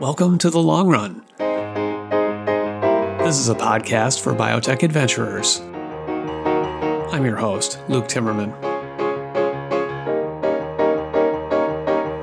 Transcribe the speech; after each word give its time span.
Welcome 0.00 0.38
to 0.38 0.50
the 0.50 0.58
long 0.58 0.88
run. 0.88 1.22
This 3.24 3.38
is 3.38 3.48
a 3.48 3.54
podcast 3.54 4.20
for 4.22 4.34
biotech 4.34 4.82
adventurers. 4.82 5.60
I'm 7.12 7.24
your 7.24 7.36
host, 7.36 7.78
Luke 7.88 8.08
Timmerman. 8.08 8.52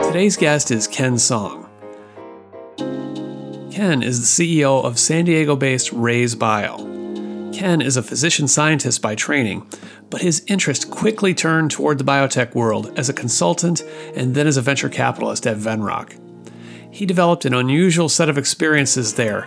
Today's 0.03 0.35
guest 0.35 0.69
is 0.69 0.85
Ken 0.85 1.17
Song. 1.17 1.69
Ken 3.71 4.03
is 4.03 4.19
the 4.19 4.59
CEO 4.59 4.83
of 4.83 4.99
San 4.99 5.23
Diego 5.23 5.55
based 5.55 5.93
RayzeBio. 5.93 7.53
Ken 7.53 7.81
is 7.81 7.95
a 7.95 8.03
physician 8.03 8.49
scientist 8.49 9.01
by 9.01 9.15
training, 9.15 9.65
but 10.09 10.19
his 10.19 10.43
interest 10.47 10.91
quickly 10.91 11.33
turned 11.33 11.71
toward 11.71 11.99
the 11.99 12.03
biotech 12.03 12.53
world 12.53 12.91
as 12.99 13.07
a 13.07 13.13
consultant 13.13 13.81
and 14.13 14.35
then 14.35 14.45
as 14.45 14.57
a 14.57 14.61
venture 14.61 14.89
capitalist 14.89 15.47
at 15.47 15.55
Venrock. 15.55 16.17
He 16.91 17.05
developed 17.05 17.45
an 17.45 17.53
unusual 17.53 18.09
set 18.09 18.29
of 18.29 18.37
experiences 18.37 19.13
there, 19.13 19.43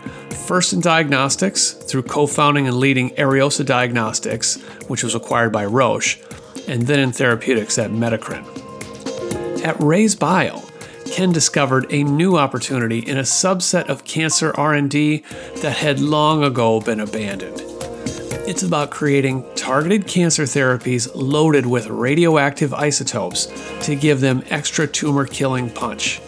first 0.46 0.72
in 0.72 0.80
diagnostics 0.80 1.72
through 1.72 2.04
co 2.04 2.26
founding 2.26 2.66
and 2.66 2.78
leading 2.78 3.10
Ariosa 3.10 3.64
Diagnostics, 3.64 4.60
which 4.88 5.04
was 5.04 5.14
acquired 5.14 5.52
by 5.52 5.66
Roche, 5.66 6.18
and 6.66 6.82
then 6.82 6.98
in 6.98 7.12
therapeutics 7.12 7.78
at 7.78 7.90
Metacrine. 7.90 8.44
At 9.62 9.76
RayzeBio, 9.78 10.70
Ken 11.12 11.32
discovered 11.32 11.86
a 11.90 12.02
new 12.02 12.36
opportunity 12.36 12.98
in 12.98 13.18
a 13.18 13.22
subset 13.22 13.88
of 13.88 14.04
cancer 14.04 14.52
R&D 14.56 15.22
that 15.56 15.76
had 15.76 16.00
long 16.00 16.42
ago 16.42 16.80
been 16.80 17.00
abandoned. 17.00 17.62
It's 18.46 18.62
about 18.62 18.90
creating 18.90 19.44
targeted 19.54 20.06
cancer 20.06 20.42
therapies 20.44 21.10
loaded 21.14 21.66
with 21.66 21.86
radioactive 21.86 22.74
isotopes 22.74 23.46
to 23.82 23.94
give 23.94 24.20
them 24.20 24.42
extra 24.50 24.86
tumor 24.86 25.26
killing 25.26 25.70
punch. 25.70 26.20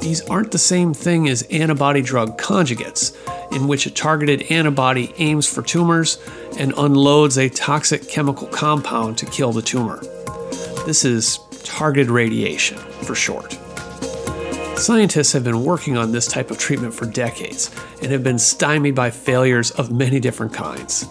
These 0.00 0.22
aren't 0.22 0.50
the 0.50 0.58
same 0.58 0.94
thing 0.94 1.28
as 1.28 1.42
antibody 1.42 2.00
drug 2.00 2.38
conjugates, 2.38 3.14
in 3.54 3.68
which 3.68 3.86
a 3.86 3.90
targeted 3.90 4.50
antibody 4.50 5.12
aims 5.18 5.46
for 5.46 5.62
tumors 5.62 6.18
and 6.58 6.72
unloads 6.76 7.36
a 7.36 7.50
toxic 7.50 8.08
chemical 8.08 8.46
compound 8.48 9.18
to 9.18 9.26
kill 9.26 9.52
the 9.52 9.62
tumor. 9.62 10.00
This 10.86 11.04
is 11.04 11.38
targeted 11.64 12.10
radiation, 12.10 12.78
for 12.78 13.14
short. 13.14 13.58
Scientists 14.76 15.32
have 15.32 15.44
been 15.44 15.62
working 15.62 15.98
on 15.98 16.12
this 16.12 16.26
type 16.26 16.50
of 16.50 16.56
treatment 16.56 16.94
for 16.94 17.04
decades 17.04 17.70
and 18.00 18.10
have 18.10 18.24
been 18.24 18.38
stymied 18.38 18.94
by 18.94 19.10
failures 19.10 19.70
of 19.72 19.92
many 19.92 20.18
different 20.18 20.54
kinds. 20.54 21.06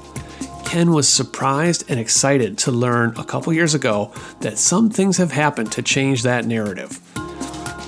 Ken 0.65 0.91
was 0.91 1.07
surprised 1.07 1.83
and 1.89 1.99
excited 1.99 2.57
to 2.57 2.71
learn 2.71 3.13
a 3.17 3.23
couple 3.23 3.53
years 3.53 3.75
ago 3.75 4.11
that 4.39 4.57
some 4.57 4.89
things 4.89 5.17
have 5.17 5.31
happened 5.31 5.71
to 5.71 5.83
change 5.83 6.23
that 6.23 6.45
narrative. 6.45 6.99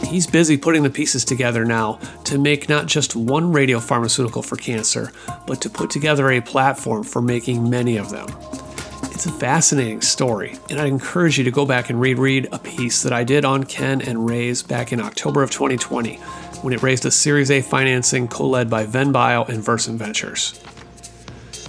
He's 0.07 0.27
busy 0.27 0.57
putting 0.57 0.83
the 0.83 0.89
pieces 0.89 1.23
together 1.23 1.65
now 1.65 1.99
to 2.25 2.37
make 2.37 2.67
not 2.67 2.85
just 2.85 3.15
one 3.15 3.53
radiopharmaceutical 3.53 4.43
for 4.43 4.55
cancer, 4.57 5.11
but 5.47 5.61
to 5.61 5.69
put 5.69 5.89
together 5.89 6.31
a 6.31 6.41
platform 6.41 7.03
for 7.03 7.21
making 7.21 7.69
many 7.69 7.97
of 7.97 8.09
them. 8.09 8.27
It's 9.11 9.25
a 9.25 9.31
fascinating 9.31 10.01
story, 10.01 10.57
and 10.69 10.79
I 10.79 10.87
encourage 10.87 11.37
you 11.37 11.43
to 11.43 11.51
go 11.51 11.65
back 11.65 11.89
and 11.89 12.01
reread 12.01 12.49
a 12.51 12.59
piece 12.59 13.03
that 13.03 13.13
I 13.13 13.23
did 13.23 13.45
on 13.45 13.63
Ken 13.63 14.01
and 14.01 14.27
Rayze 14.27 14.67
back 14.67 14.91
in 14.91 14.99
October 14.99 15.43
of 15.43 15.51
2020 15.51 16.15
when 16.61 16.73
it 16.73 16.81
raised 16.81 17.05
a 17.05 17.11
Series 17.11 17.51
A 17.51 17.61
financing 17.61 18.27
co 18.27 18.47
led 18.47 18.69
by 18.69 18.85
VenBio 18.85 19.47
and 19.47 19.63
Versant 19.63 19.99
Ventures. 19.99 20.59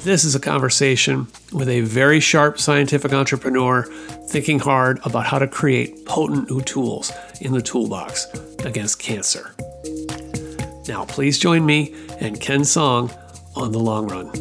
This 0.05 0.25
is 0.25 0.35
a 0.35 0.41
conversation 0.41 1.29
with 1.53 1.69
a 1.69 1.83
very 1.83 2.19
sharp 2.19 2.59
scientific 2.59 3.13
entrepreneur 3.13 3.85
thinking 4.27 4.59
hard 4.59 4.99
about 5.05 5.27
how 5.27 5.39
to 5.39 5.47
create 5.47 6.05
potent 6.07 6.51
new 6.51 6.61
tools 6.61 7.13
in 7.41 7.53
the 7.53 7.63
toolbox 7.63 8.27
against 8.65 8.99
cancer. 8.99 9.55
Now, 10.89 11.05
please 11.05 11.39
join 11.39 11.65
me 11.65 11.95
and 12.19 12.41
Ken 12.41 12.65
Song 12.65 13.13
on 13.55 13.71
the 13.71 13.79
long 13.79 14.09
run. 14.09 14.33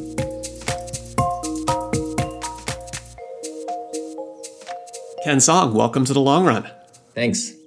Ken 5.23 5.39
Song, 5.39 5.76
welcome 5.76 6.05
to 6.05 6.14
the 6.14 6.21
long 6.21 6.44
run. 6.44 6.67
Thanks. 7.14 7.61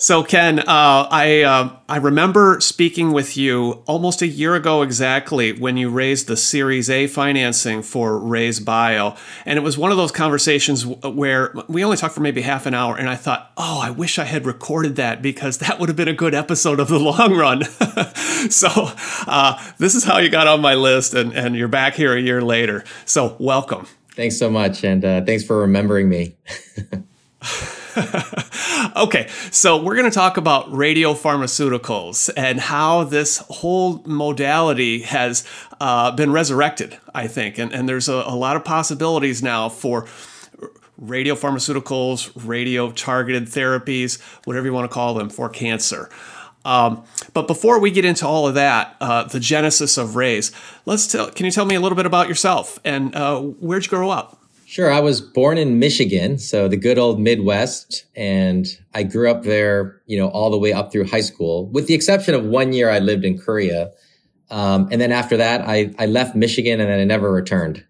So, 0.00 0.22
Ken, 0.22 0.60
uh, 0.60 0.64
I 1.10 1.42
uh, 1.42 1.76
I 1.88 1.96
remember 1.96 2.60
speaking 2.60 3.10
with 3.10 3.36
you 3.36 3.82
almost 3.88 4.22
a 4.22 4.28
year 4.28 4.54
ago 4.54 4.82
exactly 4.82 5.50
when 5.50 5.76
you 5.76 5.90
raised 5.90 6.28
the 6.28 6.36
Series 6.36 6.88
A 6.88 7.08
financing 7.08 7.82
for 7.82 8.12
RayzeBio, 8.12 9.18
and 9.44 9.58
it 9.58 9.62
was 9.62 9.76
one 9.76 9.90
of 9.90 9.96
those 9.96 10.12
conversations 10.12 10.86
where 10.86 11.52
we 11.66 11.82
only 11.82 11.96
talked 11.96 12.14
for 12.14 12.20
maybe 12.20 12.42
half 12.42 12.64
an 12.66 12.74
hour, 12.74 12.96
and 12.96 13.10
I 13.10 13.16
thought, 13.16 13.50
oh, 13.56 13.80
I 13.82 13.90
wish 13.90 14.20
I 14.20 14.24
had 14.24 14.46
recorded 14.46 14.94
that 14.96 15.20
because 15.20 15.58
that 15.58 15.80
would 15.80 15.88
have 15.88 15.96
been 15.96 16.06
a 16.06 16.14
good 16.14 16.32
episode 16.32 16.78
of 16.78 16.86
the 16.86 17.00
long 17.00 17.34
run. 17.34 17.64
so, 18.50 18.68
uh, 19.26 19.60
this 19.78 19.96
is 19.96 20.04
how 20.04 20.18
you 20.18 20.30
got 20.30 20.46
on 20.46 20.60
my 20.60 20.74
list, 20.74 21.12
and 21.12 21.32
and 21.32 21.56
you're 21.56 21.66
back 21.66 21.94
here 21.94 22.16
a 22.16 22.20
year 22.20 22.40
later. 22.40 22.84
So, 23.04 23.36
welcome. 23.40 23.88
Thanks 24.12 24.38
so 24.38 24.48
much, 24.48 24.84
and 24.84 25.04
uh, 25.04 25.24
thanks 25.24 25.42
for 25.42 25.58
remembering 25.58 26.08
me. 26.08 26.36
okay, 28.96 29.28
so 29.50 29.82
we're 29.82 29.96
going 29.96 30.10
to 30.10 30.14
talk 30.14 30.36
about 30.36 30.66
radiopharmaceuticals 30.70 32.30
and 32.36 32.60
how 32.60 33.04
this 33.04 33.38
whole 33.48 34.02
modality 34.04 35.00
has 35.00 35.46
uh, 35.80 36.10
been 36.12 36.32
resurrected, 36.32 36.98
I 37.14 37.26
think. 37.26 37.58
And, 37.58 37.72
and 37.72 37.88
there's 37.88 38.08
a, 38.08 38.14
a 38.14 38.34
lot 38.34 38.56
of 38.56 38.64
possibilities 38.64 39.42
now 39.42 39.68
for 39.68 40.06
radiopharmaceuticals, 41.00 42.30
radio 42.46 42.90
targeted 42.90 43.46
therapies, 43.46 44.20
whatever 44.44 44.66
you 44.66 44.72
want 44.72 44.88
to 44.88 44.94
call 44.94 45.14
them, 45.14 45.28
for 45.28 45.48
cancer. 45.48 46.10
Um, 46.64 47.04
but 47.32 47.46
before 47.46 47.78
we 47.80 47.90
get 47.90 48.04
into 48.04 48.26
all 48.26 48.46
of 48.46 48.54
that, 48.54 48.96
uh, 49.00 49.24
the 49.24 49.40
genesis 49.40 49.96
of 49.96 50.10
Rayze, 50.10 50.52
let's 50.86 51.06
tell. 51.06 51.30
Can 51.30 51.46
you 51.46 51.52
tell 51.52 51.64
me 51.64 51.76
a 51.76 51.80
little 51.80 51.96
bit 51.96 52.06
about 52.06 52.28
yourself 52.28 52.78
and 52.84 53.14
uh, 53.14 53.40
where'd 53.40 53.84
you 53.84 53.90
grow 53.90 54.10
up? 54.10 54.37
Sure. 54.68 54.92
I 54.92 55.00
was 55.00 55.22
born 55.22 55.56
in 55.56 55.78
Michigan, 55.78 56.36
so 56.36 56.68
the 56.68 56.76
good 56.76 56.98
old 56.98 57.18
Midwest, 57.18 58.04
and 58.14 58.66
I 58.92 59.02
grew 59.02 59.30
up 59.30 59.44
there, 59.44 60.02
you 60.04 60.18
know, 60.18 60.28
all 60.28 60.50
the 60.50 60.58
way 60.58 60.74
up 60.74 60.92
through 60.92 61.06
high 61.06 61.22
school, 61.22 61.70
with 61.70 61.86
the 61.86 61.94
exception 61.94 62.34
of 62.34 62.44
one 62.44 62.74
year 62.74 62.90
I 62.90 62.98
lived 62.98 63.24
in 63.24 63.38
Korea. 63.38 63.92
Um, 64.50 64.86
and 64.92 65.00
then 65.00 65.10
after 65.10 65.38
that, 65.38 65.62
I, 65.62 65.94
I 65.98 66.04
left 66.04 66.36
Michigan 66.36 66.80
and 66.80 66.90
then 66.90 67.00
I 67.00 67.04
never 67.04 67.32
returned. 67.32 67.82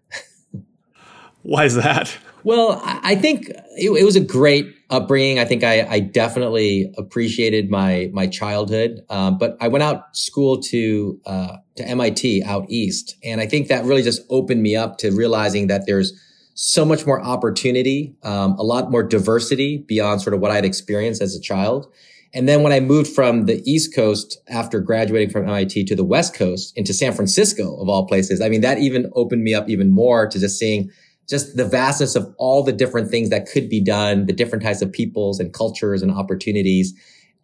Why 1.41 1.65
is 1.65 1.75
that? 1.75 2.17
Well, 2.45 2.81
I 2.85 3.15
think 3.15 3.49
it, 3.49 3.89
it 3.89 4.05
was 4.05 4.15
a 4.15 4.21
great 4.21 4.73
upbringing. 4.89 5.37
I 5.37 5.43
think 5.43 5.65
I, 5.65 5.85
I 5.85 5.99
definitely 5.99 6.93
appreciated 6.97 7.69
my 7.69 8.09
my 8.13 8.25
childhood, 8.25 9.01
um, 9.09 9.37
but 9.37 9.57
I 9.59 9.67
went 9.67 9.83
out 9.83 10.15
school 10.15 10.61
to 10.61 11.19
uh, 11.25 11.57
to 11.75 11.85
MIT 11.85 12.43
out 12.43 12.67
east, 12.69 13.17
and 13.21 13.41
I 13.41 13.47
think 13.47 13.67
that 13.67 13.83
really 13.83 14.01
just 14.01 14.21
opened 14.29 14.63
me 14.63 14.77
up 14.77 14.97
to 14.99 15.11
realizing 15.11 15.67
that 15.67 15.85
there's 15.85 16.13
so 16.61 16.83
much 16.83 17.05
more 17.05 17.21
opportunity, 17.21 18.13
um, 18.23 18.51
a 18.59 18.63
lot 18.63 18.91
more 18.91 19.01
diversity 19.01 19.77
beyond 19.77 20.21
sort 20.21 20.33
of 20.33 20.41
what 20.41 20.51
I'd 20.51 20.65
experienced 20.65 21.21
as 21.21 21.33
a 21.33 21.39
child. 21.39 21.87
And 22.33 22.49
then 22.49 22.63
when 22.63 22.73
I 22.73 22.81
moved 22.81 23.07
from 23.15 23.45
the 23.45 23.63
East 23.65 23.95
Coast 23.95 24.37
after 24.49 24.81
graduating 24.81 25.29
from 25.29 25.43
MIT 25.43 25.85
to 25.85 25.95
the 25.95 26.03
West 26.03 26.33
Coast 26.33 26.73
into 26.75 26.93
San 26.93 27.13
Francisco 27.13 27.79
of 27.79 27.87
all 27.87 28.05
places, 28.05 28.41
I 28.41 28.49
mean, 28.49 28.59
that 28.59 28.77
even 28.79 29.09
opened 29.15 29.41
me 29.41 29.53
up 29.53 29.69
even 29.69 29.89
more 29.89 30.27
to 30.27 30.37
just 30.37 30.59
seeing 30.59 30.91
just 31.29 31.55
the 31.55 31.63
vastness 31.63 32.17
of 32.17 32.27
all 32.37 32.61
the 32.61 32.73
different 32.73 33.09
things 33.09 33.29
that 33.29 33.47
could 33.47 33.69
be 33.69 33.79
done, 33.79 34.25
the 34.25 34.33
different 34.33 34.61
types 34.61 34.81
of 34.81 34.91
peoples 34.91 35.39
and 35.39 35.53
cultures 35.53 36.01
and 36.01 36.11
opportunities. 36.11 36.93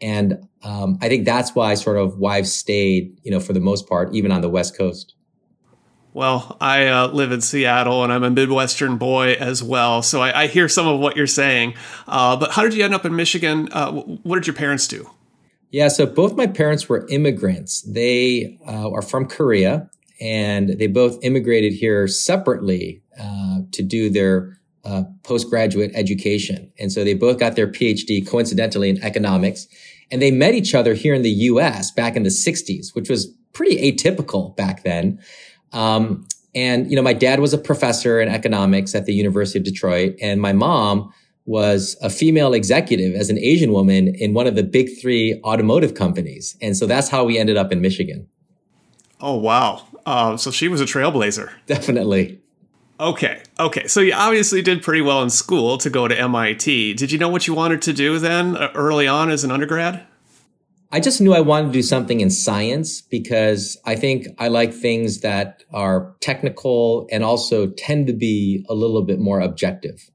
And 0.02 0.46
um, 0.62 0.98
I 1.02 1.08
think 1.08 1.24
that's 1.24 1.56
why 1.56 1.74
sort 1.76 1.98
of 1.98 2.18
why 2.18 2.36
I've 2.36 2.50
stayed, 2.50 3.18
you 3.24 3.32
know, 3.32 3.40
for 3.40 3.54
the 3.54 3.62
most 3.62 3.88
part, 3.88 4.14
even 4.14 4.34
on 4.34 4.42
the 4.42 4.50
West 4.50 4.78
Coast. 4.78 5.15
Well, 6.16 6.56
I 6.62 6.88
uh, 6.88 7.08
live 7.10 7.34
in 7.34 7.42
Seattle 7.42 8.02
and 8.02 8.14
I'm 8.14 8.24
a 8.24 8.30
Midwestern 8.30 8.96
boy 8.96 9.34
as 9.34 9.62
well. 9.62 10.02
So 10.02 10.22
I, 10.22 10.44
I 10.44 10.48
hear 10.48 10.70
some 10.70 10.88
of 10.88 11.02
what 11.02 11.18
you're 11.18 11.28
saying. 11.28 11.74
Uh, 12.08 12.38
but 12.38 12.52
how 12.52 12.64
did 12.64 12.74
you 12.74 12.86
end 12.86 12.94
up 12.94 13.04
in 13.04 13.18
Michigan? 13.18 13.68
Uh, 13.70 13.92
what 13.92 14.36
did 14.38 14.48
your 14.48 14.56
parents 14.56 14.88
do? 14.88 15.10
Yeah, 15.72 15.90
so 15.90 16.06
both 16.06 16.38
my 16.38 16.48
parents 16.48 16.88
were 16.88 17.06
immigrants. 17.10 17.82
They 17.82 18.58
uh, 18.66 18.92
are 18.92 19.02
from 19.02 19.28
Korea 19.28 19.90
and 20.22 20.70
they 20.70 20.88
both 20.88 21.22
immigrated 21.22 21.74
here 21.74 22.08
separately 22.08 23.04
uh, 23.20 23.58
to 23.74 23.84
do 23.84 24.10
their 24.10 24.58
uh, 24.86 25.04
postgraduate 25.24 25.92
education. 25.96 26.72
And 26.80 26.94
so 26.94 27.04
they 27.04 27.14
both 27.14 27.40
got 27.40 27.58
their 27.58 27.68
PhD 27.68 28.26
coincidentally 28.26 28.90
in 28.90 29.04
economics. 29.04 29.68
And 30.10 30.22
they 30.22 30.32
met 30.32 30.54
each 30.54 30.74
other 30.74 30.94
here 30.94 31.14
in 31.14 31.24
the 31.24 31.30
US 31.52 31.92
back 31.92 32.16
in 32.16 32.24
the 32.24 32.30
60s, 32.30 32.96
which 32.96 33.10
was 33.10 33.36
pretty 33.52 33.92
atypical 33.92 34.56
back 34.56 34.84
then. 34.84 35.20
Um, 35.74 36.28
and, 36.54 36.90
you 36.90 36.96
know, 36.96 37.02
my 37.02 37.14
dad 37.14 37.40
was 37.40 37.54
a 37.54 37.58
professor 37.58 38.22
in 38.22 38.30
economics 38.30 38.96
at 38.96 39.06
the 39.06 39.14
University 39.14 39.60
of 39.60 39.66
Detroit, 39.66 40.16
and 40.22 40.42
my 40.42 40.54
mom 40.54 41.14
was 41.46 41.96
a 42.02 42.10
female 42.10 42.54
executive 42.54 43.14
as 43.14 43.30
an 43.30 43.38
Asian 43.38 43.72
woman 43.72 44.16
in 44.16 44.34
one 44.34 44.48
of 44.48 44.56
the 44.56 44.64
big 44.64 44.90
three 45.00 45.40
automotive 45.44 45.94
companies. 45.94 46.58
And 46.62 46.76
so 46.76 46.88
that's 46.88 47.10
how 47.10 47.24
we 47.24 47.38
ended 47.38 47.56
up 47.56 47.72
in 47.72 47.82
Michigan. 47.82 48.28
Oh, 49.22 49.36
wow. 49.36 49.86
Uh, 50.06 50.38
so 50.38 50.50
she 50.50 50.68
was 50.68 50.82
a 50.82 50.86
trailblazer. 50.86 51.52
Definitely. 51.68 52.42
Okay. 53.00 53.44
Okay. 53.60 53.88
So 53.88 54.00
you 54.00 54.14
obviously 54.14 54.62
did 54.62 54.82
pretty 54.82 55.02
well 55.02 55.22
in 55.22 55.30
school 55.30 55.78
to 55.80 55.90
go 55.90 56.08
to 56.08 56.20
MIT. 56.20 56.94
Did 56.96 57.12
you 57.12 57.20
know 57.20 57.30
what 57.30 57.46
you 57.46 57.54
wanted 57.54 57.82
to 57.84 57.94
do 57.94 58.18
then 58.20 58.56
uh, 58.56 58.72
early 58.74 59.08
on 59.08 59.30
as 59.30 59.44
an 59.44 59.52
undergrad? 59.52 60.06
I 60.96 61.02
just 61.02 61.20
knew 61.20 61.34
I 61.34 61.42
wanted 61.42 61.68
to 61.68 61.74
do 61.74 61.84
something 61.84 62.22
in 62.22 62.30
science 62.30 63.02
because 63.02 63.76
I 63.84 63.98
think 63.98 64.28
I 64.40 64.48
like 64.48 64.74
things 64.74 65.20
that 65.20 65.62
are 65.74 66.16
technical 66.22 67.06
and 67.12 67.22
also 67.22 67.68
tend 67.68 68.08
to 68.08 68.14
be 68.14 68.66
a 68.70 68.74
little 68.74 69.02
bit 69.02 69.20
more 69.20 69.42
objective. 69.42 70.10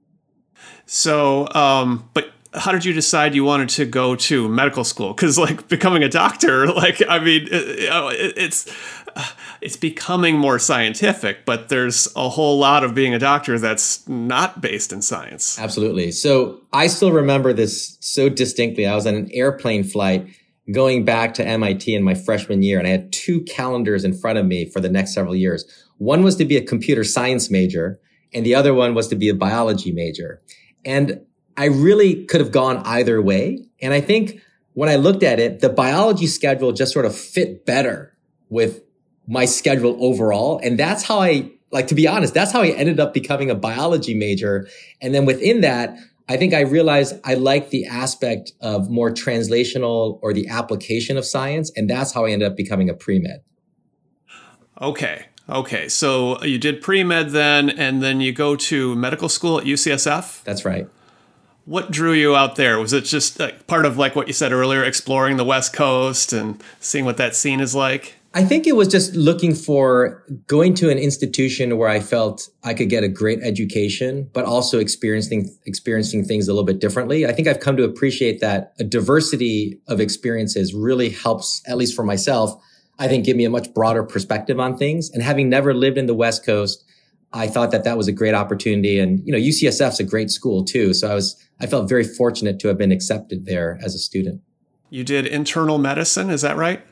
So, 0.87 1.53
um, 1.53 2.09
but 2.15 2.31
how 2.55 2.73
did 2.73 2.87
you 2.87 2.95
decide 2.95 3.35
you 3.35 3.45
wanted 3.45 3.69
to 3.69 3.85
go 3.85 4.17
to 4.17 4.49
medical 4.49 4.83
school? 4.83 5.13
Because 5.13 5.37
like 5.37 5.69
becoming 5.69 6.03
a 6.03 6.09
doctor, 6.09 6.67
like 6.73 7.03
I 7.07 7.19
mean, 7.19 7.49
uh, 7.53 7.57
uh, 7.57 8.09
it, 8.15 8.39
it's 8.39 8.67
uh, 9.15 9.29
it's 9.61 9.77
becoming 9.77 10.39
more 10.39 10.59
scientific, 10.59 11.45
but 11.45 11.69
there's 11.69 12.09
a 12.17 12.31
whole 12.31 12.59
lot 12.59 12.85
of 12.85 12.95
being 12.95 13.13
a 13.13 13.19
doctor 13.19 13.59
that's 13.59 14.09
not 14.09 14.63
based 14.63 14.95
in 14.95 15.03
science. 15.03 15.59
Absolutely. 15.59 16.11
So 16.11 16.63
I 16.73 16.87
still 16.87 17.13
remember 17.13 17.53
this 17.53 17.99
so 18.01 18.31
distinctly. 18.31 18.87
I 18.87 18.95
was 18.95 19.07
on 19.07 19.15
an 19.15 19.29
airplane 19.31 19.85
flight 19.85 20.27
going 20.73 21.05
back 21.05 21.35
to 21.35 21.47
MIT 21.47 21.95
in 21.95 22.03
my 22.03 22.15
freshman 22.15 22.63
year, 22.63 22.79
and 22.79 22.87
I 22.87 22.91
had 22.91 23.13
two 23.13 23.43
calendars 23.43 24.05
in 24.05 24.15
front 24.15 24.39
of 24.39 24.47
me 24.47 24.69
for 24.69 24.81
the 24.81 24.89
next 24.89 25.15
several 25.15 25.35
years. 25.35 25.65
One 25.99 26.23
was 26.23 26.37
to 26.37 26.45
be 26.45 26.57
a 26.57 26.65
computer 26.65 27.05
science 27.05 27.51
major, 27.51 28.01
and 28.33 28.47
the 28.47 28.55
other 28.55 28.73
one 28.73 28.95
was 28.95 29.09
to 29.09 29.17
be 29.17 29.29
a 29.29 29.35
biology 29.35 29.93
major. 29.93 30.43
And 30.85 31.21
I 31.57 31.67
really 31.67 32.25
could 32.25 32.41
have 32.41 32.53
gone 32.53 32.79
either 32.85 33.21
way. 33.21 33.67
And 33.83 33.93
I 33.93 34.01
think 34.01 34.41
when 34.75 34.89
I 34.89 34.97
looked 34.97 35.23
at 35.23 35.41
it, 35.41 35.61
the 35.61 35.69
biology 35.69 36.27
schedule 36.27 36.73
just 36.73 36.93
sort 36.93 37.05
of 37.05 37.17
fit 37.17 37.67
better 37.67 38.17
with 38.49 38.83
my 39.27 39.45
schedule 39.45 39.97
overall. 40.01 40.61
And 40.63 40.79
that's 40.79 41.03
how 41.03 41.21
I, 41.21 41.51
like, 41.71 41.89
to 41.89 41.95
be 41.95 42.09
honest, 42.09 42.35
that's 42.35 42.53
how 42.53 42.63
I 42.63 42.69
ended 42.69 43.01
up 43.01 43.13
becoming 43.13 43.51
a 43.51 43.55
biology 43.55 44.15
major. 44.15 44.69
And 45.01 45.15
then 45.15 45.25
within 45.25 45.61
that, 45.63 45.97
I 46.31 46.37
think 46.37 46.55
I 46.55 46.61
realized 46.61 47.17
I 47.25 47.35
like 47.35 47.71
the 47.71 47.87
aspect 47.87 48.53
of 48.61 48.89
more 48.89 49.11
translational 49.11 50.21
or 50.23 50.33
the 50.33 50.47
application 50.47 51.17
of 51.17 51.25
science. 51.25 51.73
And 51.75 51.91
that's 51.91 52.13
how 52.13 52.25
I 52.25 52.31
ended 52.31 52.49
up 52.49 52.57
becoming 52.57 52.89
a 52.89 52.95
pre 52.95 53.19
med. 53.19 53.43
Okay. 54.81 55.27
Okay. 55.49 55.89
So 55.89 56.37
uh, 56.37 56.45
you 56.45 56.57
did 56.57 56.83
pre 56.83 57.03
med 57.03 57.31
then, 57.31 57.69
and 57.69 58.01
then 58.01 58.21
you 58.21 58.33
go 58.33 58.55
to 58.55 58.95
medical 58.95 59.29
school 59.29 59.59
at 59.59 59.65
UCSF? 59.65 60.45
That's 60.45 60.65
right. 60.65 60.87
What 61.65 61.91
drew 61.91 62.13
you 62.13 62.37
out 62.37 62.55
there? 62.55 62.79
Was 62.79 62.93
it 62.93 63.07
just 63.07 63.41
like 63.41 63.67
part 63.67 63.85
of 63.85 63.99
like 63.99 64.15
what 64.15 64.29
you 64.29 64.33
said 64.33 64.53
earlier, 64.53 64.85
exploring 64.85 65.37
the 65.37 65.45
West 65.45 65.73
Coast 65.73 66.33
and 66.33 66.63
seeing 66.79 67.05
what 67.05 67.17
that 67.17 67.35
scene 67.35 67.59
is 67.59 67.75
like? 67.75 68.20
I 68.33 68.45
think 68.45 68.67
it 68.69 68.77
was 68.77 68.87
just 68.87 69.17
looking 69.17 69.55
for 69.57 70.25
going 70.47 70.75
to 70.75 70.89
an 70.89 70.99
institution 70.99 71.77
where 71.77 71.89
I 71.89 71.99
felt 71.99 72.49
I 72.63 72.75
could 72.75 72.89
get 72.89 73.03
a 73.03 73.09
great 73.09 73.41
education, 73.43 74.31
but 74.33 74.45
also 74.45 74.79
experiencing 74.79 75.49
experiencing 75.67 76.25
things 76.25 76.47
a 76.47 76.53
little 76.53 76.65
bit 76.65 76.79
differently. 76.79 77.27
I 77.27 77.33
think 77.33 77.49
I've 77.49 77.59
come 77.59 77.77
to 77.77 77.83
appreciate 77.83 78.41
that 78.41 78.73
a 78.79 78.85
diversity 78.85 79.81
of 79.89 80.01
experiences 80.01 80.73
really 80.73 81.09
helps, 81.11 81.61
at 81.67 81.77
least 81.77 81.97
for 81.97 82.05
myself, 82.05 82.55
I 83.01 83.09
think 83.09 83.25
give 83.25 83.37
me 83.37 83.45
a 83.45 83.51
much 83.51 83.75
broader 83.75 84.05
perspective 84.05 84.61
on 84.61 84.77
things. 84.77 85.11
And 85.11 85.25
having 85.25 85.49
never 85.49 85.75
lived 85.75 85.99
in 85.99 86.07
the 86.07 86.15
West 86.15 86.47
Coast, 86.47 86.85
I 87.33 87.49
thought 87.49 87.73
that 87.73 87.83
that 87.83 87.97
was 87.97 88.07
a 88.07 88.13
great 88.13 88.35
opportunity. 88.35 89.01
And, 89.01 89.27
you 89.27 89.33
know, 89.33 89.39
UCSF's 89.39 89.99
a 89.99 90.05
great 90.05 90.31
school 90.31 90.65
too. 90.65 90.95
So 90.95 91.11
I 91.11 91.15
was, 91.15 91.37
I 91.61 91.67
felt 91.67 91.89
very 91.89 92.05
fortunate 92.05 92.61
to 92.61 92.69
have 92.69 92.79
been 92.79 92.93
accepted 92.93 93.47
there 93.47 93.79
as 93.83 93.95
a 93.95 93.99
student. 93.99 94.43
You 94.89 95.03
did 95.03 95.27
internal 95.27 95.79
medicine, 95.79 96.31
is 96.31 96.43
that 96.43 96.57
right? 96.57 96.85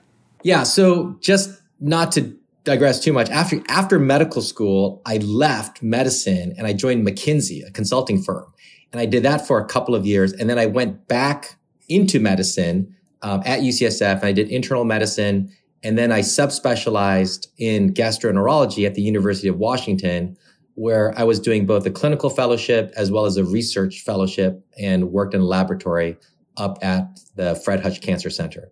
Yeah. 0.43 0.63
So 0.63 1.17
just 1.21 1.61
not 1.81 2.13
to 2.13 2.37
digress 2.65 3.01
too 3.01 3.13
much, 3.13 3.31
after, 3.31 3.63
after 3.69 3.99
medical 3.99 4.43
school, 4.43 5.03
I 5.07 5.19
left 5.19 5.83
medicine 5.83 6.55
and 6.57 6.67
I 6.67 6.73
joined 6.73 7.07
McKinsey, 7.07 7.67
a 7.67 7.71
consulting 7.71 8.23
firm. 8.23 8.53
And 8.93 9.01
I 9.01 9.07
did 9.07 9.23
that 9.25 9.47
for 9.47 9.59
a 9.59 9.67
couple 9.67 9.95
of 9.95 10.07
years. 10.07 10.33
And 10.33 10.49
then 10.49 10.59
I 10.59 10.67
went 10.67 11.09
back 11.09 11.57
into 11.89 12.21
medicine 12.21 12.95
um, 13.23 13.43
at 13.45 13.61
UCSF 13.61 14.17
and 14.17 14.25
I 14.25 14.33
did 14.33 14.49
internal 14.49 14.85
medicine 14.85 15.51
and 15.83 15.97
then 15.97 16.11
I 16.11 16.21
subspecialized 16.21 17.49
in 17.59 17.95
gastroenterology 17.95 18.85
at 18.85 18.95
the 18.95 19.03
University 19.03 19.49
of 19.49 19.59
Washington, 19.59 20.37
where 20.75 21.17
I 21.17 21.23
was 21.23 21.39
doing 21.39 21.67
both 21.67 21.87
a 21.87 21.91
clinical 21.91 22.31
fellowship 22.31 22.93
as 22.97 23.11
well 23.11 23.27
as 23.27 23.37
a 23.37 23.45
research 23.45 24.01
fellowship 24.01 24.65
and 24.79 25.13
worked 25.13 25.35
in 25.35 25.41
a 25.41 25.45
laboratory 25.45 26.17
up 26.57 26.79
at 26.83 27.21
the 27.37 27.55
Fred 27.65 27.81
Hutch 27.81 28.01
Cancer 28.01 28.31
Center. 28.31 28.71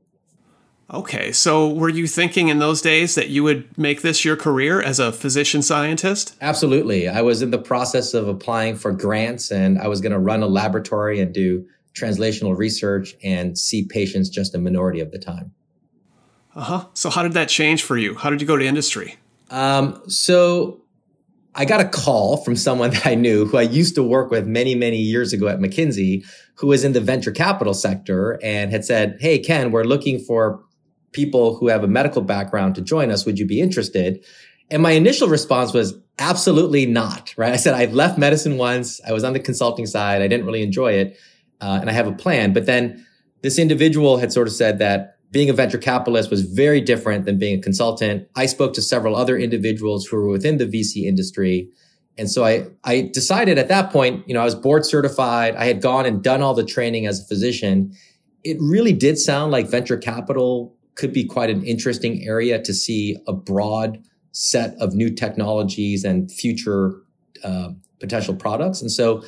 Okay, 0.93 1.33
so 1.33 1.69
were 1.69 1.89
you 1.89 2.07
thinking 2.07 2.47
in 2.47 2.61
those 2.61 2.81
days 2.81 3.17
that 3.17 3.29
you 3.29 3.43
would 3.43 3.77
make 3.77 4.03
this 4.03 4.25
your 4.25 4.37
career 4.37 4.81
as 4.81 5.01
a 5.01 5.11
physician 5.11 5.61
scientist? 5.61 6.37
Absolutely. 6.41 7.09
I 7.09 7.23
was 7.23 7.43
in 7.43 7.51
the 7.51 7.59
process 7.59 8.15
of 8.15 8.29
applying 8.29 8.77
for 8.77 8.93
grants 8.93 9.51
and 9.51 9.81
I 9.81 9.89
was 9.89 10.01
going 10.01 10.13
to 10.13 10.19
run 10.19 10.45
a 10.45 10.47
laboratory 10.47 11.21
and 11.21 11.35
do 11.35 11.67
translational 11.95 12.57
research 12.57 13.17
and 13.25 13.59
see 13.59 13.85
patients 13.85 14.29
just 14.29 14.55
a 14.55 14.59
minority 14.59 15.01
of 15.01 15.11
the 15.11 15.19
time. 15.19 15.53
Uh 16.55 16.63
huh. 16.63 16.85
So 16.95 17.11
how 17.11 17.25
did 17.25 17.33
that 17.33 17.49
change 17.49 17.83
for 17.83 17.97
you? 17.97 18.15
How 18.15 18.31
did 18.31 18.41
you 18.41 18.47
go 18.47 18.57
to 18.57 18.65
industry? 18.65 19.17
Um, 19.51 20.01
so 20.09 20.81
I 21.57 21.65
got 21.65 21.81
a 21.81 21.89
call 21.89 22.37
from 22.39 22.55
someone 22.55 22.91
that 22.93 23.07
I 23.07 23.17
knew 23.17 23.45
who 23.47 23.57
I 23.57 23.63
used 23.63 23.97
to 23.97 24.05
work 24.05 24.31
with 24.31 24.47
many, 24.47 24.77
many 24.77 24.99
years 24.99 25.33
ago 25.33 25.49
at 25.49 25.59
McKinsey, 25.59 26.25
who 26.55 26.69
was 26.69 26.85
in 26.85 26.93
the 26.93 27.01
venture 27.01 27.33
capital 27.33 27.75
sector 27.75 28.39
and 28.41 28.71
had 28.71 28.85
said, 28.85 29.17
Hey, 29.21 29.41
Ken, 29.41 29.73
we're 29.73 29.83
looking 29.83 30.21
for 30.21 30.63
people 31.17 31.57
who 31.57 31.69
have 31.69 31.83
a 31.83 31.89
medical 31.89 32.21
background 32.21 32.75
to 32.75 32.83
join 32.83 33.11
us. 33.11 33.25
Would 33.25 33.39
you 33.39 33.47
be 33.47 33.61
interested? 33.61 34.23
And 34.71 34.83
my 34.83 34.93
initial 34.93 35.29
response 35.29 35.73
was 35.73 35.95
absolutely 36.19 36.85
not, 36.85 37.35
right? 37.39 37.53
I 37.53 37.57
said, 37.57 37.75
I've 37.75 37.95
left 37.95 38.19
medicine 38.19 38.59
once. 38.59 39.01
I 39.09 39.13
was 39.13 39.25
on 39.25 39.33
the 39.33 39.41
consulting 39.41 39.87
side. 39.87 40.21
I 40.21 40.29
didn't 40.29 40.45
really 40.45 40.63
enjoy 40.63 40.93
it. 40.93 41.19
Uh, 41.61 41.79
and 41.81 41.89
I 41.89 41.95
have 41.95 42.07
a 42.07 42.13
plan. 42.13 42.53
But 42.53 42.67
then 42.67 43.05
this 43.43 43.59
individual 43.59 44.19
had 44.19 44.31
sort 44.31 44.47
of 44.47 44.53
said 44.53 44.79
that 44.79 45.17
being 45.31 45.49
a 45.49 45.55
venture 45.55 45.79
capitalist 45.79 46.31
was 46.31 46.43
very 46.43 46.81
different 46.81 47.25
than 47.25 47.39
being 47.39 47.59
a 47.59 47.63
consultant. 47.63 48.29
I 48.37 48.47
spoke 48.47 48.75
to 48.75 48.83
several 48.83 49.17
other 49.17 49.39
individuals 49.39 50.05
who 50.07 50.17
were 50.19 50.29
within 50.29 50.59
the 50.59 50.67
VC 50.67 51.05
industry. 51.05 51.71
And 52.19 52.31
so 52.31 52.45
I, 52.45 52.67
I 52.85 53.11
decided 53.13 53.59
at 53.59 53.69
that 53.69 53.91
point, 53.91 54.29
you 54.29 54.35
know, 54.35 54.41
I 54.43 54.45
was 54.45 54.55
board 54.55 54.85
certified. 54.85 55.55
I 55.57 55.65
had 55.65 55.81
gone 55.81 56.05
and 56.07 56.23
done 56.23 56.43
all 56.43 56.55
the 56.55 56.65
training 56.65 57.07
as 57.07 57.21
a 57.21 57.25
physician. 57.25 57.93
It 58.45 58.59
really 58.61 58.93
did 58.93 59.19
sound 59.19 59.51
like 59.51 59.67
venture 59.67 59.97
capital 59.97 60.76
could 60.97 61.13
be 61.13 61.25
quite 61.25 61.51
an 61.51 61.63
interesting 61.65 62.27
area 62.27 62.61
to 62.63 62.75
see 62.75 63.17
a 63.27 63.33
broad 63.33 64.03
set 64.33 64.75
of 64.81 64.95
new 64.95 65.11
technologies 65.11 66.05
and 66.05 66.31
future 66.31 66.97
uh, 67.45 67.71
potential 68.01 68.35
products. 68.35 68.83
And 68.83 68.91
so 68.91 69.23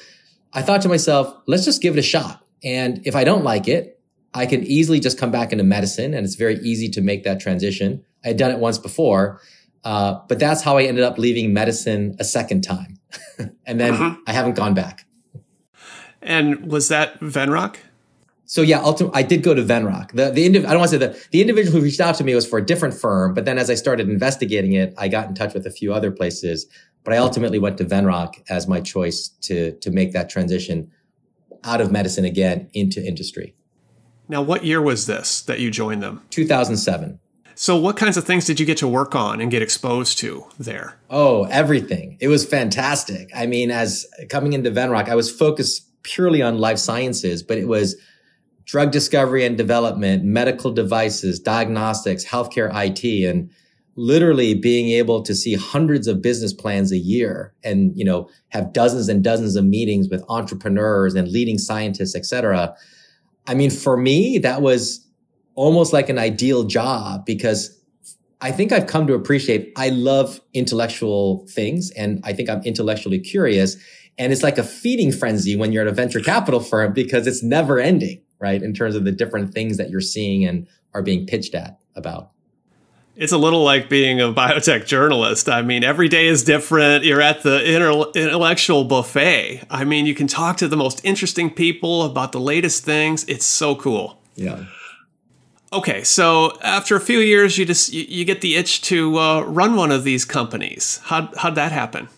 I 0.52 0.62
thought 0.62 0.82
to 0.82 0.88
myself, 0.88 1.34
let's 1.46 1.64
just 1.64 1.80
give 1.80 1.96
it 1.96 2.00
a 2.00 2.02
shot. 2.02 2.44
And 2.64 3.06
if 3.06 3.14
I 3.14 3.24
don't 3.24 3.44
like 3.44 3.68
it, 3.68 4.00
I 4.34 4.46
can 4.46 4.64
easily 4.64 5.00
just 5.00 5.18
come 5.18 5.30
back 5.30 5.52
into 5.52 5.64
medicine 5.64 6.12
and 6.14 6.24
it's 6.24 6.34
very 6.34 6.56
easy 6.56 6.88
to 6.90 7.00
make 7.00 7.24
that 7.24 7.40
transition. 7.40 8.04
I 8.24 8.28
had 8.28 8.36
done 8.36 8.50
it 8.50 8.58
once 8.58 8.78
before, 8.78 9.40
uh, 9.84 10.20
but 10.28 10.38
that's 10.38 10.62
how 10.62 10.76
I 10.76 10.84
ended 10.84 11.04
up 11.04 11.18
leaving 11.18 11.52
medicine 11.52 12.16
a 12.18 12.24
second 12.24 12.62
time. 12.62 12.98
and 13.66 13.80
then 13.80 13.94
uh-huh. 13.94 14.16
I 14.26 14.32
haven't 14.32 14.54
gone 14.54 14.74
back. 14.74 15.06
And 16.20 16.70
was 16.70 16.88
that 16.88 17.20
Venrock? 17.20 17.76
So 18.48 18.62
yeah, 18.62 18.80
ultimately, 18.80 19.20
I 19.20 19.22
did 19.22 19.42
go 19.42 19.52
to 19.52 19.62
Venrock. 19.62 20.12
The 20.12 20.30
the 20.30 20.48
indiv- 20.48 20.64
I 20.64 20.70
don't 20.70 20.78
want 20.78 20.90
to 20.90 20.98
say 20.98 21.06
the 21.06 21.28
the 21.32 21.42
individual 21.42 21.78
who 21.78 21.84
reached 21.84 22.00
out 22.00 22.14
to 22.14 22.24
me 22.24 22.34
was 22.34 22.46
for 22.46 22.58
a 22.58 22.64
different 22.64 22.94
firm, 22.94 23.34
but 23.34 23.44
then 23.44 23.58
as 23.58 23.68
I 23.68 23.74
started 23.74 24.08
investigating 24.08 24.72
it, 24.72 24.94
I 24.96 25.08
got 25.08 25.28
in 25.28 25.34
touch 25.34 25.52
with 25.52 25.66
a 25.66 25.70
few 25.70 25.92
other 25.92 26.10
places. 26.10 26.66
But 27.04 27.12
I 27.12 27.18
ultimately 27.18 27.58
went 27.58 27.76
to 27.78 27.84
Venrock 27.84 28.42
as 28.48 28.66
my 28.66 28.80
choice 28.80 29.28
to 29.42 29.72
to 29.72 29.90
make 29.90 30.12
that 30.12 30.30
transition 30.30 30.90
out 31.62 31.82
of 31.82 31.92
medicine 31.92 32.24
again 32.24 32.70
into 32.72 33.04
industry. 33.06 33.54
Now, 34.30 34.40
what 34.40 34.64
year 34.64 34.80
was 34.80 35.04
this 35.04 35.42
that 35.42 35.60
you 35.60 35.70
joined 35.70 36.02
them? 36.02 36.22
2007. 36.30 37.20
So, 37.54 37.76
what 37.76 37.98
kinds 37.98 38.16
of 38.16 38.24
things 38.24 38.46
did 38.46 38.58
you 38.58 38.64
get 38.64 38.78
to 38.78 38.88
work 38.88 39.14
on 39.14 39.42
and 39.42 39.50
get 39.50 39.60
exposed 39.60 40.16
to 40.18 40.46
there? 40.58 40.96
Oh, 41.10 41.44
everything. 41.44 42.16
It 42.18 42.28
was 42.28 42.46
fantastic. 42.46 43.28
I 43.34 43.44
mean, 43.44 43.70
as 43.70 44.06
coming 44.30 44.54
into 44.54 44.70
Venrock, 44.70 45.10
I 45.10 45.16
was 45.16 45.30
focused 45.30 45.84
purely 46.02 46.40
on 46.40 46.56
life 46.56 46.78
sciences, 46.78 47.42
but 47.42 47.58
it 47.58 47.68
was 47.68 47.96
drug 48.68 48.92
discovery 48.92 49.44
and 49.44 49.58
development, 49.58 50.22
medical 50.22 50.70
devices, 50.70 51.40
diagnostics, 51.40 52.24
healthcare 52.24 52.70
IT, 52.72 53.28
and 53.28 53.50
literally 53.96 54.54
being 54.54 54.90
able 54.90 55.22
to 55.22 55.34
see 55.34 55.54
hundreds 55.54 56.06
of 56.06 56.22
business 56.22 56.52
plans 56.52 56.92
a 56.92 56.98
year 56.98 57.52
and, 57.64 57.98
you 57.98 58.04
know, 58.04 58.28
have 58.50 58.72
dozens 58.72 59.08
and 59.08 59.24
dozens 59.24 59.56
of 59.56 59.64
meetings 59.64 60.08
with 60.08 60.22
entrepreneurs 60.28 61.16
and 61.16 61.26
leading 61.26 61.58
scientists, 61.58 62.14
et 62.14 62.24
cetera 62.24 62.76
I 63.48 63.54
mean, 63.54 63.70
for 63.70 63.96
me, 63.96 64.38
that 64.38 64.60
was 64.60 65.04
almost 65.54 65.92
like 65.92 66.10
an 66.10 66.18
ideal 66.18 66.64
job 66.64 67.24
because 67.24 67.74
I 68.40 68.52
think 68.52 68.70
I've 68.70 68.86
come 68.86 69.06
to 69.08 69.14
appreciate 69.14 69.72
I 69.74 69.88
love 69.88 70.40
intellectual 70.52 71.46
things 71.48 71.90
and 71.92 72.20
I 72.24 72.34
think 72.34 72.50
I'm 72.50 72.62
intellectually 72.62 73.18
curious. 73.18 73.76
And 74.18 74.32
it's 74.32 74.42
like 74.42 74.58
a 74.58 74.62
feeding 74.62 75.10
frenzy 75.10 75.56
when 75.56 75.72
you're 75.72 75.82
at 75.82 75.88
a 75.88 75.94
venture 75.94 76.20
capital 76.20 76.60
firm 76.60 76.92
because 76.92 77.26
it's 77.26 77.42
never 77.42 77.78
ending, 77.78 78.20
right? 78.38 78.62
In 78.62 78.74
terms 78.74 78.94
of 78.94 79.04
the 79.04 79.12
different 79.12 79.52
things 79.52 79.76
that 79.76 79.90
you're 79.90 80.00
seeing 80.00 80.44
and 80.44 80.66
are 80.94 81.02
being 81.02 81.26
pitched 81.26 81.54
at 81.54 81.78
about 81.94 82.30
it's 83.18 83.32
a 83.32 83.38
little 83.38 83.64
like 83.64 83.88
being 83.88 84.20
a 84.20 84.32
biotech 84.32 84.86
journalist. 84.86 85.48
I 85.48 85.62
mean, 85.62 85.82
every 85.82 86.08
day 86.08 86.28
is 86.28 86.44
different. 86.44 87.04
You're 87.04 87.20
at 87.20 87.42
the 87.42 87.68
intellectual 88.14 88.84
buffet. 88.84 89.64
I 89.68 89.84
mean, 89.84 90.06
you 90.06 90.14
can 90.14 90.28
talk 90.28 90.56
to 90.58 90.68
the 90.68 90.76
most 90.76 91.04
interesting 91.04 91.50
people 91.50 92.04
about 92.04 92.30
the 92.30 92.38
latest 92.38 92.84
things. 92.84 93.24
It's 93.24 93.44
so 93.44 93.74
cool. 93.74 94.22
Yeah. 94.36 94.64
Okay, 95.72 96.04
so 96.04 96.56
after 96.62 96.94
a 96.96 97.00
few 97.00 97.18
years, 97.18 97.58
you 97.58 97.66
just 97.66 97.92
you, 97.92 98.04
you 98.08 98.24
get 98.24 98.40
the 98.40 98.54
itch 98.54 98.82
to 98.82 99.18
uh, 99.18 99.40
run 99.42 99.74
one 99.74 99.90
of 99.90 100.04
these 100.04 100.24
companies. 100.24 101.00
How 101.04 101.30
how'd 101.36 101.56
that 101.56 101.72
happen? 101.72 102.08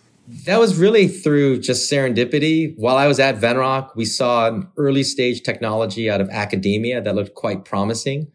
That 0.46 0.60
was 0.60 0.76
really 0.76 1.08
through 1.08 1.60
just 1.60 1.90
serendipity. 1.90 2.74
While 2.76 2.96
I 2.96 3.08
was 3.08 3.18
at 3.18 3.40
Venrock, 3.40 3.96
we 3.96 4.04
saw 4.04 4.46
an 4.46 4.68
early 4.76 5.02
stage 5.02 5.42
technology 5.42 6.08
out 6.08 6.20
of 6.20 6.28
academia 6.30 7.00
that 7.02 7.16
looked 7.16 7.34
quite 7.34 7.64
promising, 7.64 8.30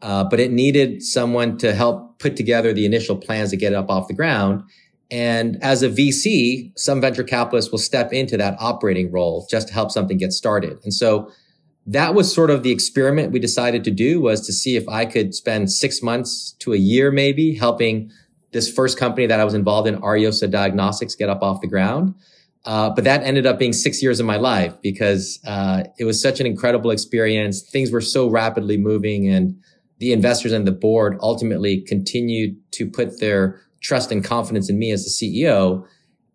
uh, 0.00 0.24
but 0.24 0.38
it 0.38 0.52
needed 0.52 1.02
someone 1.02 1.58
to 1.58 1.74
help 1.74 2.20
put 2.20 2.36
together 2.36 2.72
the 2.72 2.86
initial 2.86 3.16
plans 3.16 3.50
to 3.50 3.56
get 3.56 3.72
it 3.72 3.76
up 3.76 3.90
off 3.90 4.06
the 4.06 4.14
ground. 4.14 4.62
And 5.10 5.60
as 5.60 5.82
a 5.82 5.88
VC, 5.88 6.70
some 6.78 7.00
venture 7.00 7.24
capitalists 7.24 7.72
will 7.72 7.78
step 7.78 8.12
into 8.12 8.36
that 8.36 8.56
operating 8.60 9.10
role 9.10 9.48
just 9.50 9.68
to 9.68 9.74
help 9.74 9.90
something 9.90 10.18
get 10.18 10.32
started. 10.32 10.78
And 10.84 10.94
so 10.94 11.32
that 11.84 12.14
was 12.14 12.32
sort 12.32 12.50
of 12.50 12.62
the 12.62 12.70
experiment 12.70 13.32
we 13.32 13.40
decided 13.40 13.82
to 13.84 13.90
do 13.90 14.20
was 14.20 14.46
to 14.46 14.52
see 14.52 14.76
if 14.76 14.88
I 14.88 15.04
could 15.04 15.34
spend 15.34 15.72
six 15.72 16.00
months 16.00 16.52
to 16.60 16.72
a 16.72 16.76
year 16.76 17.10
maybe 17.10 17.56
helping 17.56 18.12
this 18.52 18.72
first 18.72 18.98
company 18.98 19.26
that 19.26 19.40
I 19.40 19.44
was 19.44 19.54
involved 19.54 19.88
in, 19.88 20.00
Ariosa 20.00 20.50
Diagnostics, 20.50 21.14
get 21.14 21.28
up 21.28 21.42
off 21.42 21.60
the 21.60 21.66
ground. 21.66 22.14
Uh, 22.64 22.90
but 22.90 23.04
that 23.04 23.22
ended 23.22 23.46
up 23.46 23.58
being 23.58 23.72
six 23.72 24.02
years 24.02 24.20
of 24.20 24.26
my 24.26 24.36
life 24.36 24.74
because 24.82 25.38
uh, 25.46 25.84
it 25.98 26.04
was 26.04 26.20
such 26.20 26.40
an 26.40 26.46
incredible 26.46 26.90
experience. 26.90 27.62
Things 27.62 27.90
were 27.90 28.02
so 28.02 28.28
rapidly 28.28 28.76
moving, 28.76 29.28
and 29.28 29.58
the 29.98 30.12
investors 30.12 30.52
and 30.52 30.66
the 30.66 30.72
board 30.72 31.16
ultimately 31.20 31.80
continued 31.80 32.56
to 32.72 32.86
put 32.86 33.18
their 33.20 33.60
trust 33.80 34.12
and 34.12 34.22
confidence 34.22 34.68
in 34.68 34.78
me 34.78 34.90
as 34.90 35.04
the 35.04 35.10
CEO. 35.10 35.86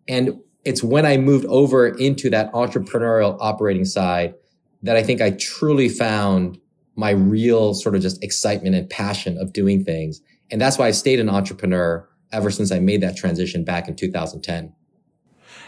And 0.08 0.40
it's 0.64 0.82
when 0.82 1.06
I 1.06 1.16
moved 1.16 1.46
over 1.46 1.86
into 1.86 2.28
that 2.30 2.52
entrepreneurial 2.52 3.36
operating 3.40 3.84
side 3.84 4.34
that 4.82 4.96
I 4.96 5.02
think 5.02 5.20
I 5.20 5.30
truly 5.30 5.88
found 5.88 6.58
my 6.96 7.10
real 7.10 7.74
sort 7.74 7.94
of 7.94 8.02
just 8.02 8.22
excitement 8.22 8.74
and 8.74 8.88
passion 8.90 9.38
of 9.38 9.52
doing 9.52 9.84
things. 9.84 10.20
And 10.50 10.60
that's 10.60 10.78
why 10.78 10.86
I've 10.86 10.96
stayed 10.96 11.20
an 11.20 11.28
entrepreneur 11.28 12.08
ever 12.32 12.50
since 12.50 12.70
I 12.72 12.78
made 12.78 13.00
that 13.02 13.16
transition 13.16 13.64
back 13.64 13.88
in 13.88 13.96
2010. 13.96 14.74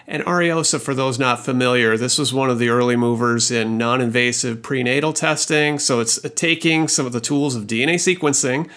And 0.06 0.22
Ariosa, 0.22 0.80
for 0.80 0.94
those 0.94 1.18
not 1.18 1.44
familiar, 1.44 1.98
this 1.98 2.16
was 2.16 2.32
one 2.32 2.48
of 2.48 2.58
the 2.58 2.70
early 2.70 2.96
movers 2.96 3.50
in 3.50 3.76
non 3.76 4.00
invasive 4.00 4.62
prenatal 4.62 5.12
testing. 5.12 5.78
So 5.78 6.00
it's 6.00 6.18
taking 6.30 6.88
some 6.88 7.04
of 7.04 7.12
the 7.12 7.20
tools 7.20 7.54
of 7.54 7.66
DNA 7.66 7.96
sequencing 7.96 8.70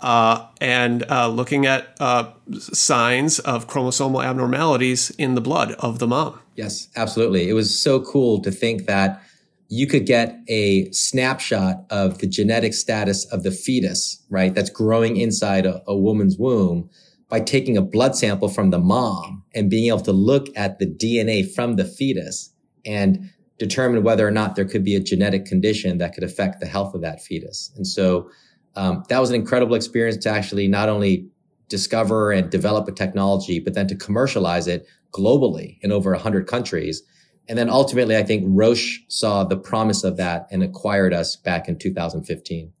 uh, 0.00 0.46
and 0.60 1.04
uh, 1.10 1.28
looking 1.28 1.66
at 1.66 1.88
uh, 1.98 2.30
signs 2.52 3.40
of 3.40 3.66
chromosomal 3.66 4.24
abnormalities 4.24 5.10
in 5.10 5.34
the 5.34 5.40
blood 5.40 5.72
of 5.72 5.98
the 5.98 6.06
mom. 6.06 6.38
Yes, 6.54 6.88
absolutely. 6.94 7.48
It 7.48 7.54
was 7.54 7.76
so 7.76 8.00
cool 8.00 8.40
to 8.42 8.52
think 8.52 8.86
that 8.86 9.22
you 9.68 9.86
could 9.86 10.06
get 10.06 10.38
a 10.48 10.90
snapshot 10.92 11.84
of 11.90 12.18
the 12.18 12.26
genetic 12.26 12.72
status 12.72 13.24
of 13.26 13.42
the 13.42 13.50
fetus, 13.50 14.22
right? 14.30 14.54
That's 14.54 14.70
growing 14.70 15.16
inside 15.16 15.66
a, 15.66 15.82
a, 15.86 15.96
woman's 15.96 16.38
womb 16.38 16.88
by 17.28 17.40
taking 17.40 17.76
a 17.76 17.82
blood 17.82 18.14
sample 18.14 18.48
from 18.48 18.70
the 18.70 18.78
mom 18.78 19.42
and 19.54 19.68
being 19.68 19.88
able 19.88 20.00
to 20.00 20.12
look 20.12 20.46
at 20.56 20.78
the 20.78 20.86
DNA 20.86 21.52
from 21.52 21.76
the 21.76 21.84
fetus 21.84 22.52
and 22.84 23.30
determine 23.58 24.04
whether 24.04 24.26
or 24.26 24.30
not 24.30 24.54
there 24.54 24.64
could 24.64 24.84
be 24.84 24.94
a 24.94 25.00
genetic 25.00 25.44
condition 25.44 25.98
that 25.98 26.14
could 26.14 26.22
affect 26.22 26.60
the 26.60 26.66
health 26.66 26.94
of 26.94 27.00
that 27.00 27.20
fetus. 27.20 27.72
And 27.76 27.86
so 27.86 28.30
um, 28.76 29.02
that 29.08 29.18
was 29.18 29.30
an 29.30 29.36
incredible 29.36 29.74
experience 29.74 30.22
to 30.24 30.30
actually 30.30 30.68
not 30.68 30.88
only 30.88 31.28
discover 31.68 32.30
and 32.30 32.50
develop 32.50 32.86
a 32.86 32.92
technology, 32.92 33.58
but 33.58 33.74
then 33.74 33.88
to 33.88 33.96
commercialize 33.96 34.68
it 34.68 34.86
globally 35.12 35.78
in 35.80 35.90
over 35.90 36.12
100 36.12 36.46
countries 36.46 37.02
and 37.48 37.58
then 37.58 37.70
ultimately, 37.70 38.16
I 38.16 38.22
think 38.22 38.44
Roche 38.46 39.00
saw 39.08 39.44
the 39.44 39.56
promise 39.56 40.04
of 40.04 40.16
that 40.16 40.48
and 40.50 40.62
acquired 40.62 41.14
us 41.14 41.36
back 41.36 41.68
in 41.68 41.78
2015. 41.78 42.72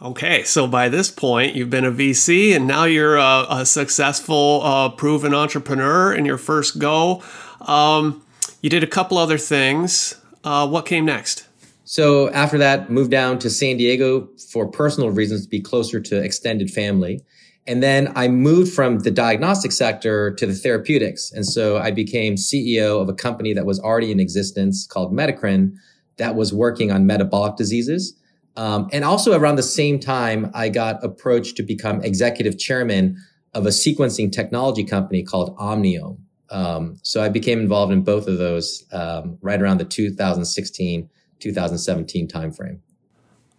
Okay, 0.00 0.44
so 0.44 0.68
by 0.68 0.88
this 0.88 1.10
point, 1.10 1.56
you've 1.56 1.70
been 1.70 1.84
a 1.84 1.90
VC 1.90 2.54
and 2.54 2.68
now 2.68 2.84
you're 2.84 3.16
a, 3.16 3.46
a 3.50 3.66
successful, 3.66 4.60
uh, 4.62 4.90
proven 4.90 5.34
entrepreneur 5.34 6.14
in 6.14 6.24
your 6.24 6.38
first 6.38 6.78
go. 6.78 7.20
Um, 7.62 8.22
you 8.62 8.70
did 8.70 8.84
a 8.84 8.86
couple 8.86 9.18
other 9.18 9.38
things. 9.38 10.14
Uh, 10.44 10.68
what 10.68 10.86
came 10.86 11.04
next? 11.04 11.48
So 11.82 12.30
after 12.30 12.58
that, 12.58 12.90
moved 12.90 13.10
down 13.10 13.40
to 13.40 13.50
San 13.50 13.76
Diego 13.76 14.28
for 14.52 14.68
personal 14.68 15.10
reasons 15.10 15.44
to 15.44 15.48
be 15.48 15.60
closer 15.60 15.98
to 16.00 16.22
extended 16.22 16.70
family. 16.70 17.24
And 17.68 17.82
then 17.82 18.10
I 18.16 18.28
moved 18.28 18.72
from 18.72 19.00
the 19.00 19.10
diagnostic 19.10 19.72
sector 19.72 20.32
to 20.36 20.46
the 20.46 20.54
therapeutics. 20.54 21.30
And 21.30 21.46
so 21.46 21.76
I 21.76 21.90
became 21.90 22.36
CEO 22.36 23.00
of 23.00 23.10
a 23.10 23.12
company 23.12 23.52
that 23.52 23.66
was 23.66 23.78
already 23.78 24.10
in 24.10 24.18
existence 24.18 24.86
called 24.86 25.12
Metacrine 25.12 25.74
that 26.16 26.34
was 26.34 26.52
working 26.52 26.90
on 26.90 27.06
metabolic 27.06 27.56
diseases. 27.56 28.16
Um, 28.56 28.88
and 28.90 29.04
also 29.04 29.38
around 29.38 29.56
the 29.56 29.62
same 29.62 30.00
time, 30.00 30.50
I 30.54 30.70
got 30.70 31.04
approached 31.04 31.56
to 31.58 31.62
become 31.62 32.02
executive 32.02 32.58
chairman 32.58 33.18
of 33.52 33.66
a 33.66 33.70
sequencing 33.70 34.32
technology 34.32 34.82
company 34.82 35.22
called 35.22 35.54
Omniome. 35.58 36.18
Um, 36.50 36.96
so 37.02 37.22
I 37.22 37.28
became 37.28 37.60
involved 37.60 37.92
in 37.92 38.02
both 38.02 38.26
of 38.26 38.38
those 38.38 38.84
um, 38.92 39.36
right 39.42 39.60
around 39.60 39.78
the 39.78 39.84
2016, 39.84 41.08
2017 41.38 42.28
timeframe. 42.28 42.80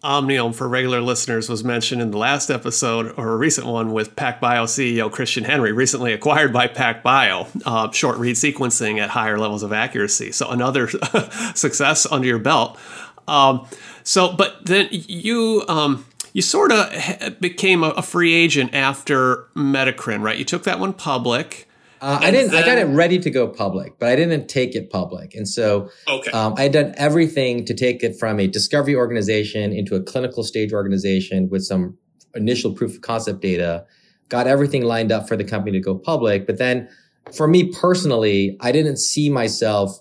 Omniome 0.04 0.56
for 0.56 0.68
regular 0.68 1.02
listeners 1.02 1.50
was 1.50 1.64
mentioned 1.64 2.02
in 2.02 2.12
the 2.12 2.18
last 2.18 2.50
episode 2.50 3.14
or 3.18 3.34
a 3.34 3.38
recent 3.38 3.68
one 3.68 3.92
with 3.92 4.16
PacBio 4.16 4.64
CEO 4.64 5.12
Christian 5.12 5.44
Henry, 5.44 5.74
recently 5.74 6.14
acquired 6.14 6.54
by 6.54 6.68
PacBio, 6.68 7.50
uh, 7.66 7.92
short 7.92 8.18
read 8.18 8.36
sequencing 8.36 8.98
at 9.00 9.10
higher 9.10 9.38
levels 9.38 9.62
of 9.62 9.74
accuracy. 9.74 10.32
So 10.32 10.50
another 10.50 10.88
success 11.54 12.06
under 12.10 12.28
your 12.28 12.40
belt. 12.40 12.80
Um, 13.28 13.68
so, 14.04 14.32
but 14.32 14.66
then 14.66 14.88
you 14.92 15.66
um, 15.68 16.06
you 16.34 16.42
sort 16.42 16.72
of 16.72 17.40
became 17.40 17.84
a, 17.84 18.02
free 18.02 18.34
agent 18.34 18.74
after 18.74 19.48
Metacrine, 19.56 20.22
right? 20.22 20.38
You 20.38 20.46
took 20.46 20.64
that 20.64 20.80
one 20.80 20.94
public. 20.94 21.69
Uh, 22.02 22.20
I 22.22 22.32
didn't. 22.32 22.52
Then, 22.52 22.64
I 22.64 22.66
got 22.66 22.78
it 22.78 22.86
ready 22.86 23.20
to 23.20 23.30
go 23.30 23.48
public, 23.48 24.00
but 24.00 24.10
I 24.10 24.16
didn't 24.16 24.48
take 24.48 24.76
it 24.76 24.90
public, 24.90 25.36
and 25.36 25.48
so 25.48 25.90
okay. 26.08 26.32
um, 26.32 26.54
I 26.58 26.64
had 26.64 26.72
done 26.72 26.94
everything 26.98 27.66
to 27.66 27.74
take 27.74 28.04
it 28.04 28.18
from 28.18 28.40
a 28.40 28.48
discovery 28.48 28.96
organization 28.96 29.74
into 29.74 29.96
a 29.96 30.02
clinical 30.02 30.44
stage 30.44 30.72
organization 30.72 31.50
with 31.50 31.64
some 31.64 31.98
initial 32.36 32.74
proof 32.74 32.96
of 32.96 33.02
concept 33.02 33.42
data. 33.42 33.86
Got 34.30 34.48
everything 34.48 34.84
lined 34.84 35.12
up 35.12 35.28
for 35.28 35.36
the 35.36 35.44
company 35.44 35.78
to 35.78 35.84
go 35.84 35.96
public, 35.96 36.46
but 36.46 36.58
then 36.58 36.88
for 37.36 37.48
me 37.48 37.72
personally, 37.74 38.58
I 38.62 38.72
didn't 38.72 38.98
see 38.98 39.30
myself 39.30 40.00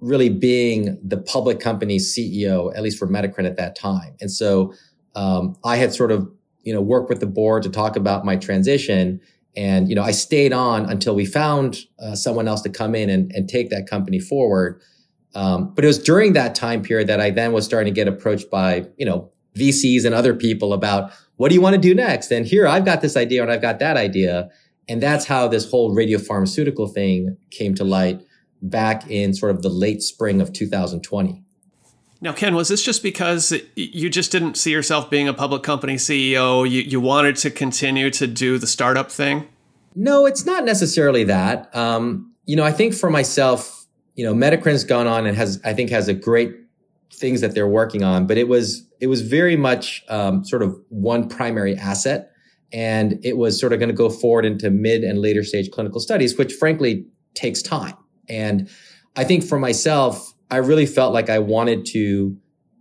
really 0.00 0.28
being 0.28 0.98
the 1.02 1.18
public 1.18 1.60
company 1.60 1.98
CEO, 1.98 2.74
at 2.74 2.82
least 2.82 2.98
for 2.98 3.06
Metacrine 3.06 3.46
at 3.46 3.56
that 3.56 3.76
time, 3.76 4.14
and 4.20 4.30
so 4.30 4.74
um, 5.14 5.56
I 5.64 5.76
had 5.76 5.94
sort 5.94 6.10
of 6.10 6.30
you 6.64 6.74
know 6.74 6.82
worked 6.82 7.08
with 7.08 7.20
the 7.20 7.26
board 7.26 7.62
to 7.62 7.70
talk 7.70 7.96
about 7.96 8.26
my 8.26 8.36
transition 8.36 9.20
and, 9.56 9.88
you 9.88 9.94
know, 9.94 10.02
I 10.02 10.12
stayed 10.12 10.52
on 10.52 10.88
until 10.88 11.14
we 11.14 11.26
found 11.26 11.78
uh, 11.98 12.14
someone 12.14 12.46
else 12.46 12.62
to 12.62 12.68
come 12.68 12.94
in 12.94 13.10
and, 13.10 13.32
and 13.32 13.48
take 13.48 13.70
that 13.70 13.88
company 13.88 14.20
forward. 14.20 14.80
Um, 15.34 15.74
but 15.74 15.84
it 15.84 15.88
was 15.88 15.98
during 15.98 16.32
that 16.34 16.54
time 16.54 16.82
period 16.82 17.08
that 17.08 17.20
I 17.20 17.30
then 17.30 17.52
was 17.52 17.64
starting 17.64 17.92
to 17.92 17.96
get 17.96 18.08
approached 18.08 18.50
by, 18.50 18.86
you 18.96 19.06
know, 19.06 19.30
VCs 19.56 20.04
and 20.04 20.14
other 20.14 20.34
people 20.34 20.72
about 20.72 21.12
what 21.36 21.48
do 21.48 21.54
you 21.54 21.60
want 21.60 21.74
to 21.74 21.80
do 21.80 21.94
next? 21.94 22.30
And 22.30 22.46
here 22.46 22.66
I've 22.66 22.84
got 22.84 23.00
this 23.00 23.16
idea 23.16 23.42
and 23.42 23.50
I've 23.50 23.62
got 23.62 23.78
that 23.80 23.96
idea. 23.96 24.48
And 24.88 25.02
that's 25.02 25.24
how 25.24 25.48
this 25.48 25.70
whole 25.70 25.94
radiopharmaceutical 25.94 26.92
thing 26.92 27.36
came 27.50 27.74
to 27.76 27.84
light 27.84 28.22
back 28.62 29.08
in 29.10 29.34
sort 29.34 29.50
of 29.50 29.62
the 29.62 29.68
late 29.68 30.02
spring 30.02 30.40
of 30.40 30.52
2020. 30.52 31.42
Now, 32.22 32.32
Ken, 32.32 32.54
was 32.54 32.68
this 32.68 32.82
just 32.82 33.02
because 33.02 33.54
you 33.76 34.10
just 34.10 34.30
didn't 34.30 34.56
see 34.56 34.72
yourself 34.72 35.08
being 35.08 35.26
a 35.26 35.32
public 35.32 35.62
company 35.62 35.94
CEO? 35.94 36.68
You, 36.68 36.82
you 36.82 37.00
wanted 37.00 37.36
to 37.36 37.50
continue 37.50 38.10
to 38.10 38.26
do 38.26 38.58
the 38.58 38.66
startup 38.66 39.10
thing? 39.10 39.48
No, 39.94 40.26
it's 40.26 40.44
not 40.44 40.64
necessarily 40.64 41.24
that. 41.24 41.74
Um, 41.74 42.34
you 42.44 42.56
know, 42.56 42.64
I 42.64 42.72
think 42.72 42.94
for 42.94 43.10
myself, 43.10 43.86
you 44.16 44.24
know, 44.24 44.34
Metacrine's 44.34 44.84
gone 44.84 45.06
on 45.06 45.26
and 45.26 45.36
has, 45.36 45.60
I 45.64 45.72
think, 45.72 45.90
has 45.90 46.08
a 46.08 46.14
great 46.14 46.54
things 47.12 47.40
that 47.40 47.54
they're 47.54 47.68
working 47.68 48.02
on, 48.02 48.26
but 48.26 48.36
it 48.36 48.48
was 48.48 48.86
it 49.00 49.06
was 49.06 49.22
very 49.22 49.56
much 49.56 50.04
um, 50.08 50.44
sort 50.44 50.62
of 50.62 50.78
one 50.90 51.28
primary 51.28 51.74
asset, 51.76 52.32
and 52.72 53.18
it 53.24 53.38
was 53.38 53.58
sort 53.58 53.72
of 53.72 53.78
going 53.78 53.88
to 53.88 53.94
go 53.94 54.10
forward 54.10 54.44
into 54.44 54.70
mid 54.70 55.02
and 55.04 55.20
later 55.20 55.42
stage 55.42 55.70
clinical 55.70 56.00
studies, 56.00 56.36
which 56.36 56.52
frankly 56.52 57.06
takes 57.34 57.62
time. 57.62 57.96
And 58.28 58.68
I 59.16 59.24
think 59.24 59.42
for 59.42 59.58
myself, 59.58 60.34
I 60.50 60.56
really 60.56 60.86
felt 60.86 61.12
like 61.12 61.30
I 61.30 61.38
wanted 61.38 61.86
to 61.86 62.36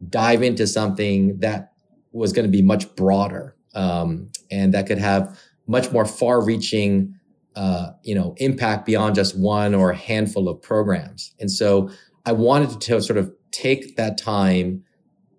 dive 0.08 0.42
into 0.42 0.66
something 0.66 1.40
that 1.40 1.74
was 2.12 2.34
going 2.34 2.46
to 2.46 2.52
be 2.52 2.62
much 2.62 2.96
broader 2.96 3.56
um, 3.76 4.30
and 4.50 4.74
that 4.74 4.88
could 4.88 4.98
have 4.98 5.40
much 5.68 5.92
more 5.92 6.06
far-reaching, 6.06 7.16
uh, 7.56 7.92
you 8.04 8.16
know, 8.16 8.34
impact 8.38 8.86
beyond 8.86 9.16
just 9.16 9.38
one 9.38 9.76
or 9.76 9.92
a 9.92 9.96
handful 9.96 10.50
of 10.50 10.62
programs. 10.62 11.34
And 11.40 11.52
so 11.52 11.90
I 12.26 12.32
wanted 12.32 12.82
to 12.82 13.02
sort 13.02 13.18
of 13.18 13.32
take 13.52 13.96
that 13.98 14.18
time 14.18 14.84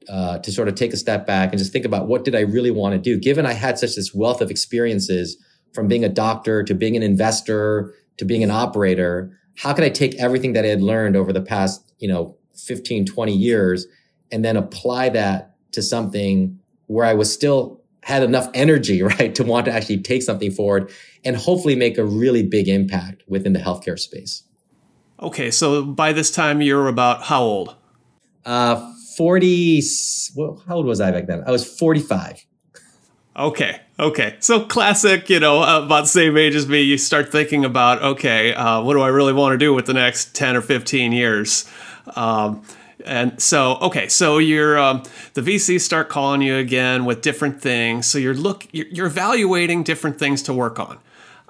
uh, 0.09 0.39
to 0.39 0.53
sort 0.53 0.69
of 0.69 0.75
take 0.75 0.93
a 0.93 0.97
step 0.97 1.27
back 1.27 1.51
and 1.51 1.59
just 1.59 1.73
think 1.73 1.85
about 1.85 2.07
what 2.07 2.25
did 2.25 2.35
I 2.35 2.41
really 2.41 2.71
want 2.71 2.95
to 2.95 2.99
do, 2.99 3.19
given 3.19 3.47
I 3.47 3.53
had 3.53 3.79
such 3.79 3.97
this 3.97 4.15
wealth 4.15 4.41
of 4.41 4.51
experiences 4.51 5.37
from 5.73 5.89
being 5.89 6.05
a 6.05 6.09
doctor 6.09 6.63
to 6.63 6.75
being 6.75 6.97
an 6.97 7.03
investor 7.03 7.95
to 8.17 8.25
being 8.25 8.43
an 8.43 8.51
operator 8.51 9.41
how 9.57 9.75
could 9.75 9.85
I 9.85 9.91
take 9.91 10.15
everything 10.17 10.55
that 10.55 10.65
I 10.65 10.69
had 10.69 10.81
learned 10.81 11.17
over 11.17 11.33
the 11.33 11.43
past, 11.43 11.90
you 12.01 12.09
know, 12.09 12.37
15, 12.57 13.07
20 13.07 13.33
years 13.33 13.87
and 14.33 14.45
then 14.45 14.57
apply 14.57 15.09
that 15.11 15.55
to 15.73 15.83
something 15.83 16.59
where 16.87 17.07
I 17.07 17.15
was 17.15 17.33
still 17.33 17.81
had 18.03 18.23
enough 18.23 18.49
energy, 18.55 19.03
right, 19.19 19.35
to 19.35 19.45
want 19.45 19.67
to 19.67 19.73
actually 19.73 19.99
take 19.99 20.23
something 20.23 20.51
forward 20.51 20.91
and 21.25 21.37
hopefully 21.37 21.77
make 21.77 21.99
a 21.99 22.05
really 22.05 22.43
big 22.43 22.69
impact 22.69 23.23
within 23.29 23.53
the 23.53 23.61
healthcare 23.61 23.99
space. 23.99 24.43
Okay, 25.23 25.51
so 25.51 25.85
by 25.85 26.13
this 26.13 26.31
time 26.31 26.63
you're 26.63 26.89
about 26.89 27.25
how 27.25 27.43
old? 27.43 27.77
Uh, 28.45 28.93
40, 29.17 29.83
well, 30.35 30.63
how 30.67 30.77
old 30.77 30.87
was 30.87 31.01
I 31.01 31.11
back 31.11 31.27
then? 31.27 31.43
I 31.47 31.51
was 31.51 31.65
45. 31.79 32.47
Okay, 33.41 33.81
okay. 33.99 34.37
So 34.41 34.61
classic, 34.67 35.31
you 35.31 35.41
know, 35.41 35.63
about 35.63 36.03
the 36.03 36.09
same 36.09 36.37
age 36.37 36.55
as 36.55 36.69
me, 36.69 36.83
you 36.83 36.99
start 36.99 37.33
thinking 37.33 37.65
about, 37.65 38.03
okay, 38.03 38.53
uh, 38.53 38.83
what 38.83 38.93
do 38.93 39.01
I 39.01 39.09
really 39.09 39.33
want 39.33 39.55
to 39.55 39.59
do 39.59 39.73
with 39.73 39.87
the 39.87 39.95
next 39.95 40.35
10 40.35 40.57
or 40.57 40.61
15 40.61 41.13
years? 41.13 41.67
Um, 42.17 42.63
and 43.07 43.41
so, 43.41 43.77
okay, 43.77 44.09
so 44.09 44.37
you're 44.37 44.79
um, 44.79 45.05
the 45.33 45.41
VCs 45.41 45.81
start 45.81 46.11
calling 46.11 46.43
you 46.43 46.57
again 46.57 47.07
with 47.07 47.23
different 47.23 47.63
things. 47.63 48.05
So 48.05 48.19
you're 48.19 48.35
look 48.35 48.67
you're, 48.73 48.89
you're 48.89 49.07
evaluating 49.07 49.85
different 49.85 50.19
things 50.19 50.43
to 50.43 50.53
work 50.53 50.79
on. 50.79 50.99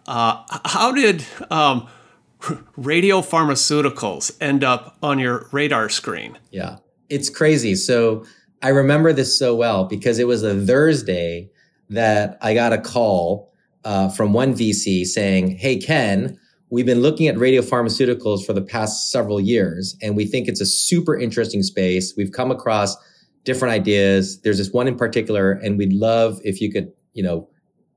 Uh, 0.07 0.45
how 0.65 0.93
did 0.93 1.25
um, 1.51 1.89
radio 2.77 3.21
pharmaceuticals 3.21 4.37
end 4.41 4.63
up 4.63 4.97
on 5.03 5.19
your 5.19 5.49
radar 5.51 5.89
screen? 5.89 6.39
Yeah, 6.53 6.77
it's 7.09 7.29
crazy. 7.29 7.75
So 7.75 8.25
I 8.63 8.69
remember 8.69 9.13
this 9.13 9.37
so 9.37 9.57
well 9.57 9.87
because 9.87 10.21
it 10.21 10.29
was 10.29 10.45
a 10.45 10.55
Thursday 10.55 11.51
that 11.91 12.39
I 12.41 12.55
got 12.55 12.73
a 12.73 12.79
call 12.79 13.53
uh, 13.85 14.09
from 14.09 14.33
one 14.33 14.55
VC 14.55 15.05
saying, 15.05 15.59
"Hey 15.59 15.77
Ken." 15.77 16.39
we've 16.71 16.87
been 16.87 17.03
looking 17.03 17.27
at 17.29 17.35
radiopharmaceuticals 17.35 18.47
for 18.47 18.53
the 18.53 18.63
past 18.63 19.11
several 19.11 19.41
years, 19.41 19.97
and 20.01 20.17
we 20.17 20.25
think 20.25 20.49
it's 20.49 20.61
a 20.61 20.67
super 20.67 21.19
interesting 21.19 21.63
space. 21.63 22.15
We've 22.17 22.33
come 22.33 22.51
across 22.51 22.97
different 23.45 23.75
ideas. 23.75 24.41
There's 24.43 24.59
this 24.59 24.71
one 24.71 24.87
in 24.87 24.97
particular, 24.97 25.53
and 25.53 25.77
we'd 25.77 25.93
love 25.93 26.41
if 26.45 26.61
you 26.61 26.73
could, 26.73 26.93
you 27.13 27.23
know, 27.23 27.49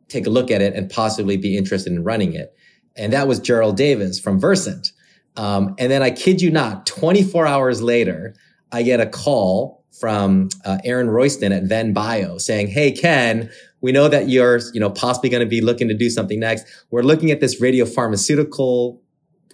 take 0.08 0.26
a 0.26 0.30
look 0.30 0.52
at 0.52 0.62
it 0.62 0.74
and 0.74 0.90
possibly 0.90 1.38
be 1.38 1.58
interested 1.58 1.94
in 1.94 2.04
running 2.04 2.34
it. 2.34 2.54
And 2.96 3.14
that 3.14 3.28
was 3.28 3.40
Jerel 3.40 3.76
Davis 3.76 4.20
from 4.20 4.40
Versant. 4.40 4.92
Um, 5.36 5.76
and 5.80 5.92
then 5.92 6.04
I 6.04 6.12
kid 6.12 6.42
you 6.42 6.52
not, 6.52 6.86
24 6.86 7.48
hours 7.48 7.82
later, 7.82 8.36
I 8.72 8.84
get 8.84 9.00
a 9.00 9.08
call 9.08 9.84
from 10.00 10.50
uh, 10.66 10.80
Aaron 10.84 11.10
Royston 11.10 11.52
at 11.52 11.64
VenBio 11.64 12.40
saying, 12.40 12.68
"Hey 12.68 12.92
Ken, 12.92 13.50
we 13.84 13.92
know 13.92 14.08
that 14.08 14.30
you're, 14.30 14.62
you 14.74 14.80
know, 14.80 14.90
possibly 14.90 15.30
going 15.30 15.44
to 15.44 15.50
be 15.50 15.62
looking 15.62 15.90
to 15.90 15.94
do 15.94 16.10
something 16.10 16.40
next. 16.40 16.66
We're 16.90 17.04
looking 17.04 17.32
at 17.32 17.42
this 17.42 17.60
radio 17.60 17.86
pharmaceutical 17.86 19.02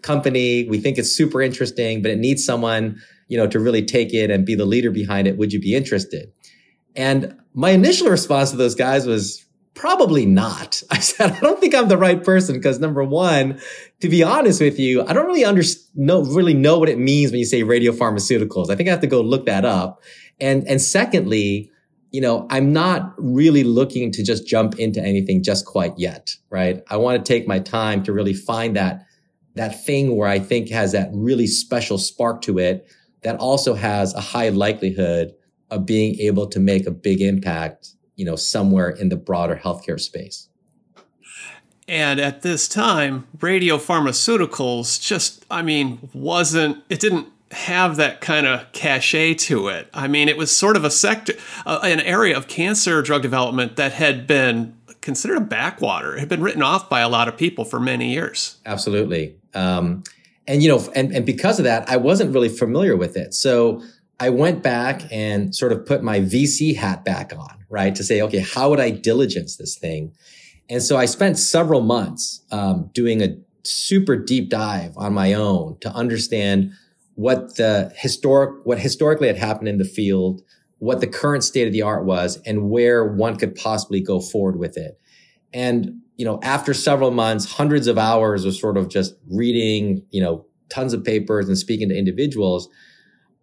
company. 0.04 0.66
We 0.70 0.80
think 0.80 1.00
it's 1.00 1.12
super 1.12 1.42
interesting, 1.42 2.04
but 2.04 2.12
it 2.12 2.20
needs 2.20 2.46
someone, 2.46 3.02
you 3.28 3.38
know, 3.38 3.48
to 3.48 3.60
really 3.60 3.84
take 3.84 4.14
it 4.14 4.30
and 4.30 4.46
be 4.46 4.54
the 4.54 4.68
leader 4.68 4.92
behind 4.92 5.28
it. 5.28 5.38
Would 5.38 5.52
you 5.52 5.60
be 5.60 5.76
interested? 5.76 6.32
And 6.96 7.36
my 7.56 7.72
initial 7.72 8.08
response 8.08 8.52
to 8.52 8.58
those 8.58 8.76
guys 8.76 9.08
was 9.08 9.44
probably 9.74 10.28
not. 10.28 10.84
I 10.92 11.00
said, 11.00 11.32
I 11.32 11.40
don't 11.40 11.60
think 11.60 11.74
I'm 11.74 11.88
the 11.88 11.98
right 11.98 12.24
person 12.24 12.54
because 12.54 12.80
number 12.80 13.04
one, 13.04 13.60
to 14.02 14.10
be 14.10 14.22
honest 14.22 14.62
with 14.62 14.78
you, 14.78 15.04
I 15.08 15.14
don't 15.14 15.26
really 15.26 15.44
under, 15.44 15.64
know, 15.96 16.24
really 16.24 16.54
know 16.54 16.78
what 16.78 16.90
it 16.90 17.00
means 17.00 17.32
when 17.32 17.40
you 17.40 17.46
say 17.46 17.64
radio 17.64 17.92
pharmaceuticals. 17.92 18.70
I 18.70 18.76
think 18.76 18.90
I 18.90 18.92
have 18.92 19.02
to 19.02 19.08
go 19.08 19.22
look 19.22 19.48
that 19.48 19.66
up. 19.66 20.04
And, 20.40 20.68
and 20.68 20.80
secondly, 20.80 21.72
you 22.12 22.22
know, 22.22 22.48
I'm 22.50 22.74
not 22.74 23.14
really 23.18 23.64
looking 23.64 24.12
to 24.14 24.24
just 24.24 24.48
jump 24.48 24.80
into 24.80 25.02
anything 25.02 25.44
just 25.44 25.66
quite 25.66 25.94
yet, 25.98 26.36
right? 26.50 26.82
I 26.90 26.98
want 26.98 27.24
to 27.24 27.34
take 27.34 27.48
my 27.48 27.60
time 27.60 28.04
to 28.04 28.14
really 28.14 28.34
find 28.34 28.76
that, 28.76 29.06
that 29.56 29.84
thing 29.86 30.16
where 30.16 30.28
I 30.28 30.40
think 30.40 30.70
has 30.70 30.92
that 30.94 31.10
really 31.14 31.48
special 31.48 31.98
spark 31.98 32.42
to 32.44 32.58
it 32.58 32.88
that 33.22 33.36
also 33.38 33.74
has 33.74 34.14
a 34.14 34.22
high 34.22 34.50
likelihood 34.50 35.34
of 35.70 35.86
being 35.86 36.16
able 36.20 36.48
to 36.48 36.60
make 36.60 36.88
a 36.88 36.92
big 36.92 37.22
impact, 37.22 37.90
you 38.16 38.26
know, 38.26 38.36
somewhere 38.36 38.90
in 38.90 39.10
the 39.10 39.18
broader 39.18 39.60
healthcare 39.62 40.00
space. 40.00 40.50
And 41.88 42.20
at 42.20 42.44
this 42.44 42.68
time, 42.68 43.28
radiopharmaceuticals 43.38 45.02
just, 45.02 45.46
I 45.50 45.62
mean, 45.64 46.10
wasn't, 46.14 46.84
it 46.88 47.00
didn't 47.00 47.28
have 47.52 47.96
that 47.96 48.22
kind 48.22 48.46
of 48.46 48.72
cachet 48.72 49.34
to 49.34 49.70
it. 49.70 49.90
I 49.94 50.08
mean, 50.08 50.30
it 50.30 50.38
was 50.38 50.56
sort 50.56 50.76
of 50.76 50.84
a 50.84 50.92
sector, 50.92 51.34
uh, 51.66 51.80
an 51.84 52.00
area 52.02 52.38
of 52.38 52.48
cancer 52.48 53.02
drug 53.02 53.22
development 53.22 53.76
that 53.78 53.94
had 53.94 54.28
been 54.28 54.78
considered 55.02 55.38
a 55.38 55.42
backwater. 55.42 56.16
It 56.16 56.20
had 56.20 56.30
been 56.30 56.42
written 56.42 56.62
off 56.62 56.90
by 56.90 57.00
a 57.00 57.10
lot 57.10 57.28
of 57.28 57.38
people 57.38 57.66
for 57.66 57.80
many 57.80 58.12
years. 58.12 58.60
Absolutely. 58.66 59.36
Um, 59.54 60.04
and, 60.48 60.62
you 60.62 60.70
know, 60.70 60.92
and, 60.96 61.12
and 61.12 61.26
because 61.26 61.60
of 61.60 61.66
that, 61.66 61.90
I 61.90 61.98
wasn't 61.98 62.34
really 62.34 62.50
familiar 62.50 62.96
with 62.96 63.18
it. 63.18 63.34
So 63.34 63.82
I 64.20 64.30
went 64.30 64.62
back 64.62 65.04
and 65.12 65.56
sort 65.56 65.72
of 65.72 65.86
put 65.86 66.04
my 66.04 66.20
VC 66.20 66.76
hat 66.76 67.06
back 67.06 67.32
on, 67.36 67.66
right? 67.70 67.96
To 67.96 68.04
say, 68.04 68.22
okay, 68.22 68.40
how 68.40 68.70
would 68.70 68.80
I 68.80 68.92
diligence 68.92 69.56
this 69.56 69.76
thing? 69.76 70.14
And 70.70 70.84
so 70.84 70.98
I 70.98 71.06
spent 71.06 71.40
several 71.40 71.82
months 71.82 72.44
um, 72.52 72.90
doing 72.94 73.24
a 73.24 73.38
super 73.64 74.16
deep 74.16 74.50
dive 74.50 74.98
on 74.98 75.14
my 75.14 75.34
own 75.34 75.78
to 75.80 75.90
understand 75.92 76.74
what 77.20 77.58
the 77.58 77.92
historic, 77.98 78.50
what 78.64 78.80
historically 78.80 79.28
had 79.28 79.36
happened 79.36 79.68
in 79.68 79.78
the 79.78 79.84
field, 79.84 80.42
what 80.78 81.02
the 81.02 81.08
current 81.08 81.44
state 81.44 81.68
of 81.68 81.74
the 81.74 81.82
art 81.82 82.06
was 82.06 82.40
and 82.46 82.70
where 82.70 83.06
one 83.06 83.36
could 83.36 83.54
possibly 83.56 84.00
go 84.00 84.22
forward 84.22 84.58
with 84.58 84.78
it. 84.78 84.98
And, 85.54 86.00
you 86.16 86.24
know, 86.24 86.40
after 86.44 86.74
several 86.74 87.12
months, 87.12 87.52
hundreds 87.52 87.88
of 87.88 87.98
hours 87.98 88.46
of 88.46 88.56
sort 88.56 88.78
of 88.78 88.88
just 88.88 89.16
reading, 89.30 90.02
you 90.12 90.22
know, 90.22 90.46
tons 90.70 90.94
of 90.94 91.04
papers 91.04 91.50
and 91.50 91.58
speaking 91.58 91.90
to 91.90 91.98
individuals, 91.98 92.70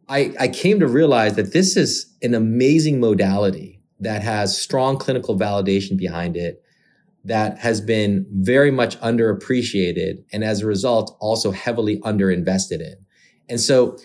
I, 0.08 0.32
I 0.40 0.48
came 0.48 0.80
to 0.80 0.88
realize 0.88 1.36
that 1.36 1.52
this 1.52 1.76
is 1.76 2.10
an 2.22 2.32
amazing 2.32 2.98
modality 2.98 3.82
that 4.00 4.22
has 4.22 4.58
strong 4.58 4.96
clinical 4.96 5.38
validation 5.38 5.98
behind 5.98 6.34
it 6.34 6.62
that 7.24 7.58
has 7.58 7.82
been 7.82 8.24
very 8.30 8.70
much 8.70 8.98
underappreciated 9.00 10.24
and 10.32 10.44
as 10.44 10.62
a 10.62 10.66
result 10.66 11.14
also 11.20 11.50
heavily 11.50 12.00
underinvested 12.00 12.80
in. 12.80 12.96
And 13.48 13.61
so 13.61 13.98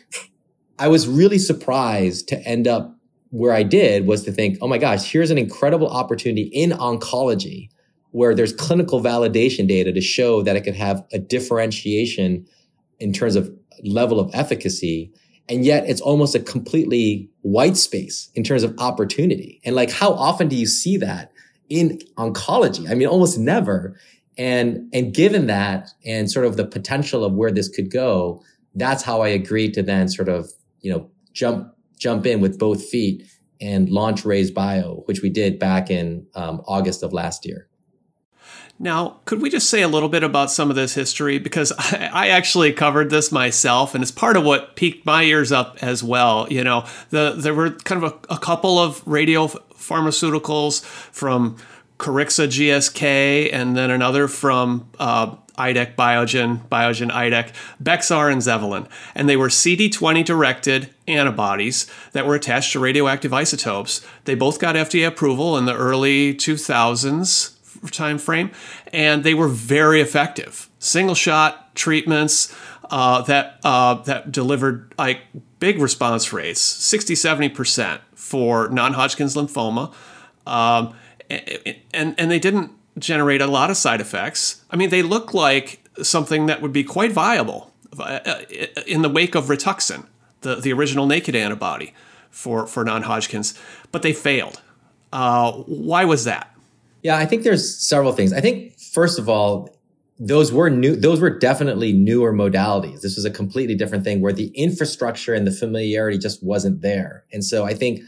I 0.80 0.88
was 0.88 1.08
really 1.08 1.40
surprised 1.40 2.28
to 2.30 2.40
end 2.48 2.68
up 2.68 2.98
where 3.30 3.54
I 3.54 3.64
did 3.64 4.08
was 4.08 4.24
to 4.26 4.32
think, 4.32 4.58
oh 4.62 4.68
my 4.68 4.78
gosh, 4.78 5.10
here's 5.10 5.32
an 5.32 5.38
incredible 5.38 5.88
opportunity 5.88 6.44
in 6.54 6.72
oncology 6.72 7.70
where 8.12 8.36
there's 8.36 8.52
clinical 8.52 9.02
validation 9.02 9.68
data 9.68 9.94
to 9.94 10.02
show 10.02 10.42
that 10.44 10.56
it 10.56 10.62
could 10.62 10.76
have 10.76 11.04
a 11.14 11.20
differentiation 11.20 12.46
in 13.00 13.14
terms 13.14 13.36
of 13.36 13.50
level 13.84 14.20
of 14.20 14.30
efficacy. 14.34 15.12
And 15.48 15.66
yet 15.66 15.90
it's 15.90 16.02
almost 16.02 16.36
a 16.36 16.40
completely 16.40 17.30
white 17.42 17.78
space 17.78 18.30
in 18.36 18.44
terms 18.44 18.64
of 18.64 18.76
opportunity. 18.80 19.62
And 19.64 19.76
like, 19.76 19.92
how 19.92 20.12
often 20.12 20.50
do 20.50 20.56
you 20.56 20.68
see 20.68 20.98
that 20.98 21.32
in 21.70 22.00
oncology? 22.18 22.90
I 22.90 22.96
mean, 22.96 23.08
almost 23.08 23.40
never. 23.40 23.98
And, 24.38 24.90
and 24.94 25.14
given 25.14 25.48
that 25.48 25.90
and 26.06 26.30
sort 26.30 26.46
of 26.46 26.58
the 26.58 26.66
potential 26.66 27.24
of 27.24 27.34
where 27.34 27.52
this 27.52 27.70
could 27.70 27.90
go, 27.90 28.44
that's 28.76 29.04
how 29.04 29.22
I 29.22 29.30
agreed 29.30 29.74
to 29.76 29.84
then 29.84 30.08
sort 30.08 30.30
of, 30.30 30.50
you 30.82 30.92
know, 30.92 31.10
jump, 31.34 31.74
jump 32.00 32.26
in 32.26 32.42
with 32.42 32.58
both 32.58 32.84
feet 32.88 33.28
and 33.60 33.90
launch 33.90 34.24
RayzeBio, 34.24 35.08
which 35.08 35.22
we 35.22 35.30
did 35.30 35.60
back 35.60 35.92
in 35.92 36.26
um, 36.36 36.62
August 36.68 37.04
of 37.04 37.14
last 37.14 37.46
year. 37.46 37.68
Now, 38.82 39.20
could 39.26 39.44
we 39.44 39.52
just 39.52 39.70
say 39.70 39.84
a 39.84 39.88
little 39.88 40.10
bit 40.10 40.24
about 40.24 40.50
some 40.50 40.72
of 40.72 40.76
this 40.76 40.96
history? 40.96 41.38
Because 41.38 41.72
I, 41.78 42.10
I, 42.12 42.28
actually 42.30 42.74
covered 42.74 43.12
this 43.12 43.32
myself, 43.32 43.94
and 43.94 44.02
it's 44.02 44.12
part 44.12 44.36
of 44.36 44.44
what 44.44 44.76
piqued 44.76 45.06
my 45.06 45.22
ears 45.22 45.52
up 45.52 45.78
as 45.84 46.04
well. 46.04 46.48
You 46.50 46.64
know, 46.64 46.88
the 47.12 47.36
there 47.38 47.54
were 47.54 47.70
kind 47.70 48.04
of 48.04 48.12
a, 48.12 48.34
a 48.34 48.40
couple 48.40 48.80
of 48.80 49.06
radio 49.06 49.46
pharmaceuticals 49.46 50.84
from 50.84 51.58
Corixa 52.00 52.48
GSK, 52.48 53.54
and 53.54 53.78
then 53.78 53.92
another 53.92 54.28
from 54.28 54.90
uh, 54.98 55.36
IDEC 55.62 55.96
Biogen, 55.96 56.68
Biogen 56.70 57.12
IDEC, 57.12 57.54
Bexxar, 57.82 58.32
and 58.32 58.42
Zevalin. 58.42 58.88
And 59.14 59.30
they 59.30 59.38
were 59.38 59.48
CD20 59.48 60.26
directed 60.26 60.90
antibodies 61.08 61.88
that 62.14 62.26
were 62.26 62.36
attached 62.36 62.74
to 62.74 62.80
radioactive 62.80 63.34
isotopes. 63.34 64.06
They 64.26 64.36
both 64.36 64.60
got 64.60 64.76
FDA 64.76 65.08
approval 65.08 65.58
in 65.58 65.66
the 65.66 65.76
early 65.76 66.34
2000s 66.34 67.58
timeframe, 67.90 68.54
and 68.94 69.24
they 69.24 69.34
were 69.34 69.48
very 69.48 70.02
effective. 70.02 70.70
Single 70.80 71.16
shot 71.16 71.76
treatments 71.76 72.56
uh, 72.90 73.22
that 73.24 73.60
uh, 73.64 73.96
that 74.04 74.32
delivered 74.32 74.94
like 74.98 75.22
big 75.60 75.80
response 75.80 76.34
rates, 76.34 76.60
60, 76.60 77.14
70% 77.14 78.00
for 78.16 78.68
non-Hodgkin's 78.70 79.36
lymphoma. 79.36 79.94
Um, 80.46 80.96
and, 81.94 82.16
and 82.18 82.32
they 82.32 82.40
didn't 82.40 82.72
generate 82.98 83.42
a 83.42 83.48
lot 83.48 83.70
of 83.70 83.78
side 83.78 84.02
effects. 84.02 84.64
I 84.70 84.76
mean, 84.76 84.90
they 84.90 85.02
look 85.02 85.34
like 85.34 85.88
something 86.02 86.46
that 86.48 86.62
would 86.62 86.74
be 86.74 86.84
quite 86.84 87.12
viable 87.12 87.72
uh, 88.00 88.20
uh, 88.26 88.42
in 88.88 89.02
the 89.02 89.10
wake 89.10 89.36
of 89.36 89.46
Rituxan, 89.46 90.06
the, 90.42 90.56
the 90.56 90.74
original 90.74 91.06
naked 91.06 91.36
antibody 91.36 91.94
for, 92.30 92.68
for 92.68 92.84
non 92.84 93.04
Hodgkin's, 93.04 93.58
but 93.92 94.02
they 94.02 94.14
failed. 94.14 94.62
Uh, 95.12 95.52
why 95.52 96.06
was 96.06 96.24
that? 96.24 96.56
Yeah, 97.04 97.18
I 97.18 97.26
think 97.26 97.44
there's 97.44 97.78
several 97.78 98.14
things. 98.14 98.32
I 98.32 98.42
think, 98.42 98.78
first 98.80 99.20
of 99.20 99.28
all, 99.28 99.70
those 100.20 100.54
were 100.54 100.70
new, 100.70 100.96
those 100.96 101.20
were 101.20 101.32
definitely 101.32 101.94
newer 101.94 102.32
modalities. 102.32 103.02
This 103.02 103.16
was 103.16 103.26
a 103.26 103.32
completely 103.32 103.74
different 103.74 104.04
thing 104.04 104.22
where 104.22 104.32
the 104.32 104.50
infrastructure 104.50 105.34
and 105.34 105.48
the 105.48 105.52
familiarity 105.52 106.20
just 106.20 106.44
wasn't 106.44 106.82
there. 106.82 107.26
And 107.34 107.44
so 107.44 107.66
I 107.66 107.74
think 107.74 108.02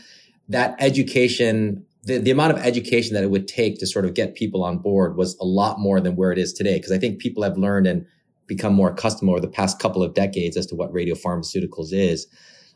that 0.47 0.75
education 0.77 1.85
the, 2.03 2.17
the 2.17 2.31
amount 2.31 2.51
of 2.51 2.59
education 2.59 3.13
that 3.13 3.23
it 3.23 3.31
would 3.31 3.47
take 3.47 3.79
to 3.79 3.87
sort 3.87 4.05
of 4.05 4.13
get 4.13 4.35
people 4.35 4.63
on 4.63 4.77
board 4.77 5.15
was 5.15 5.37
a 5.39 5.45
lot 5.45 5.79
more 5.79 6.01
than 6.01 6.15
where 6.15 6.31
it 6.31 6.37
is 6.37 6.53
today. 6.53 6.75
Because 6.75 6.91
I 6.91 6.97
think 6.97 7.19
people 7.19 7.43
have 7.43 7.57
learned 7.57 7.87
and 7.87 8.05
become 8.45 8.73
more 8.73 8.91
accustomed 8.91 9.29
over 9.29 9.39
the 9.39 9.47
past 9.47 9.79
couple 9.79 10.03
of 10.03 10.13
decades 10.13 10.57
as 10.57 10.65
to 10.67 10.75
what 10.75 10.91
radiopharmaceuticals 10.91 11.93
is. 11.93 12.27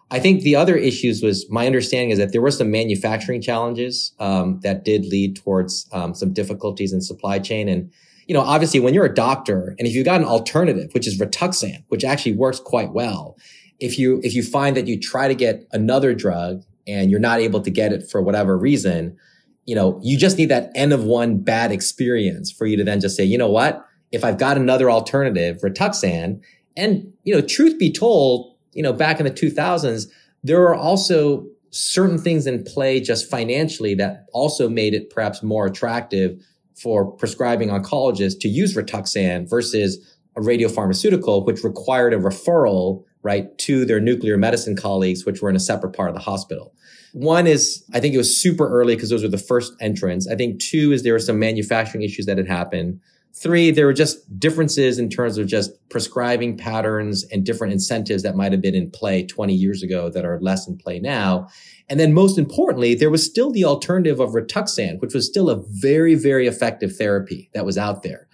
I 0.10 0.20
think 0.20 0.44
the 0.44 0.56
other 0.56 0.78
issues 0.78 1.22
was 1.22 1.46
my 1.50 1.66
understanding 1.66 2.12
is 2.12 2.18
that 2.18 2.32
there 2.32 2.42
were 2.42 2.52
some 2.52 2.72
manufacturing 2.72 3.42
challenges 3.42 4.14
um, 4.20 4.62
that 4.64 4.86
did 4.86 5.06
lead 5.06 5.36
towards 5.36 5.86
um, 5.92 6.16
some 6.16 6.32
difficulties 6.32 6.94
in 6.94 7.02
supply 7.02 7.40
chain. 7.40 7.68
And, 7.68 7.92
you 8.28 8.34
know, 8.34 8.40
obviously 8.42 8.80
when 8.80 8.94
you're 8.94 9.06
a 9.06 9.14
doctor 9.14 9.76
and 9.78 9.86
if 9.86 9.94
you've 9.94 10.06
got 10.06 10.22
an 10.22 10.28
alternative, 10.28 10.92
which 10.94 11.06
is 11.06 11.20
Rituxan, 11.20 11.84
which 11.90 12.06
actually 12.06 12.36
works 12.36 12.62
quite 12.62 12.94
well, 12.94 13.36
if 13.80 14.00
you, 14.00 14.22
if 14.24 14.34
you 14.34 14.44
find 14.44 14.78
that 14.78 14.88
you 14.88 14.98
try 14.98 15.28
to 15.28 15.36
get 15.36 15.68
another 15.74 16.14
drug 16.16 16.64
and 16.88 17.12
you're 17.12 17.20
not 17.20 17.40
able 17.40 17.62
to 17.62 17.70
get 17.70 17.92
it 17.92 18.10
for 18.10 18.22
whatever 18.22 18.58
reason, 18.58 19.18
you 19.66 19.76
know, 19.76 20.00
you 20.02 20.18
just 20.18 20.38
need 20.38 20.50
that 20.50 20.72
N 20.76 20.92
of 20.92 21.04
one 21.04 21.40
bad 21.40 21.72
experience 21.72 22.52
for 22.52 22.66
you 22.66 22.78
to 22.78 22.84
then 22.84 23.02
just 23.02 23.18
say, 23.18 23.24
you 23.24 23.38
know 23.38 23.50
what? 23.50 23.86
If 24.12 24.24
I've 24.24 24.38
got 24.38 24.58
another 24.58 24.90
alternative, 24.90 25.60
Rituxan, 25.62 26.42
and, 26.78 27.12
you 27.24 27.36
know, 27.36 27.42
truth 27.42 27.78
be 27.78 27.92
told, 27.92 28.56
you 28.74 28.82
know, 28.82 28.94
back 28.94 29.20
in 29.20 29.26
the 29.26 29.32
2000s, 29.32 30.08
there 30.44 30.60
were 30.60 30.76
also 30.76 31.46
certain 31.72 32.18
things 32.18 32.48
in 32.48 32.64
play 32.64 33.02
just 33.02 33.30
financially 33.30 33.94
that 33.96 34.26
also 34.32 34.70
made 34.70 34.94
it 34.94 35.10
perhaps 35.10 35.44
more 35.44 35.66
attractive 35.66 36.42
for 36.76 37.12
prescribing 37.12 37.70
oncologists 37.70 38.40
to 38.40 38.48
use 38.48 38.76
Rituxan 38.76 39.50
versus 39.50 40.16
a 40.38 40.42
radiopharmaceutical, 40.42 41.46
which 41.46 41.64
required 41.64 42.14
a 42.14 42.18
referral, 42.18 43.04
right, 43.24 43.56
to 43.60 43.86
their 43.86 44.00
nuclear 44.00 44.38
medicine 44.38 44.76
colleagues, 44.76 45.26
which 45.26 45.42
were 45.42 45.50
in 45.50 45.56
a 45.56 45.60
separate 45.60 45.94
part 45.94 46.10
of 46.10 46.16
the 46.16 46.22
hospital. 46.22 46.74
One 47.14 47.48
is, 47.48 47.84
I 47.94 48.00
think 48.00 48.14
it 48.14 48.18
was 48.18 48.40
super 48.40 48.68
early 48.70 48.96
because 48.96 49.10
those 49.10 49.24
were 49.24 49.30
the 49.30 49.38
first 49.38 49.74
entrants. 49.82 50.28
I 50.28 50.36
think 50.36 50.60
two 50.60 50.92
is 50.92 51.04
there 51.04 51.14
were 51.14 51.20
some 51.20 51.40
manufacturing 51.40 52.04
issues 52.04 52.26
that 52.26 52.38
had 52.38 52.48
happened. 52.48 53.00
Three, 53.34 53.72
there 53.72 53.86
were 53.86 53.94
just 53.94 54.40
differences 54.40 54.98
in 54.98 55.10
terms 55.10 55.38
of 55.38 55.48
just 55.48 55.72
prescribing 55.90 56.58
patterns 56.58 57.24
and 57.32 57.46
different 57.46 57.74
incentives 57.74 58.24
that 58.24 58.36
might 58.36 58.52
have 58.52 58.62
been 58.62 58.76
in 58.76 58.90
play 58.90 59.24
20 59.26 59.54
years 59.54 59.84
ago 59.84 60.10
that 60.10 60.26
are 60.26 60.40
less 60.42 60.68
in 60.68 60.78
play 60.78 61.00
now. 61.00 61.48
And 61.88 62.00
then 62.00 62.14
most 62.14 62.38
importantly, 62.38 62.96
there 62.96 63.10
was 63.10 63.26
still 63.26 63.52
the 63.52 63.64
alternative 63.64 64.20
of 64.20 64.32
Rituxan, 64.32 65.00
which 65.02 65.14
was 65.14 65.28
still 65.28 65.50
a 65.50 65.62
very, 65.70 66.16
very 66.16 66.48
effective 66.48 66.96
therapy 66.96 67.50
that 67.54 67.66
was 67.66 67.78
out 67.78 68.04
there. 68.04 68.28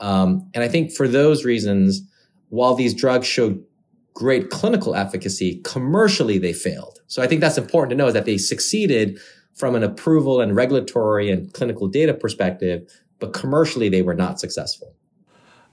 Um, 0.00 0.48
and 0.54 0.62
I 0.62 0.68
think 0.68 0.92
for 0.92 1.08
those 1.08 1.44
reasons, 1.44 2.02
while 2.48 2.74
these 2.74 2.94
drugs 2.94 3.26
showed 3.26 3.62
great 4.18 4.50
clinical 4.50 4.96
efficacy, 4.96 5.60
commercially 5.62 6.38
they 6.38 6.52
failed. 6.52 6.98
So 7.06 7.22
I 7.22 7.28
think 7.28 7.40
that's 7.40 7.56
important 7.56 7.90
to 7.90 7.96
know 7.96 8.08
is 8.08 8.14
that 8.14 8.24
they 8.24 8.36
succeeded 8.36 9.20
from 9.54 9.76
an 9.76 9.84
approval 9.84 10.40
and 10.40 10.56
regulatory 10.56 11.30
and 11.30 11.52
clinical 11.52 11.86
data 11.86 12.12
perspective, 12.12 12.92
but 13.20 13.32
commercially 13.32 13.88
they 13.88 14.02
were 14.02 14.14
not 14.14 14.40
successful. 14.40 14.92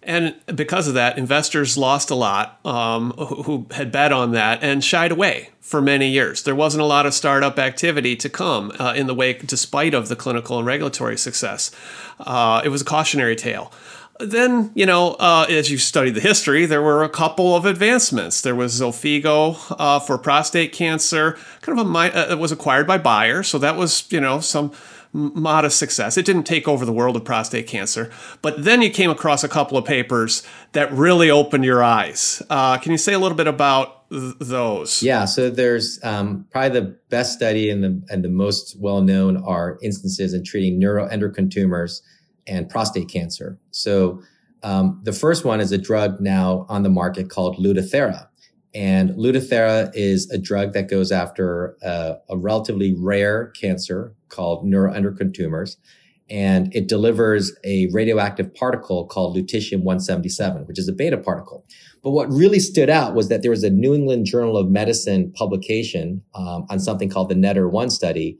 And 0.03 0.35
because 0.53 0.87
of 0.87 0.93
that, 0.93 1.17
investors 1.17 1.75
lost 1.75 2.11
a 2.11 2.15
lot 2.15 2.63
um, 2.63 3.13
who 3.13 3.65
had 3.71 3.91
bet 3.91 4.11
on 4.11 4.33
that 4.33 4.61
and 4.61 4.83
shied 4.83 5.11
away 5.11 5.49
for 5.59 5.81
many 5.81 6.09
years. 6.09 6.43
There 6.43 6.53
wasn't 6.53 6.83
a 6.83 6.85
lot 6.85 7.07
of 7.07 7.15
startup 7.15 7.57
activity 7.57 8.15
to 8.17 8.29
come 8.29 8.71
uh, 8.77 8.93
in 8.95 9.07
the 9.07 9.15
wake, 9.15 9.47
despite 9.47 9.95
of 9.95 10.07
the 10.07 10.15
clinical 10.15 10.59
and 10.59 10.67
regulatory 10.67 11.17
success. 11.17 11.71
Uh, 12.19 12.61
it 12.63 12.69
was 12.69 12.83
a 12.83 12.85
cautionary 12.85 13.35
tale. 13.35 13.71
Then, 14.19 14.71
you 14.75 14.85
know, 14.85 15.11
uh, 15.19 15.45
as 15.49 15.69
you 15.69 15.77
studied 15.77 16.11
the 16.11 16.21
history, 16.21 16.65
there 16.65 16.81
were 16.81 17.03
a 17.03 17.09
couple 17.09 17.55
of 17.55 17.65
advancements. 17.65 18.41
There 18.41 18.55
was 18.55 18.79
Xofigo 18.79 19.57
uh, 19.77 19.99
for 19.99 20.17
prostate 20.17 20.71
cancer, 20.71 21.37
kind 21.61 21.77
of 21.77 21.85
a 21.85 21.97
uh, 21.97 22.31
it 22.31 22.39
was 22.39 22.51
acquired 22.51 22.87
by 22.87 22.97
Bayer, 22.97 23.43
so 23.43 23.57
that 23.57 23.75
was, 23.75 24.09
you 24.11 24.21
know, 24.21 24.39
some 24.39 24.71
modest 25.11 25.77
success. 25.77 26.17
It 26.17 26.25
didn't 26.25 26.43
take 26.43 26.67
over 26.67 26.85
the 26.85 26.93
world 26.93 27.15
of 27.15 27.23
prostate 27.23 27.67
cancer, 27.67 28.11
but 28.41 28.63
then 28.63 28.81
you 28.81 28.89
came 28.89 29.09
across 29.09 29.43
a 29.43 29.49
couple 29.49 29.77
of 29.77 29.85
papers 29.85 30.43
that 30.73 30.91
really 30.91 31.29
opened 31.29 31.65
your 31.65 31.83
eyes. 31.83 32.41
Uh, 32.49 32.77
can 32.77 32.91
you 32.91 32.97
say 32.97 33.13
a 33.13 33.19
little 33.19 33.37
bit 33.37 33.47
about 33.47 34.09
th- 34.09 34.35
those? 34.39 35.01
Yeah, 35.01 35.25
so 35.25 35.49
there's 35.49 35.99
um, 36.03 36.45
probably 36.51 36.79
the 36.79 36.97
best 37.09 37.33
study 37.33 37.69
and 37.69 37.83
the 37.83 38.01
and 38.09 38.23
the 38.23 38.29
most 38.29 38.77
well 38.79 39.01
known 39.01 39.43
are 39.43 39.77
instances 39.81 40.33
in 40.33 40.43
treating 40.43 40.79
neuroendocrine 40.79 41.51
tumors 41.51 42.01
and 42.47 42.69
prostate 42.69 43.09
cancer. 43.09 43.59
So 43.71 44.21
um, 44.63 44.99
the 45.03 45.13
first 45.13 45.45
one 45.45 45.61
is 45.61 45.71
a 45.71 45.77
drug 45.77 46.19
now 46.19 46.65
on 46.69 46.83
the 46.83 46.89
market 46.89 47.29
called 47.29 47.57
Lutathera. 47.57 48.27
And 48.73 49.11
Lutathera 49.11 49.89
is 49.93 50.29
a 50.31 50.37
drug 50.37 50.73
that 50.73 50.89
goes 50.89 51.11
after 51.11 51.77
uh, 51.81 52.15
a 52.29 52.37
relatively 52.37 52.93
rare 52.97 53.47
cancer 53.51 54.13
called 54.27 54.65
neuroendocrine 54.65 55.33
tumors. 55.33 55.77
And 56.29 56.75
it 56.75 56.87
delivers 56.87 57.55
a 57.63 57.87
radioactive 57.93 58.53
particle 58.55 59.05
called 59.05 59.37
lutetium 59.37 59.83
177, 59.83 60.63
which 60.63 60.79
is 60.79 60.87
a 60.87 60.93
beta 60.93 61.17
particle. 61.17 61.63
But 62.03 62.11
what 62.11 62.27
really 62.31 62.59
stood 62.59 62.89
out 62.89 63.13
was 63.13 63.29
that 63.29 63.43
there 63.43 63.51
was 63.51 63.63
a 63.63 63.69
New 63.69 63.93
England 63.93 64.25
Journal 64.25 64.57
of 64.57 64.69
Medicine 64.69 65.31
publication 65.33 66.23
um, 66.33 66.65
on 66.69 66.79
something 66.79 67.09
called 67.09 67.29
the 67.29 67.35
NETTER 67.35 67.69
1 67.69 67.91
study 67.91 68.39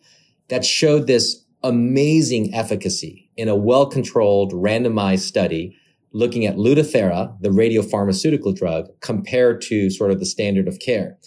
that 0.50 0.66
showed 0.66 1.08
this 1.08 1.45
amazing 1.68 2.54
efficacy 2.54 3.30
in 3.36 3.48
a 3.48 3.56
well-controlled 3.56 4.54
randomized 4.54 5.20
study 5.20 5.76
looking 6.14 6.46
at 6.46 6.56
Lutathera, 6.56 7.36
the 7.42 7.50
radiopharmaceutical 7.50 8.56
drug, 8.56 8.88
compared 9.02 9.62
to 9.62 9.90
sort 9.90 10.12
of 10.12 10.20
the 10.20 10.26
standard 10.26 10.68
of 10.68 10.80
care. 10.80 11.18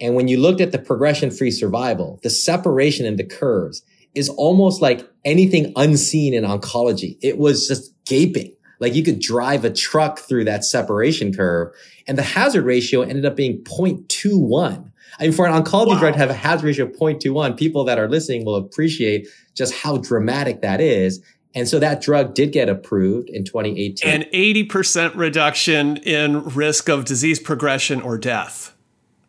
And 0.00 0.14
when 0.14 0.28
you 0.28 0.38
looked 0.38 0.60
at 0.60 0.72
the 0.72 0.78
progression-free 0.78 1.52
survival, 1.52 2.20
the 2.22 2.28
separation 2.28 3.06
in 3.06 3.16
the 3.16 3.24
curves 3.24 3.82
is 4.14 4.28
almost 4.28 4.82
like 4.82 5.08
anything 5.24 5.72
unseen 5.76 6.34
in 6.34 6.44
oncology. 6.44 7.16
It 7.22 7.38
was 7.38 7.66
just 7.66 7.92
gaping. 8.04 8.54
Like 8.80 8.94
you 8.94 9.02
could 9.02 9.20
drive 9.20 9.64
a 9.64 9.70
truck 9.70 10.18
through 10.18 10.44
that 10.44 10.64
separation 10.64 11.32
curve. 11.32 11.72
And 12.06 12.18
the 12.18 12.22
hazard 12.22 12.64
ratio 12.64 13.02
ended 13.02 13.24
up 13.24 13.36
being 13.36 13.64
0.21. 13.64 14.92
I 15.18 15.24
mean, 15.24 15.32
for 15.32 15.46
an 15.46 15.52
oncology 15.52 15.88
wow. 15.88 16.00
drug 16.00 16.12
to 16.14 16.18
have 16.18 16.30
a 16.30 16.34
hazard 16.34 16.66
ratio 16.66 16.86
of 16.86 16.92
0.21, 16.92 17.56
people 17.56 17.84
that 17.84 17.98
are 17.98 18.08
listening 18.08 18.44
will 18.44 18.56
appreciate 18.56 19.28
just 19.54 19.74
how 19.74 19.98
dramatic 19.98 20.60
that 20.62 20.80
is. 20.80 21.22
And 21.54 21.68
so 21.68 21.78
that 21.78 22.00
drug 22.00 22.34
did 22.34 22.52
get 22.52 22.68
approved 22.68 23.30
in 23.30 23.44
2018. 23.44 24.10
An 24.10 24.22
80% 24.32 25.14
reduction 25.14 25.98
in 25.98 26.42
risk 26.44 26.88
of 26.88 27.04
disease 27.04 27.38
progression 27.38 28.02
or 28.02 28.18
death. 28.18 28.74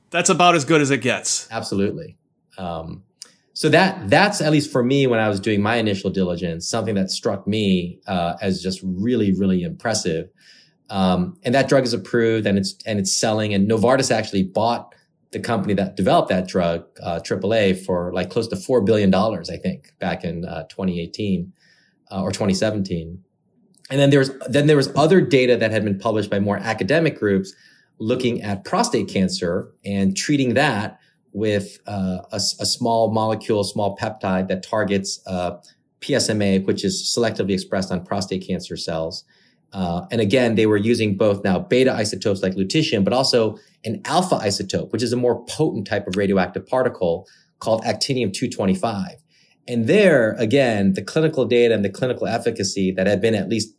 That's 0.09 0.29
about 0.29 0.55
as 0.55 0.65
good 0.65 0.81
as 0.81 0.89
it 0.91 1.01
gets. 1.01 1.47
Absolutely. 1.51 2.17
Um, 2.57 3.03
so 3.53 3.69
that 3.69 4.09
that's 4.09 4.41
at 4.41 4.51
least 4.51 4.71
for 4.71 4.83
me 4.83 5.07
when 5.07 5.19
I 5.19 5.29
was 5.29 5.39
doing 5.39 5.61
my 5.61 5.75
initial 5.75 6.09
diligence, 6.09 6.67
something 6.67 6.95
that 6.95 7.11
struck 7.11 7.47
me 7.47 7.99
uh, 8.07 8.35
as 8.41 8.61
just 8.61 8.81
really, 8.83 9.33
really 9.33 9.63
impressive. 9.63 10.29
Um, 10.89 11.37
and 11.43 11.55
that 11.55 11.69
drug 11.69 11.83
is 11.83 11.93
approved 11.93 12.45
and 12.47 12.57
it's 12.57 12.75
and 12.85 12.99
it's 12.99 13.15
selling. 13.15 13.53
And 13.53 13.69
Novartis 13.69 14.11
actually 14.11 14.43
bought 14.43 14.94
the 15.35 15.41
company 15.41 15.73
that 15.73 15.97
developed 15.97 16.29
that 16.29 16.47
drug, 16.47 16.85
uh, 17.03 17.19
AAA, 17.19 17.85
for 17.85 18.13
like 18.13 18.29
close 18.29 18.47
to 18.47 18.55
four 18.55 18.79
billion 18.79 19.11
dollars, 19.11 19.49
I 19.49 19.57
think, 19.57 19.91
back 19.99 20.23
in 20.23 20.45
uh, 20.45 20.63
2018 20.69 21.51
uh, 22.09 22.21
or 22.21 22.31
2017. 22.31 23.21
And 23.89 23.99
then 23.99 24.11
there 24.11 24.19
was 24.19 24.31
then 24.47 24.67
there 24.67 24.77
was 24.77 24.89
other 24.95 25.19
data 25.19 25.57
that 25.57 25.71
had 25.71 25.83
been 25.83 25.99
published 25.99 26.29
by 26.29 26.39
more 26.39 26.57
academic 26.57 27.19
groups 27.19 27.53
looking 27.99 28.41
at 28.43 28.63
prostate 28.63 29.09
cancer 29.09 29.73
and 29.83 30.15
treating 30.15 30.53
that 30.53 30.99
with 31.33 31.79
uh, 31.85 32.19
a, 32.31 32.37
a, 32.37 32.65
small 32.65 33.11
molecule, 33.11 33.65
small 33.65 33.97
peptide 33.97 34.47
that 34.47 34.63
targets 34.63 35.19
uh, 35.27 35.57
PSMA, 35.99 36.65
which 36.65 36.85
is 36.85 37.03
selectively 37.03 37.51
expressed 37.51 37.91
on 37.91 38.05
prostate 38.05 38.47
cancer 38.47 38.77
cells. 38.77 39.25
Uh, 39.73 40.05
and 40.11 40.21
again, 40.21 40.55
they 40.55 40.65
were 40.65 40.77
using 40.77 41.17
both 41.17 41.43
now 41.43 41.59
beta 41.59 41.91
isotopes 41.91 42.41
like 42.41 42.53
lutetium, 42.53 43.03
but 43.03 43.11
also 43.11 43.57
an 43.85 44.01
alpha 44.05 44.35
isotope, 44.37 44.91
which 44.91 45.03
is 45.03 45.13
a 45.13 45.17
more 45.17 45.45
potent 45.45 45.87
type 45.87 46.07
of 46.07 46.17
radioactive 46.17 46.65
particle 46.65 47.27
called 47.59 47.83
actinium 47.83 48.33
225. 48.33 49.15
And 49.67 49.87
there, 49.87 50.33
again, 50.33 50.93
the 50.93 51.01
clinical 51.01 51.45
data 51.45 51.73
and 51.73 51.83
the 51.83 51.89
clinical 51.89 52.27
efficacy 52.27 52.91
that 52.91 53.07
had 53.07 53.21
been 53.21 53.35
at 53.35 53.49
least 53.49 53.75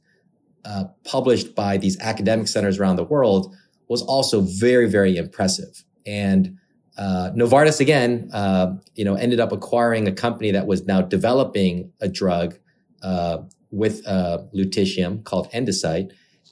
uh, 0.65 0.85
published 1.05 1.55
by 1.55 1.77
these 1.77 1.99
academic 2.01 2.49
centers 2.49 2.79
around 2.79 2.97
the 2.97 3.05
world 3.05 3.55
was 3.89 4.03
also 4.03 4.41
very, 4.41 4.89
very 4.89 5.17
impressive. 5.17 5.85
And 6.05 6.59
uh, 6.99 7.31
Novartis 7.37 7.81
again, 7.81 8.31
uh, 8.33 8.75
you 8.95 9.05
know, 9.05 9.15
ended 9.15 9.39
up 9.39 9.53
acquiring 9.53 10.09
a 10.09 10.13
company 10.13 10.51
that 10.51 10.67
was 10.67 10.87
now 10.87 11.03
developing 11.03 11.93
a 12.01 12.09
drug 12.09 12.59
uh, 13.03 13.39
with 13.71 14.07
uh, 14.07 14.39
lutetium 14.55 15.23
called 15.23 15.51
Endocyte, 15.53 16.11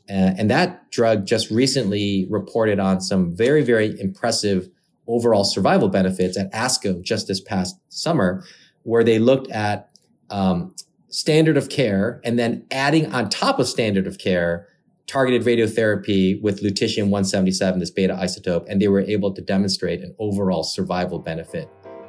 uh, 0.09 0.37
and 0.39 0.51
that 0.51 0.91
drug 0.91 1.27
just 1.27 1.51
recently 1.51 2.27
reported 2.29 2.79
on 2.79 3.01
some 3.01 3.35
very, 3.35 3.63
very 3.63 3.99
impressive 3.99 4.69
overall 5.07 5.45
survival 5.45 5.89
benefits 5.89 6.39
at 6.39 6.53
ASCO 6.53 7.03
just 7.03 7.29
this 7.29 7.41
past 7.41 7.77
summer, 7.89 8.45
where 8.83 9.05
they 9.05 9.19
looked 9.19 9.51
at 9.51 9.91
um, 10.31 10.75
standard 11.09 11.57
of 11.57 11.69
care 11.69 12.21
and 12.25 12.39
then 12.39 12.67
adding 12.71 13.13
on 13.15 13.31
top 13.31 13.59
of 13.59 13.69
standard 13.69 14.07
of 14.07 14.19
care 14.19 14.67
targeted 15.07 15.43
radiotherapy 15.43 16.41
with 16.43 16.63
lutetium 16.63 17.05
177, 17.05 17.79
this 17.79 17.91
beta 17.91 18.15
isotope, 18.15 18.65
and 18.69 18.81
they 18.81 18.89
were 18.89 19.03
able 19.03 19.33
to 19.33 19.43
demonstrate 19.43 20.01
an 20.01 20.15
overall 20.19 20.63
survival 20.63 21.19
benefit 21.19 21.69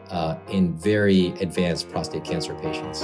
uh, 0.10 0.38
in 0.50 0.78
very 0.78 1.28
advanced 1.42 1.90
prostate 1.90 2.24
cancer 2.24 2.56
patients. 2.56 3.04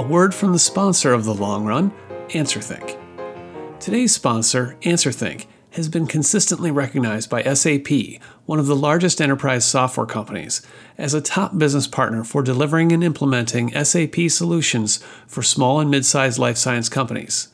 A 0.00 0.02
word 0.02 0.34
from 0.34 0.54
the 0.54 0.58
sponsor 0.58 1.12
of 1.12 1.26
the 1.26 1.34
long 1.34 1.66
run, 1.66 1.92
AnswerThink. 2.30 2.98
Today's 3.78 4.14
sponsor, 4.14 4.78
AnswerThink, 4.80 5.44
has 5.72 5.90
been 5.90 6.06
consistently 6.06 6.70
recognized 6.70 7.28
by 7.28 7.42
SAP, 7.42 8.18
one 8.46 8.58
of 8.58 8.64
the 8.64 8.74
largest 8.74 9.20
enterprise 9.20 9.66
software 9.66 10.06
companies, 10.06 10.62
as 10.96 11.12
a 11.12 11.20
top 11.20 11.58
business 11.58 11.86
partner 11.86 12.24
for 12.24 12.40
delivering 12.42 12.92
and 12.92 13.04
implementing 13.04 13.74
SAP 13.84 14.30
solutions 14.30 15.04
for 15.26 15.42
small 15.42 15.80
and 15.80 15.90
mid 15.90 16.06
sized 16.06 16.38
life 16.38 16.56
science 16.56 16.88
companies. 16.88 17.48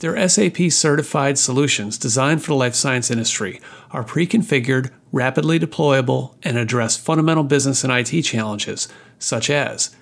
Their 0.00 0.28
SAP 0.28 0.72
certified 0.72 1.38
solutions 1.38 1.98
designed 1.98 2.42
for 2.42 2.48
the 2.48 2.56
life 2.56 2.74
science 2.74 3.12
industry 3.12 3.60
are 3.92 4.02
pre 4.02 4.26
configured, 4.26 4.90
rapidly 5.12 5.60
deployable, 5.60 6.34
and 6.42 6.58
address 6.58 6.96
fundamental 6.96 7.44
business 7.44 7.84
and 7.84 7.92
IT 7.92 8.22
challenges 8.22 8.88
such 9.20 9.50
as 9.50 9.94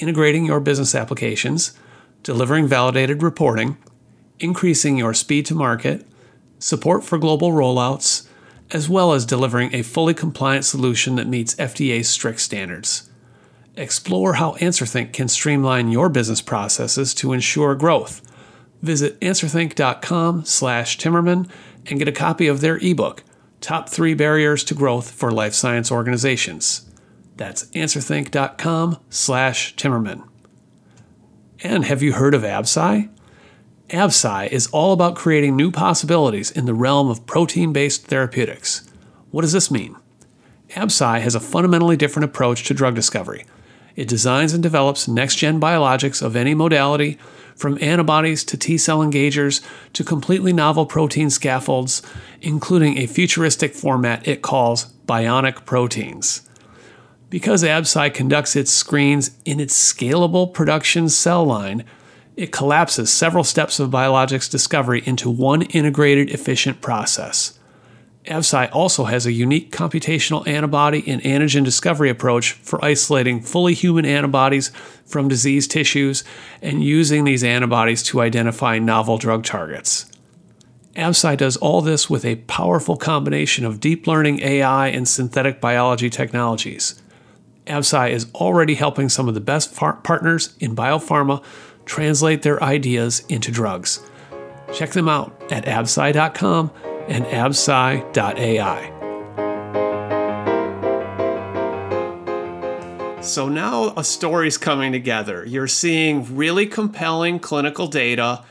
integrating 0.00 0.44
your 0.44 0.60
business 0.60 0.94
applications, 0.94 1.72
delivering 2.22 2.66
validated 2.66 3.22
reporting, 3.22 3.78
increasing 4.38 4.98
your 4.98 5.14
speed 5.14 5.46
to 5.46 5.54
market, 5.54 6.06
support 6.58 7.02
for 7.04 7.16
global 7.18 7.52
rollouts, 7.52 8.26
as 8.70 8.88
well 8.88 9.12
as 9.12 9.26
delivering 9.26 9.74
a 9.74 9.82
fully 9.82 10.14
compliant 10.14 10.64
solution 10.64 11.16
that 11.16 11.26
meets 11.26 11.56
FDA's 11.56 12.08
strict 12.08 12.40
standards. 12.40 13.10
Explore 13.76 14.34
how 14.34 14.52
AnswerThink 14.54 15.12
can 15.12 15.26
streamline 15.28 15.90
your 15.90 16.08
business 16.08 16.42
processes 16.42 17.14
to 17.14 17.32
ensure 17.32 17.74
growth. 17.74 18.22
Visit 18.82 19.20
answerthink.com/timmerman 19.20 21.48
and 21.86 21.98
get 21.98 22.08
a 22.08 22.12
copy 22.12 22.46
of 22.46 22.60
their 22.60 22.76
ebook, 22.78 23.24
Top 23.60 23.88
3 23.88 24.14
Barriers 24.14 24.64
to 24.64 24.74
Growth 24.74 25.10
for 25.10 25.30
Life 25.30 25.54
Science 25.54 25.92
Organizations. 25.92 26.89
That's 27.40 27.64
answerthink.com/timmerman. 27.68 30.22
And 31.62 31.84
have 31.86 32.02
you 32.02 32.12
heard 32.12 32.34
of 32.34 32.42
Absci? 32.42 33.08
Absci 33.88 34.52
is 34.52 34.66
all 34.66 34.92
about 34.92 35.14
creating 35.14 35.56
new 35.56 35.70
possibilities 35.70 36.50
in 36.50 36.66
the 36.66 36.74
realm 36.74 37.08
of 37.08 37.24
protein 37.24 37.72
based 37.72 38.08
therapeutics. 38.08 38.82
What 39.30 39.40
does 39.40 39.54
this 39.54 39.70
mean? 39.70 39.96
Absci 40.76 41.22
has 41.22 41.34
a 41.34 41.40
fundamentally 41.40 41.96
different 41.96 42.26
approach 42.26 42.64
to 42.64 42.74
drug 42.74 42.94
discovery. 42.94 43.46
It 43.96 44.06
designs 44.06 44.52
and 44.52 44.62
develops 44.62 45.08
next 45.08 45.36
gen 45.36 45.58
biologics 45.58 46.20
of 46.20 46.36
any 46.36 46.52
modality, 46.52 47.16
from 47.56 47.78
antibodies 47.80 48.44
to 48.44 48.58
T 48.58 48.76
cell 48.76 48.98
engagers 48.98 49.62
to 49.94 50.04
completely 50.04 50.52
novel 50.52 50.84
protein 50.84 51.30
scaffolds, 51.30 52.02
including 52.42 52.98
a 52.98 53.06
futuristic 53.06 53.74
format 53.74 54.28
it 54.28 54.42
calls 54.42 54.92
bionic 55.06 55.64
proteins. 55.64 56.42
Because 57.30 57.62
Absci 57.62 58.12
conducts 58.12 58.56
its 58.56 58.72
screens 58.72 59.30
in 59.44 59.60
its 59.60 59.92
scalable 59.92 60.52
production 60.52 61.08
cell 61.08 61.44
line, 61.44 61.84
it 62.36 62.50
collapses 62.50 63.12
several 63.12 63.44
steps 63.44 63.78
of 63.78 63.90
biologics 63.90 64.50
discovery 64.50 65.02
into 65.06 65.30
one 65.30 65.62
integrated, 65.62 66.30
efficient 66.30 66.80
process. 66.80 67.58
Absci 68.26 68.68
also 68.72 69.04
has 69.04 69.26
a 69.26 69.32
unique 69.32 69.72
computational 69.72 70.46
antibody 70.46 71.04
and 71.06 71.22
antigen 71.22 71.64
discovery 71.64 72.10
approach 72.10 72.52
for 72.52 72.84
isolating 72.84 73.40
fully 73.40 73.74
human 73.74 74.04
antibodies 74.04 74.72
from 75.06 75.28
disease 75.28 75.66
tissues 75.66 76.24
and 76.60 76.84
using 76.84 77.24
these 77.24 77.44
antibodies 77.44 78.02
to 78.02 78.20
identify 78.20 78.78
novel 78.78 79.18
drug 79.18 79.44
targets. 79.44 80.10
Absci 80.96 81.36
does 81.36 81.56
all 81.58 81.80
this 81.80 82.10
with 82.10 82.24
a 82.24 82.36
powerful 82.36 82.96
combination 82.96 83.64
of 83.64 83.80
deep 83.80 84.06
learning 84.06 84.40
AI 84.42 84.88
and 84.88 85.08
synthetic 85.08 85.60
biology 85.60 86.10
technologies. 86.10 86.99
Absci 87.70 88.10
is 88.10 88.26
already 88.34 88.74
helping 88.74 89.08
some 89.08 89.28
of 89.28 89.34
the 89.34 89.40
best 89.40 89.70
far- 89.70 89.96
partners 89.96 90.54
in 90.58 90.74
biopharma 90.76 91.42
translate 91.84 92.42
their 92.42 92.62
ideas 92.62 93.24
into 93.28 93.50
drugs. 93.50 94.00
Check 94.74 94.90
them 94.90 95.08
out 95.08 95.32
at 95.50 95.64
absci.com 95.64 96.70
and 97.08 97.24
absci.ai. 97.26 98.96
So 103.22 103.48
now 103.48 103.92
a 103.96 104.04
story's 104.04 104.56
coming 104.56 104.92
together. 104.92 105.44
You're 105.44 105.66
seeing 105.66 106.36
really 106.36 106.66
compelling 106.66 107.38
clinical 107.38 107.86
data, 107.86 108.44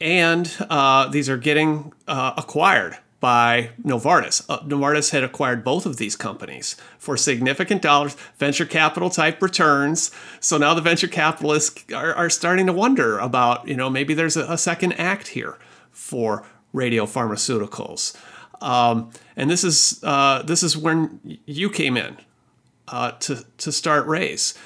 and 0.00 0.50
uh, 0.68 1.08
these 1.08 1.28
are 1.28 1.36
getting 1.36 1.92
uh, 2.08 2.34
acquired 2.36 2.98
by 3.20 3.70
Novartis. 3.82 4.44
Uh, 4.48 4.60
Novartis 4.60 5.10
had 5.10 5.24
acquired 5.24 5.64
both 5.64 5.86
of 5.86 5.96
these 5.96 6.16
companies 6.16 6.76
for 6.98 7.16
significant 7.16 7.82
dollars, 7.82 8.16
venture 8.36 8.64
capital 8.64 9.10
type 9.10 9.42
returns. 9.42 10.10
So 10.40 10.56
now 10.56 10.74
the 10.74 10.80
venture 10.80 11.08
capitalists 11.08 11.84
are, 11.92 12.14
are 12.14 12.30
starting 12.30 12.66
to 12.66 12.72
wonder 12.72 13.18
about, 13.18 13.66
you 13.66 13.74
know, 13.74 13.90
maybe 13.90 14.14
there's 14.14 14.36
a, 14.36 14.44
a 14.44 14.58
second 14.58 14.92
act 14.92 15.28
here 15.28 15.58
for 15.90 16.46
radiopharmaceuticals. 16.74 18.14
Um, 18.60 19.10
and 19.36 19.50
this 19.50 19.64
is 19.64 20.00
uh, 20.02 20.42
this 20.42 20.62
is 20.62 20.76
when 20.76 21.38
you 21.46 21.70
came 21.70 21.96
in 21.96 22.16
uh, 22.88 23.12
to 23.12 23.44
to 23.58 23.72
start 23.72 24.06
Rayze. 24.06 24.56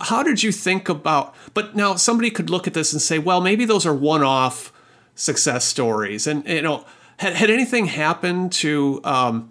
How 0.00 0.24
did 0.24 0.42
you 0.42 0.50
think 0.50 0.88
about? 0.88 1.34
But 1.54 1.76
now 1.76 1.94
somebody 1.94 2.30
could 2.30 2.50
look 2.50 2.66
at 2.66 2.74
this 2.74 2.92
and 2.92 3.00
say, 3.00 3.18
well, 3.18 3.40
maybe 3.40 3.64
those 3.64 3.86
are 3.86 3.94
one-off 3.94 4.72
success 5.14 5.64
stories, 5.64 6.26
and 6.26 6.44
you 6.46 6.62
know 6.62 6.84
had, 7.18 7.34
had 7.34 7.50
anything 7.50 7.86
happened 7.86 8.52
to 8.52 9.00
um, 9.04 9.50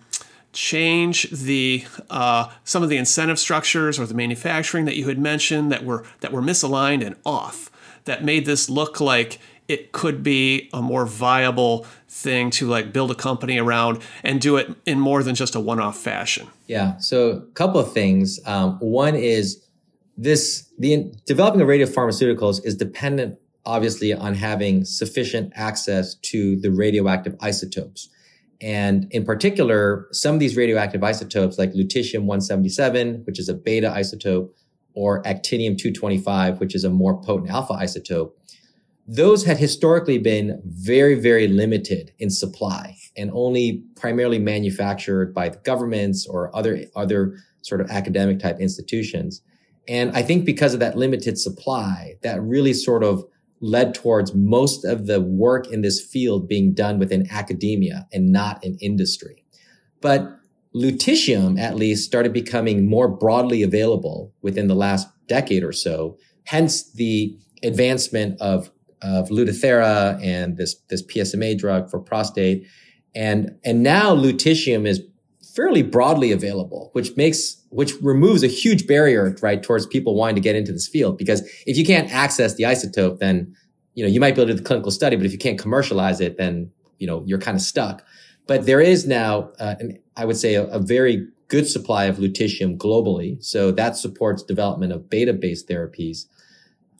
change 0.53 1.29
the 1.31 1.85
uh, 2.09 2.49
some 2.63 2.83
of 2.83 2.89
the 2.89 2.97
incentive 2.97 3.39
structures 3.39 3.99
or 3.99 4.05
the 4.05 4.13
manufacturing 4.13 4.85
that 4.85 4.95
you 4.95 5.07
had 5.07 5.19
mentioned 5.19 5.71
that 5.71 5.83
were 5.83 6.03
that 6.21 6.31
were 6.31 6.41
misaligned 6.41 7.05
and 7.05 7.15
off 7.25 7.69
that 8.05 8.23
made 8.23 8.45
this 8.45 8.69
look 8.69 8.99
like 8.99 9.39
it 9.67 9.91
could 9.91 10.23
be 10.23 10.69
a 10.73 10.81
more 10.81 11.05
viable 11.05 11.85
thing 12.07 12.49
to 12.51 12.67
like 12.67 12.93
build 12.93 13.11
a 13.11 13.15
company 13.15 13.57
around 13.57 14.01
and 14.23 14.39
do 14.39 14.57
it 14.57 14.73
in 14.85 14.99
more 14.99 15.23
than 15.23 15.35
just 15.35 15.55
a 15.55 15.59
one-off 15.59 15.97
fashion? 15.97 16.47
Yeah. 16.67 16.97
So 16.97 17.29
a 17.29 17.41
couple 17.53 17.79
of 17.79 17.91
things. 17.91 18.39
Um, 18.45 18.77
one 18.79 19.15
is 19.15 19.63
this 20.17 20.69
the 20.77 21.11
developing 21.25 21.61
of 21.61 21.67
radio 21.67 21.87
pharmaceuticals 21.87 22.63
is 22.63 22.75
dependent 22.75 23.39
obviously 23.65 24.13
on 24.13 24.35
having 24.35 24.85
sufficient 24.85 25.51
access 25.55 26.15
to 26.15 26.55
the 26.57 26.71
radioactive 26.71 27.35
isotopes. 27.41 28.09
And 28.61 29.07
in 29.11 29.25
particular, 29.25 30.07
some 30.11 30.35
of 30.35 30.39
these 30.39 30.55
radioactive 30.55 31.03
isotopes, 31.03 31.57
like 31.57 31.73
lutetium 31.73 32.23
177, 32.23 33.23
which 33.25 33.39
is 33.39 33.49
a 33.49 33.53
beta 33.53 33.89
isotope, 33.89 34.49
or 34.93 35.21
actinium 35.23 35.77
225, 35.77 36.59
which 36.59 36.73
is 36.73 36.83
a 36.83 36.89
more 36.89 37.21
potent 37.21 37.49
alpha 37.49 37.73
isotope, 37.73 38.31
those 39.07 39.43
had 39.45 39.57
historically 39.57 40.17
been 40.17 40.61
very, 40.65 41.15
very 41.15 41.47
limited 41.47 42.11
in 42.17 42.29
supply 42.29 42.95
and 43.17 43.29
only 43.33 43.83
primarily 43.95 44.39
manufactured 44.39 45.33
by 45.33 45.49
the 45.49 45.57
governments 45.59 46.25
or 46.25 46.55
other, 46.55 46.85
other 46.95 47.37
sort 47.61 47.81
of 47.81 47.89
academic 47.91 48.39
type 48.39 48.59
institutions. 48.59 49.41
And 49.87 50.11
I 50.15 50.23
think 50.23 50.45
because 50.45 50.73
of 50.73 50.79
that 50.79 50.97
limited 50.97 51.37
supply, 51.37 52.15
that 52.23 52.41
really 52.41 52.73
sort 52.73 53.03
of 53.03 53.23
led 53.65 53.95
towards 53.95 54.35
most 54.35 54.85
of 54.85 55.07
the 55.07 55.19
work 55.19 55.71
in 55.71 55.81
this 55.81 55.99
field 55.99 56.47
being 56.47 56.73
done 56.73 56.99
within 56.99 57.27
academia 57.31 58.07
and 58.13 58.31
not 58.31 58.63
in 58.63 58.77
industry. 58.79 59.43
But 60.01 60.29
lutetium, 60.75 61.59
at 61.59 61.75
least, 61.75 62.05
started 62.05 62.31
becoming 62.31 62.87
more 62.87 63.07
broadly 63.07 63.63
available 63.63 64.31
within 64.43 64.67
the 64.67 64.75
last 64.75 65.07
decade 65.27 65.63
or 65.63 65.71
so. 65.71 66.15
Hence 66.43 66.91
the 66.93 67.35
advancement 67.63 68.39
of, 68.39 68.69
of 69.01 69.29
Lutathera 69.29 70.23
and 70.23 70.57
this, 70.57 70.75
this 70.89 71.03
PSMA 71.03 71.57
drug 71.57 71.89
for 71.89 71.99
prostate. 71.99 72.67
And, 73.15 73.57
and 73.63 73.81
now 73.81 74.15
lutetium 74.15 74.85
is 74.85 75.01
fairly 75.55 75.81
broadly 75.81 76.31
available, 76.31 76.89
which 76.91 77.15
makes, 77.15 77.63
which 77.69 77.93
removes 78.01 78.43
a 78.43 78.47
huge 78.47 78.85
barrier, 78.87 79.35
right, 79.41 79.63
towards 79.63 79.85
people 79.85 80.15
wanting 80.15 80.35
to 80.35 80.41
get 80.41 80.55
into 80.55 80.73
this 80.73 80.87
field. 80.87 81.17
Because 81.17 81.41
if 81.65 81.77
you 81.77 81.85
can't 81.85 82.11
access 82.11 82.55
the 82.55 82.63
isotope, 82.63 83.19
then, 83.19 83.55
you 83.93 84.03
know, 84.03 84.09
you 84.09 84.19
might 84.19 84.35
be 84.35 84.41
able 84.41 84.47
to 84.47 84.53
do 84.53 84.59
the 84.59 84.65
clinical 84.65 84.91
study, 84.91 85.15
but 85.15 85.25
if 85.25 85.31
you 85.31 85.37
can't 85.37 85.57
commercialize 85.57 86.19
it, 86.19 86.37
then, 86.37 86.69
you 86.99 87.07
know, 87.07 87.23
you're 87.25 87.39
kind 87.39 87.55
of 87.55 87.61
stuck. 87.61 88.03
But 88.47 88.65
there 88.65 88.81
is 88.81 89.07
now, 89.07 89.51
uh, 89.59 89.75
an, 89.79 89.97
I 90.17 90.25
would 90.25 90.37
say, 90.37 90.55
a, 90.55 90.65
a 90.65 90.79
very 90.79 91.27
good 91.47 91.67
supply 91.67 92.05
of 92.05 92.17
lutetium 92.17 92.77
globally. 92.77 93.41
So 93.43 93.71
that 93.71 93.95
supports 93.95 94.43
development 94.43 94.91
of 94.91 95.09
beta 95.09 95.33
based 95.33 95.69
therapies. 95.69 96.25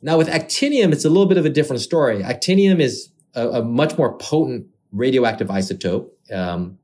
Now 0.02 0.18
with 0.18 0.30
actinium, 0.30 0.94
it's 0.94 1.04
a 1.04 1.10
little 1.10 1.26
bit 1.26 1.38
of 1.38 1.46
a 1.46 1.50
different 1.50 1.82
story. 1.82 2.22
Actinium 2.22 2.80
is 2.80 3.10
a, 3.34 3.50
a 3.50 3.64
much 3.64 3.98
more 3.98 4.18
potent 4.18 4.68
radioactive 4.92 5.48
isotope. 5.48 6.10
Um, 6.32 6.78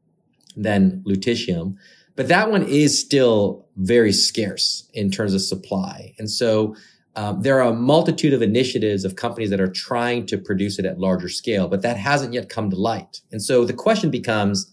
than 0.55 1.03
lutetium. 1.05 1.75
But 2.15 2.27
that 2.27 2.51
one 2.51 2.63
is 2.63 2.99
still 2.99 3.67
very 3.77 4.13
scarce 4.13 4.89
in 4.93 5.11
terms 5.11 5.33
of 5.33 5.41
supply. 5.41 6.13
And 6.17 6.29
so 6.29 6.75
Um, 7.13 7.41
there 7.41 7.59
are 7.59 7.69
a 7.69 7.75
multitude 7.75 8.33
of 8.33 8.41
initiatives 8.41 9.03
of 9.03 9.15
companies 9.15 9.49
that 9.49 9.59
are 9.59 9.73
trying 9.89 10.25
to 10.27 10.37
produce 10.37 10.79
it 10.79 10.85
at 10.85 10.97
larger 10.97 11.27
scale, 11.27 11.67
but 11.67 11.81
that 11.81 11.97
hasn't 11.97 12.33
yet 12.33 12.47
come 12.47 12.69
to 12.69 12.77
light. 12.77 13.21
And 13.33 13.41
so 13.43 13.65
the 13.65 13.73
question 13.73 14.09
becomes, 14.11 14.71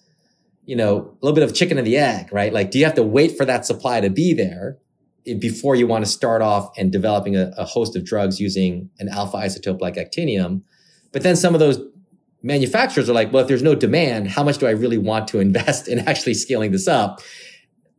you 0.65 0.77
know, 0.77 0.93
a 0.99 1.21
little 1.21 1.35
bit 1.35 1.43
of 1.43 1.53
chicken 1.53 1.79
and 1.79 1.87
the 1.87 1.97
egg, 1.97 2.33
right? 2.33 2.53
Like, 2.53 2.71
do 2.71 2.79
you 2.79 2.85
have 2.85 2.95
to 2.95 3.03
wait 3.03 3.37
for 3.37 3.45
that 3.47 3.67
supply 3.67 4.01
to 4.01 4.09
be 4.09 4.35
there 4.35 4.79
before 5.41 5.75
you 5.75 5.89
want 5.89 6.05
to 6.05 6.11
start 6.11 6.41
off 6.41 6.71
and 6.79 6.93
developing 6.93 7.35
a, 7.35 7.51
a 7.57 7.65
host 7.65 7.97
of 7.97 8.05
drugs 8.05 8.39
using 8.39 8.89
an 9.01 9.09
alpha 9.09 9.37
isotope 9.39 9.81
like 9.81 9.97
actinium? 9.97 10.63
But 11.11 11.23
then 11.23 11.35
some 11.35 11.55
of 11.55 11.61
those 11.61 11.81
manufacturers 12.43 13.09
are 13.09 13.15
like, 13.15 13.33
well, 13.33 13.43
if 13.43 13.49
there's 13.49 13.63
no 13.63 13.75
demand, 13.75 14.29
how 14.29 14.45
much 14.45 14.59
do 14.59 14.67
I 14.67 14.71
really 14.71 14.99
want 14.99 15.29
to 15.29 15.41
invest 15.41 15.89
in 15.89 16.01
actually 16.01 16.35
scaling 16.35 16.73
this 16.73 16.89
up? 16.89 17.21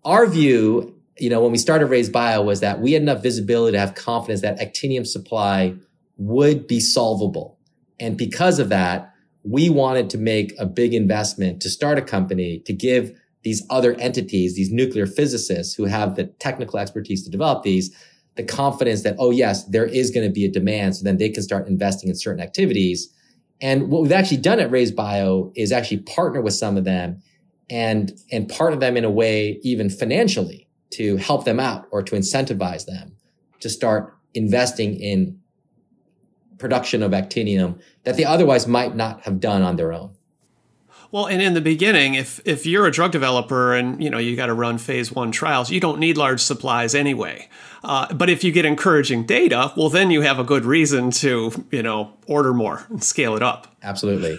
Our 0.06 0.28
view 0.28 1.00
you 1.20 1.30
know, 1.30 1.42
when 1.42 1.52
we 1.52 1.58
started 1.58 1.90
RayzeBio 1.90 2.44
was 2.46 2.62
that 2.62 2.80
we 2.80 2.94
had 2.94 3.02
enough 3.02 3.22
visibility 3.22 3.74
to 3.74 3.80
have 3.80 3.96
confidence 3.96 4.42
that 4.42 4.60
actinium 4.60 5.06
supply 5.06 5.76
would 6.18 6.68
be 6.68 6.80
solvable. 6.80 7.58
And 8.00 8.18
because 8.18 8.60
of 8.60 8.70
that, 8.70 9.14
we 9.44 9.70
wanted 9.70 10.10
to 10.12 10.18
make 10.18 10.54
a 10.60 10.66
big 10.66 10.94
investment 10.94 11.62
to 11.62 11.70
start 11.70 11.98
a 11.98 12.02
company 12.02 12.60
to 12.60 12.74
give 12.74 13.18
these 13.44 13.66
other 13.70 13.94
entities, 13.96 14.56
these 14.56 14.72
nuclear 14.72 15.06
physicists 15.06 15.74
who 15.74 15.86
have 15.86 16.16
the 16.16 16.26
technical 16.26 16.78
expertise 16.78 17.24
to 17.24 17.30
develop 17.30 17.64
these, 17.64 17.94
the 18.36 18.44
confidence 18.44 19.04
that, 19.04 19.16
oh, 19.18 19.32
yes, 19.32 19.66
there 19.66 19.86
is 19.86 20.12
going 20.12 20.28
to 20.28 20.34
be 20.34 20.46
a 20.46 20.52
demand. 20.52 20.98
So 20.98 21.04
then 21.04 21.18
they 21.18 21.30
can 21.30 21.44
start 21.44 21.68
investing 21.68 22.10
in 22.10 22.16
certain 22.16 22.42
activities. 22.42 23.14
And 23.62 23.90
what 23.90 24.02
we've 24.02 24.12
actually 24.12 24.38
done 24.38 24.60
at 24.60 24.72
RayzeBio 24.72 25.52
is 25.56 25.72
actually 25.72 26.00
partner 26.00 26.42
with 26.42 26.54
some 26.54 26.78
of 26.78 26.86
them 26.86 27.22
and, 27.70 28.14
and 28.32 28.48
partner 28.48 28.80
them 28.80 28.98
in 28.98 29.04
a 29.04 29.12
way, 29.12 29.60
even 29.64 29.90
financially 29.90 30.68
to 30.92 31.18
help 31.18 31.46
them 31.46 31.60
out 31.60 31.86
or 31.92 32.02
to 32.02 32.16
incentivize 32.16 32.86
them 32.86 33.16
to 33.60 33.70
start 33.70 34.16
investing 34.34 34.96
in 34.96 35.40
production 36.58 37.04
of 37.04 37.12
actinium 37.12 37.80
that 38.04 38.18
they 38.18 38.26
otherwise 38.26 38.68
might 38.68 38.96
not 38.96 39.22
have 39.22 39.40
done 39.40 39.62
on 39.62 39.76
their 39.76 39.94
own. 39.94 40.16
Well, 41.12 41.26
and 41.26 41.42
in 41.42 41.56
the 41.56 41.62
beginning, 41.62 42.14
if 42.14 42.40
if 42.46 42.66
you're 42.66 42.86
a 42.86 42.92
drug 42.92 43.12
developer 43.12 43.74
and 43.74 44.04
you 44.04 44.10
know 44.10 44.20
you 44.20 44.36
got 44.36 44.46
to 44.48 44.54
run 44.54 44.78
phase 44.78 45.12
one 45.12 45.32
trials, 45.32 45.72
you 45.72 45.80
don't 45.80 46.00
need 46.00 46.18
large 46.18 46.40
supplies 46.40 46.94
anyway. 46.94 47.50
Uh, 47.84 48.14
but 48.14 48.30
if 48.30 48.44
you 48.44 48.52
get 48.52 48.66
encouraging 48.66 49.26
data, 49.26 49.74
well, 49.76 49.90
then 49.90 50.12
you 50.12 50.22
have 50.22 50.38
a 50.38 50.44
good 50.44 50.66
reason 50.66 51.10
to 51.12 51.66
you 51.72 51.82
know 51.82 52.14
order 52.28 52.54
more 52.54 52.86
and 52.90 53.04
scale 53.04 53.36
it 53.36 53.42
up. 53.42 53.76
Absolutely, 53.82 54.38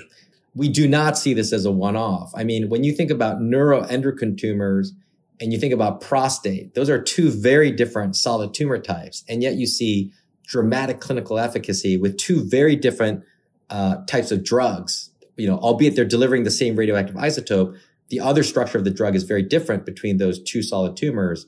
we 0.55 0.69
do 0.69 0.87
not 0.87 1.19
see 1.19 1.35
this 1.35 1.53
as 1.53 1.65
a 1.65 1.73
one-off. 1.73 2.33
I 2.37 2.45
mean, 2.45 2.69
when 2.69 2.85
you 2.85 2.93
think 2.93 3.11
about 3.11 3.41
neuroendocrine 3.41 4.39
tumors 4.39 4.93
and 5.41 5.53
you 5.53 5.59
think 5.59 5.73
about 5.73 6.01
prostate, 6.01 6.75
those 6.75 6.91
are 6.91 7.01
two 7.03 7.31
very 7.31 7.73
different 7.73 8.15
solid 8.15 8.55
tumor 8.55 8.79
types. 8.79 9.25
And 9.29 9.43
yet 9.43 9.55
you 9.55 9.67
see 9.67 10.13
dramatic 10.45 11.01
clinical 11.01 11.39
efficacy 11.39 11.97
with 11.97 12.17
two 12.17 12.45
very 12.45 12.77
different 12.77 13.25
uh, 13.71 14.05
types 14.07 14.31
of 14.31 14.45
drugs. 14.45 15.10
You 15.41 15.49
know, 15.49 15.59
albeit 15.59 15.97
they're 15.97 16.05
delivering 16.05 16.45
the 16.45 16.51
same 16.51 16.77
radioactive 16.77 17.17
isotope, 17.17 17.77
the 18.09 18.21
other 18.21 18.43
structure 18.43 18.79
of 18.79 18.85
the 18.85 18.91
drug 18.91 19.15
is 19.15 19.23
very 19.25 19.43
different 19.43 19.87
between 19.87 20.19
those 20.19 20.43
two 20.43 20.63
solid 20.63 20.97
tumors. 20.97 21.47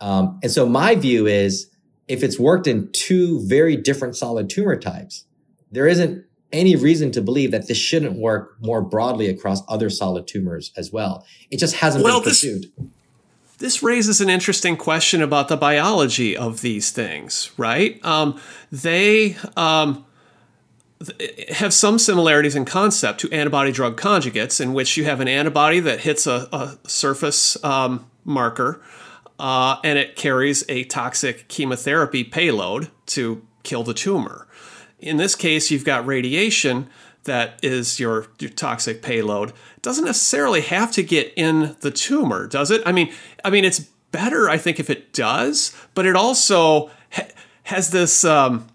Um, 0.00 0.38
and 0.42 0.50
so 0.50 0.68
my 0.68 0.94
view 0.94 1.26
is 1.26 1.70
if 2.08 2.22
it's 2.22 2.38
worked 2.38 2.66
in 2.66 2.90
two 2.92 3.40
very 3.46 3.76
different 3.76 4.16
solid 4.16 4.50
tumor 4.50 4.76
types, 4.76 5.24
there 5.70 5.86
isn't 5.86 6.24
any 6.52 6.76
reason 6.76 7.10
to 7.12 7.22
believe 7.22 7.50
that 7.50 7.66
this 7.66 7.78
shouldn't 7.78 8.18
work 8.18 8.56
more 8.60 8.82
broadly 8.82 9.28
across 9.28 9.62
other 9.68 9.88
solid 9.88 10.26
tumors 10.26 10.70
as 10.76 10.92
well. 10.92 11.24
It 11.50 11.58
just 11.58 11.76
hasn't 11.76 12.04
well, 12.04 12.20
been 12.20 12.30
pursued. 12.30 12.62
This- 12.76 12.86
this 13.58 13.80
raises 13.80 14.20
an 14.20 14.28
interesting 14.28 14.76
question 14.76 15.22
about 15.22 15.46
the 15.46 15.56
biology 15.56 16.36
of 16.36 16.62
these 16.62 16.90
things, 16.90 17.52
right? 17.56 18.04
Um, 18.04 18.40
they 18.72 19.36
um, 19.56 20.04
have 21.50 21.72
some 21.72 21.98
similarities 21.98 22.54
in 22.54 22.64
concept 22.64 23.20
to 23.20 23.30
antibody 23.32 23.72
drug 23.72 24.00
conjugates, 24.00 24.60
in 24.60 24.72
which 24.72 24.96
you 24.96 25.04
have 25.04 25.20
an 25.20 25.28
antibody 25.28 25.80
that 25.80 26.00
hits 26.00 26.26
a, 26.26 26.48
a 26.52 26.78
surface 26.88 27.62
um, 27.64 28.10
marker 28.24 28.82
uh, 29.38 29.76
and 29.82 29.98
it 29.98 30.14
carries 30.16 30.64
a 30.68 30.84
toxic 30.84 31.48
chemotherapy 31.48 32.22
payload 32.22 32.90
to 33.06 33.44
kill 33.64 33.82
the 33.82 33.94
tumor. 33.94 34.46
In 35.00 35.16
this 35.16 35.34
case, 35.34 35.70
you've 35.70 35.84
got 35.84 36.06
radiation 36.06 36.88
that 37.24 37.58
is 37.62 37.98
your, 38.00 38.28
your 38.38 38.50
toxic 38.50 39.02
payload 39.02 39.50
it 39.50 39.82
doesn't 39.82 40.04
necessarily 40.04 40.60
have 40.60 40.92
to 40.92 41.02
get 41.02 41.32
in 41.34 41.76
the 41.80 41.90
tumor, 41.90 42.46
does 42.46 42.70
it? 42.70 42.82
I 42.86 42.92
mean, 42.92 43.12
I 43.44 43.50
mean, 43.50 43.64
it's 43.64 43.80
better, 44.12 44.48
I 44.48 44.56
think, 44.58 44.78
if 44.78 44.88
it 44.90 45.12
does, 45.12 45.74
but 45.94 46.06
it 46.06 46.14
also 46.14 46.90
ha- 47.10 47.28
has 47.64 47.90
this 47.90 48.24
um, 48.24 48.68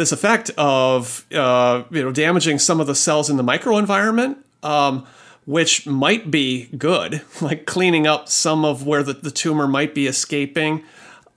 this 0.00 0.12
effect 0.12 0.50
of 0.58 1.24
uh, 1.32 1.84
you 1.90 2.02
know 2.02 2.10
damaging 2.10 2.58
some 2.58 2.80
of 2.80 2.86
the 2.86 2.94
cells 2.94 3.30
in 3.30 3.36
the 3.36 3.44
microenvironment. 3.44 4.38
Um, 4.62 5.06
which 5.46 5.86
might 5.86 6.30
be 6.30 6.66
good, 6.76 7.22
like 7.40 7.64
cleaning 7.66 8.06
up 8.06 8.28
some 8.28 8.64
of 8.64 8.86
where 8.86 9.02
the, 9.02 9.14
the 9.14 9.30
tumor 9.30 9.66
might 9.66 9.94
be 9.94 10.06
escaping, 10.06 10.84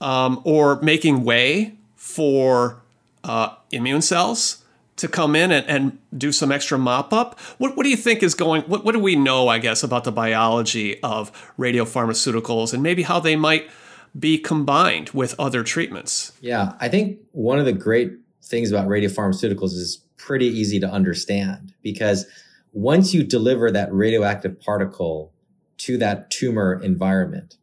um, 0.00 0.40
or 0.44 0.80
making 0.82 1.24
way 1.24 1.74
for 1.96 2.82
uh, 3.24 3.54
immune 3.72 4.02
cells 4.02 4.62
to 4.96 5.08
come 5.08 5.34
in 5.34 5.50
and, 5.50 5.66
and 5.66 5.98
do 6.16 6.30
some 6.30 6.52
extra 6.52 6.78
mop 6.78 7.12
up. 7.12 7.40
What, 7.58 7.76
what 7.76 7.82
do 7.82 7.88
you 7.88 7.96
think 7.96 8.22
is 8.22 8.34
going, 8.34 8.62
what, 8.62 8.84
what 8.84 8.92
do 8.92 9.00
we 9.00 9.16
know, 9.16 9.48
I 9.48 9.58
guess, 9.58 9.82
about 9.82 10.04
the 10.04 10.12
biology 10.12 11.02
of 11.02 11.32
radiopharmaceuticals 11.58 12.72
and 12.72 12.82
maybe 12.82 13.02
how 13.02 13.18
they 13.18 13.34
might 13.34 13.68
be 14.16 14.38
combined 14.38 15.10
with 15.10 15.34
other 15.38 15.64
treatments? 15.64 16.32
Yeah, 16.40 16.74
I 16.78 16.88
think 16.88 17.18
one 17.32 17.58
of 17.58 17.64
the 17.64 17.72
great 17.72 18.12
things 18.44 18.70
about 18.70 18.88
radiopharmaceuticals 18.88 19.72
is 19.72 20.04
pretty 20.16 20.46
easy 20.46 20.78
to 20.80 20.88
understand 20.88 21.74
because 21.82 22.26
once 22.72 23.14
you 23.14 23.22
deliver 23.22 23.70
that 23.70 23.92
radioactive 23.92 24.60
particle 24.60 25.32
to 25.78 25.96
that 25.98 26.30
tumor 26.30 26.80
environment, 26.82 27.56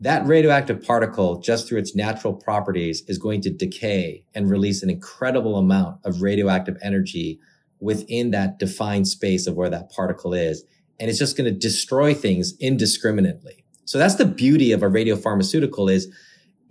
that 0.00 0.26
radioactive 0.26 0.82
particle, 0.82 1.38
just 1.38 1.68
through 1.68 1.78
its 1.78 1.94
natural 1.94 2.34
properties, 2.34 3.02
is 3.06 3.18
going 3.18 3.40
to 3.42 3.50
decay 3.50 4.24
and 4.34 4.50
release 4.50 4.82
an 4.82 4.90
incredible 4.90 5.56
amount 5.56 5.98
of 6.04 6.22
radioactive 6.22 6.76
energy 6.82 7.38
within 7.80 8.30
that 8.30 8.58
defined 8.58 9.06
space 9.06 9.46
of 9.46 9.54
where 9.54 9.70
that 9.70 9.90
particle 9.90 10.34
is. 10.34 10.64
And 10.98 11.10
it's 11.10 11.18
just 11.18 11.36
going 11.36 11.52
to 11.52 11.58
destroy 11.58 12.14
things 12.14 12.54
indiscriminately. 12.60 13.64
So 13.84 13.98
that's 13.98 14.14
the 14.14 14.24
beauty 14.24 14.72
of 14.72 14.82
a 14.82 14.88
radiopharmaceutical 14.88 15.92
is 15.92 16.08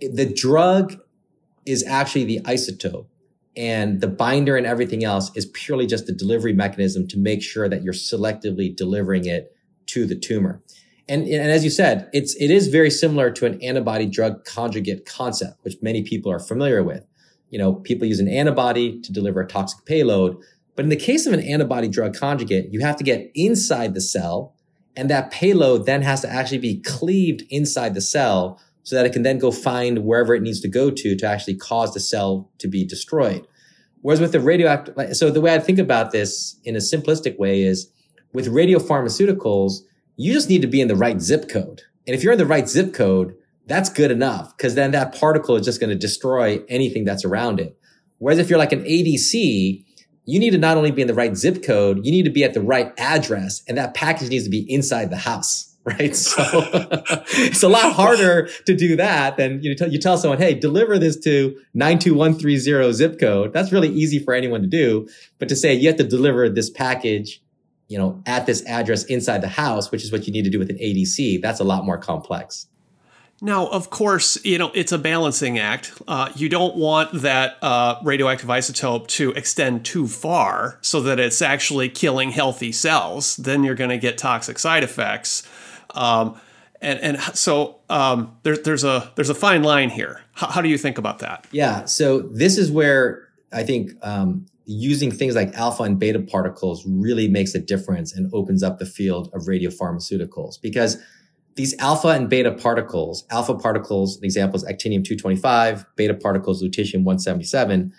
the 0.00 0.32
drug 0.32 0.96
is 1.64 1.84
actually 1.86 2.24
the 2.24 2.40
isotope 2.40 3.06
and 3.56 4.00
the 4.00 4.08
binder 4.08 4.56
and 4.56 4.66
everything 4.66 5.04
else 5.04 5.30
is 5.36 5.46
purely 5.46 5.86
just 5.86 6.06
the 6.06 6.12
delivery 6.12 6.52
mechanism 6.52 7.06
to 7.08 7.18
make 7.18 7.42
sure 7.42 7.68
that 7.68 7.82
you're 7.82 7.92
selectively 7.92 8.74
delivering 8.74 9.26
it 9.26 9.54
to 9.86 10.06
the 10.06 10.16
tumor. 10.16 10.62
And, 11.08 11.26
and 11.26 11.50
as 11.50 11.64
you 11.64 11.70
said, 11.70 12.08
it's, 12.12 12.34
it 12.36 12.50
is 12.50 12.68
very 12.68 12.90
similar 12.90 13.30
to 13.32 13.46
an 13.46 13.62
antibody 13.62 14.06
drug 14.06 14.44
conjugate 14.44 15.06
concept, 15.06 15.62
which 15.62 15.76
many 15.82 16.02
people 16.02 16.32
are 16.32 16.38
familiar 16.38 16.82
with. 16.82 17.06
You 17.50 17.58
know, 17.58 17.74
people 17.74 18.08
use 18.08 18.20
an 18.20 18.28
antibody 18.28 19.00
to 19.02 19.12
deliver 19.12 19.40
a 19.40 19.46
toxic 19.46 19.84
payload. 19.84 20.36
But 20.74 20.84
in 20.84 20.88
the 20.88 20.96
case 20.96 21.26
of 21.26 21.32
an 21.32 21.40
antibody 21.40 21.88
drug 21.88 22.16
conjugate, 22.16 22.72
you 22.72 22.80
have 22.80 22.96
to 22.96 23.04
get 23.04 23.30
inside 23.34 23.94
the 23.94 24.00
cell 24.00 24.54
and 24.96 25.10
that 25.10 25.30
payload 25.30 25.86
then 25.86 26.02
has 26.02 26.20
to 26.22 26.30
actually 26.30 26.58
be 26.58 26.80
cleaved 26.80 27.42
inside 27.50 27.94
the 27.94 28.00
cell 28.00 28.60
so 28.84 28.94
that 28.94 29.06
it 29.06 29.12
can 29.12 29.22
then 29.22 29.38
go 29.38 29.50
find 29.50 30.04
wherever 30.04 30.34
it 30.34 30.42
needs 30.42 30.60
to 30.60 30.68
go 30.68 30.90
to 30.90 31.16
to 31.16 31.26
actually 31.26 31.56
cause 31.56 31.92
the 31.92 32.00
cell 32.00 32.50
to 32.58 32.68
be 32.68 32.84
destroyed. 32.84 33.46
Whereas 34.02 34.20
with 34.20 34.32
the 34.32 34.40
radioactive, 34.40 35.16
so 35.16 35.30
the 35.30 35.40
way 35.40 35.54
I 35.54 35.58
think 35.58 35.78
about 35.78 36.12
this 36.12 36.60
in 36.64 36.76
a 36.76 36.80
simplistic 36.80 37.38
way 37.38 37.62
is 37.62 37.90
with 38.34 38.48
radiopharmaceuticals, 38.48 39.78
you 40.16 40.32
just 40.32 40.48
need 40.48 40.62
to 40.62 40.68
be 40.68 40.80
in 40.80 40.88
the 40.88 40.96
right 40.96 41.20
zip 41.20 41.48
code. 41.48 41.82
And 42.06 42.14
if 42.14 42.22
you're 42.22 42.34
in 42.34 42.38
the 42.38 42.46
right 42.46 42.68
zip 42.68 42.92
code, 42.92 43.34
that's 43.66 43.88
good 43.88 44.10
enough 44.10 44.54
because 44.56 44.74
then 44.74 44.90
that 44.90 45.14
particle 45.14 45.56
is 45.56 45.64
just 45.64 45.80
going 45.80 45.90
to 45.90 45.96
destroy 45.96 46.62
anything 46.68 47.04
that's 47.04 47.24
around 47.24 47.60
it. 47.60 47.78
Whereas 48.18 48.38
if 48.38 48.50
you're 48.50 48.58
like 48.58 48.72
an 48.72 48.84
ADC, 48.84 49.84
you 50.26 50.38
need 50.38 50.50
to 50.50 50.58
not 50.58 50.76
only 50.76 50.90
be 50.90 51.02
in 51.02 51.08
the 51.08 51.14
right 51.14 51.36
zip 51.36 51.62
code, 51.64 52.04
you 52.04 52.12
need 52.12 52.24
to 52.24 52.30
be 52.30 52.44
at 52.44 52.54
the 52.54 52.60
right 52.60 52.92
address 52.98 53.62
and 53.66 53.78
that 53.78 53.94
package 53.94 54.28
needs 54.28 54.44
to 54.44 54.50
be 54.50 54.70
inside 54.70 55.10
the 55.10 55.16
house. 55.16 55.73
Right. 55.84 56.16
So 56.16 56.42
it's 57.36 57.62
a 57.62 57.68
lot 57.68 57.92
harder 57.92 58.48
to 58.66 58.74
do 58.74 58.96
that 58.96 59.36
than 59.36 59.62
you, 59.62 59.74
know, 59.74 59.86
you 59.86 59.98
tell 59.98 60.16
someone, 60.16 60.38
Hey, 60.38 60.54
deliver 60.54 60.98
this 60.98 61.16
to 61.20 61.60
92130 61.74 62.92
zip 62.92 63.20
code. 63.20 63.52
That's 63.52 63.70
really 63.70 63.90
easy 63.90 64.18
for 64.18 64.32
anyone 64.32 64.62
to 64.62 64.66
do. 64.66 65.06
But 65.38 65.48
to 65.50 65.56
say 65.56 65.74
you 65.74 65.88
have 65.88 65.98
to 65.98 66.04
deliver 66.04 66.48
this 66.48 66.70
package 66.70 67.42
you 67.88 67.98
know, 67.98 68.22
at 68.26 68.46
this 68.46 68.64
address 68.66 69.04
inside 69.04 69.42
the 69.42 69.48
house, 69.48 69.90
which 69.90 70.02
is 70.02 70.10
what 70.10 70.26
you 70.26 70.32
need 70.32 70.44
to 70.44 70.50
do 70.50 70.58
with 70.58 70.70
an 70.70 70.78
ADC, 70.78 71.42
that's 71.42 71.60
a 71.60 71.64
lot 71.64 71.84
more 71.84 71.98
complex. 71.98 72.66
Now, 73.42 73.66
of 73.66 73.90
course, 73.90 74.42
you 74.44 74.58
know 74.58 74.70
it's 74.74 74.92
a 74.92 74.98
balancing 74.98 75.58
act. 75.58 75.92
Uh, 76.08 76.30
you 76.34 76.48
don't 76.48 76.76
want 76.76 77.12
that 77.22 77.58
uh, 77.62 78.00
radioactive 78.02 78.48
isotope 78.48 79.06
to 79.08 79.32
extend 79.32 79.84
too 79.84 80.06
far, 80.06 80.78
so 80.82 81.00
that 81.02 81.18
it's 81.20 81.42
actually 81.42 81.88
killing 81.88 82.30
healthy 82.30 82.72
cells. 82.72 83.36
Then 83.36 83.64
you're 83.64 83.74
going 83.74 83.90
to 83.90 83.98
get 83.98 84.18
toxic 84.18 84.58
side 84.58 84.82
effects. 84.82 85.42
Um, 85.94 86.40
And 86.80 87.00
and 87.00 87.20
so 87.34 87.80
um, 87.88 88.36
there, 88.42 88.58
there's 88.58 88.84
a 88.84 89.10
there's 89.16 89.30
a 89.30 89.34
fine 89.34 89.62
line 89.62 89.88
here. 89.88 90.20
How, 90.32 90.48
how, 90.48 90.60
do 90.60 90.68
you 90.68 90.76
think 90.76 90.98
about 90.98 91.20
that? 91.20 91.46
Yeah. 91.50 91.86
So 91.86 92.20
this 92.20 92.58
is 92.58 92.70
where 92.70 93.28
I 93.52 93.62
think 93.62 93.92
um, 94.02 94.46
using 94.66 95.10
things 95.10 95.34
like 95.34 95.54
alpha 95.54 95.84
and 95.84 95.98
beta 95.98 96.20
particles 96.20 96.84
really 96.86 97.28
makes 97.28 97.54
a 97.54 97.58
difference 97.58 98.12
and 98.12 98.30
opens 98.34 98.62
up 98.62 98.78
the 98.78 98.86
field 98.86 99.30
of 99.32 99.42
radiopharmaceuticals 99.42 100.60
because 100.60 100.98
these 101.56 101.74
alpha 101.78 102.08
and 102.08 102.28
beta 102.28 102.52
particles, 102.52 103.24
alpha 103.30 103.54
particles, 103.54 104.16
an 104.18 104.24
example 104.24 104.56
is 104.56 104.64
actinium 104.64 105.04
225, 105.04 105.86
beta 105.96 106.14
particles, 106.14 106.62
lutetium 106.62 107.04
177, 107.04 107.92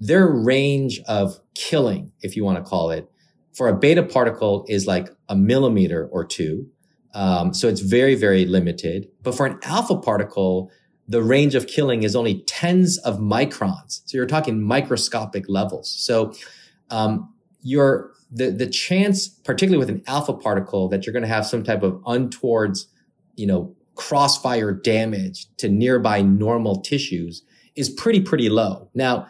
their 0.00 0.26
range 0.26 1.00
of 1.06 1.38
killing, 1.54 2.12
if 2.22 2.36
you 2.36 2.44
want 2.44 2.56
to 2.56 2.64
call 2.64 2.90
it, 2.90 3.10
for 3.54 3.68
a 3.68 3.76
beta 3.76 4.02
particle 4.02 4.64
is 4.68 4.86
like 4.86 5.10
a 5.28 5.36
millimeter 5.36 6.08
or 6.10 6.24
two. 6.24 6.70
Um, 7.14 7.52
so 7.52 7.68
it's 7.68 7.80
very, 7.80 8.14
very 8.14 8.44
limited. 8.44 9.08
But 9.22 9.34
for 9.34 9.46
an 9.46 9.58
alpha 9.64 9.96
particle, 9.96 10.70
the 11.08 11.22
range 11.22 11.54
of 11.54 11.66
killing 11.66 12.04
is 12.04 12.16
only 12.16 12.42
tens 12.44 12.98
of 12.98 13.18
microns. 13.18 14.02
So 14.06 14.16
you're 14.16 14.26
talking 14.26 14.62
microscopic 14.62 15.48
levels. 15.48 15.90
So 15.90 16.32
um, 16.90 17.32
your 17.62 18.12
the 18.30 18.50
the 18.50 18.66
chance, 18.66 19.28
particularly 19.28 19.78
with 19.78 19.90
an 19.90 20.02
alpha 20.06 20.32
particle, 20.32 20.88
that 20.88 21.04
you're 21.04 21.12
going 21.12 21.22
to 21.22 21.28
have 21.28 21.46
some 21.46 21.62
type 21.62 21.82
of 21.82 22.00
untoward, 22.06 22.78
you 23.36 23.46
know, 23.46 23.74
crossfire 23.94 24.72
damage 24.72 25.54
to 25.58 25.68
nearby 25.68 26.22
normal 26.22 26.80
tissues 26.80 27.42
is 27.76 27.90
pretty 27.90 28.20
pretty 28.20 28.48
low. 28.48 28.88
Now 28.94 29.26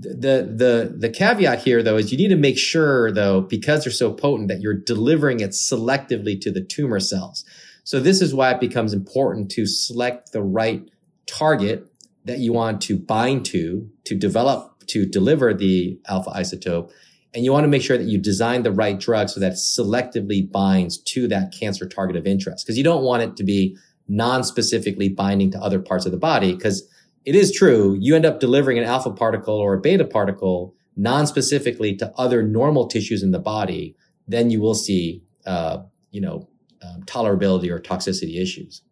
the 0.00 0.50
the 0.56 0.94
the 0.96 1.10
caveat 1.10 1.62
here 1.62 1.82
though 1.82 1.96
is 1.96 2.10
you 2.10 2.18
need 2.18 2.28
to 2.28 2.36
make 2.36 2.58
sure 2.58 3.12
though 3.12 3.42
because 3.42 3.84
they're 3.84 3.92
so 3.92 4.12
potent 4.12 4.48
that 4.48 4.60
you're 4.60 4.74
delivering 4.74 5.40
it 5.40 5.50
selectively 5.50 6.40
to 6.40 6.50
the 6.50 6.62
tumor 6.62 7.00
cells. 7.00 7.44
So 7.84 8.00
this 8.00 8.22
is 8.22 8.34
why 8.34 8.52
it 8.52 8.60
becomes 8.60 8.92
important 8.92 9.50
to 9.52 9.66
select 9.66 10.32
the 10.32 10.42
right 10.42 10.88
target 11.26 11.86
that 12.24 12.38
you 12.38 12.52
want 12.52 12.80
to 12.82 12.96
bind 12.96 13.44
to 13.46 13.88
to 14.04 14.14
develop 14.14 14.86
to 14.86 15.06
deliver 15.06 15.52
the 15.54 15.98
alpha 16.08 16.30
isotope 16.30 16.90
and 17.32 17.44
you 17.44 17.52
want 17.52 17.64
to 17.64 17.68
make 17.68 17.82
sure 17.82 17.96
that 17.96 18.08
you 18.08 18.18
design 18.18 18.64
the 18.64 18.72
right 18.72 18.98
drug 18.98 19.28
so 19.28 19.38
that 19.38 19.52
selectively 19.52 20.50
binds 20.50 20.98
to 20.98 21.28
that 21.28 21.52
cancer 21.52 21.86
target 21.86 22.16
of 22.16 22.26
interest 22.26 22.66
because 22.66 22.76
you 22.76 22.84
don't 22.84 23.04
want 23.04 23.22
it 23.22 23.36
to 23.36 23.44
be 23.44 23.76
non-specifically 24.08 25.08
binding 25.08 25.50
to 25.52 25.58
other 25.58 25.78
parts 25.78 26.06
of 26.06 26.12
the 26.12 26.18
body 26.18 26.52
because 26.52 26.88
it 27.24 27.34
is 27.34 27.52
true. 27.52 27.96
You 28.00 28.16
end 28.16 28.24
up 28.24 28.40
delivering 28.40 28.78
an 28.78 28.84
alpha 28.84 29.10
particle 29.10 29.54
or 29.54 29.74
a 29.74 29.80
beta 29.80 30.04
particle 30.04 30.74
non-specifically 30.96 31.96
to 31.96 32.12
other 32.16 32.42
normal 32.42 32.86
tissues 32.86 33.22
in 33.22 33.30
the 33.30 33.38
body, 33.38 33.96
then 34.28 34.50
you 34.50 34.60
will 34.60 34.74
see, 34.74 35.22
uh, 35.46 35.78
you 36.10 36.20
know, 36.20 36.48
um, 36.82 37.02
tolerability 37.04 37.70
or 37.70 37.78
toxicity 37.78 38.40
issues. 38.40 38.82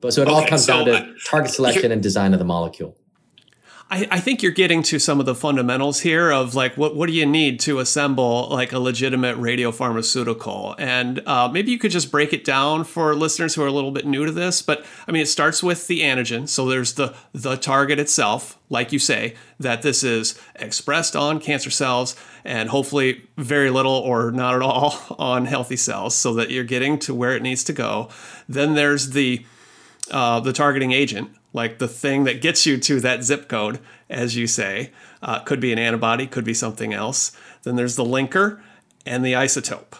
But 0.00 0.12
so 0.12 0.22
it 0.22 0.28
okay, 0.28 0.34
all 0.34 0.46
comes 0.46 0.64
so, 0.64 0.84
down 0.84 0.86
to 0.86 1.14
target 1.26 1.52
selection 1.52 1.92
and 1.92 2.02
design 2.02 2.32
of 2.32 2.38
the 2.38 2.44
molecule. 2.44 2.96
I, 3.92 4.06
I, 4.08 4.20
think 4.20 4.40
you're 4.40 4.52
getting 4.52 4.84
to 4.84 5.00
some 5.00 5.18
of 5.18 5.26
the 5.26 5.34
fundamentals 5.34 6.00
here 6.00 6.30
of 6.30 6.54
like 6.54 6.76
what 6.76 6.94
what 6.94 7.08
do 7.08 7.12
you 7.12 7.26
need 7.26 7.58
to 7.60 7.80
assemble 7.80 8.46
like 8.48 8.72
a 8.72 8.78
legitimate 8.78 9.36
radiopharmaceutical, 9.36 10.76
and 10.78 11.20
uh, 11.26 11.48
maybe 11.48 11.72
you 11.72 11.78
could 11.78 11.90
just 11.90 12.12
break 12.12 12.32
it 12.32 12.44
down 12.44 12.84
for 12.84 13.16
listeners 13.16 13.56
who 13.56 13.62
are 13.62 13.66
a 13.66 13.72
little 13.72 13.90
bit 13.90 14.06
new 14.06 14.24
to 14.24 14.30
this. 14.30 14.62
But 14.62 14.84
I 15.08 15.12
mean, 15.12 15.22
it 15.22 15.26
starts 15.26 15.60
with 15.60 15.88
the 15.88 16.02
antigen, 16.02 16.48
so 16.48 16.68
there's 16.68 16.94
the 16.94 17.16
the 17.32 17.56
target 17.56 17.98
itself, 17.98 18.56
like 18.68 18.92
you 18.92 19.00
say, 19.00 19.34
that 19.58 19.82
this 19.82 20.04
is 20.04 20.40
expressed 20.54 21.16
on 21.16 21.40
cancer 21.40 21.70
cells, 21.70 22.14
and 22.44 22.68
hopefully 22.68 23.24
very 23.36 23.70
little 23.70 23.92
or 23.92 24.30
not 24.30 24.54
at 24.54 24.62
all 24.62 25.00
on 25.18 25.46
healthy 25.46 25.76
cells, 25.76 26.14
so 26.14 26.32
that 26.34 26.50
you're 26.50 26.62
getting 26.62 26.96
to 27.00 27.12
where 27.12 27.34
it 27.34 27.42
needs 27.42 27.64
to 27.64 27.72
go. 27.72 28.08
Then 28.48 28.74
there's 28.74 29.10
the 29.10 29.44
uh, 30.12 30.38
the 30.38 30.52
targeting 30.52 30.92
agent, 30.92 31.30
like 31.52 31.78
the 31.78 31.88
thing 31.88 32.24
that 32.24 32.40
gets 32.40 32.66
you 32.66 32.78
to 32.78 33.00
that 33.00 33.24
zip 33.24 33.48
code, 33.48 33.80
as 34.08 34.36
you 34.36 34.46
say. 34.46 34.92
Uh, 35.22 35.40
could 35.40 35.60
be 35.60 35.72
an 35.72 35.78
antibody, 35.78 36.26
could 36.26 36.44
be 36.44 36.54
something 36.54 36.94
else. 36.94 37.32
Then 37.62 37.76
there's 37.76 37.96
the 37.96 38.04
linker 38.04 38.60
and 39.04 39.24
the 39.24 39.32
isotope. 39.32 39.98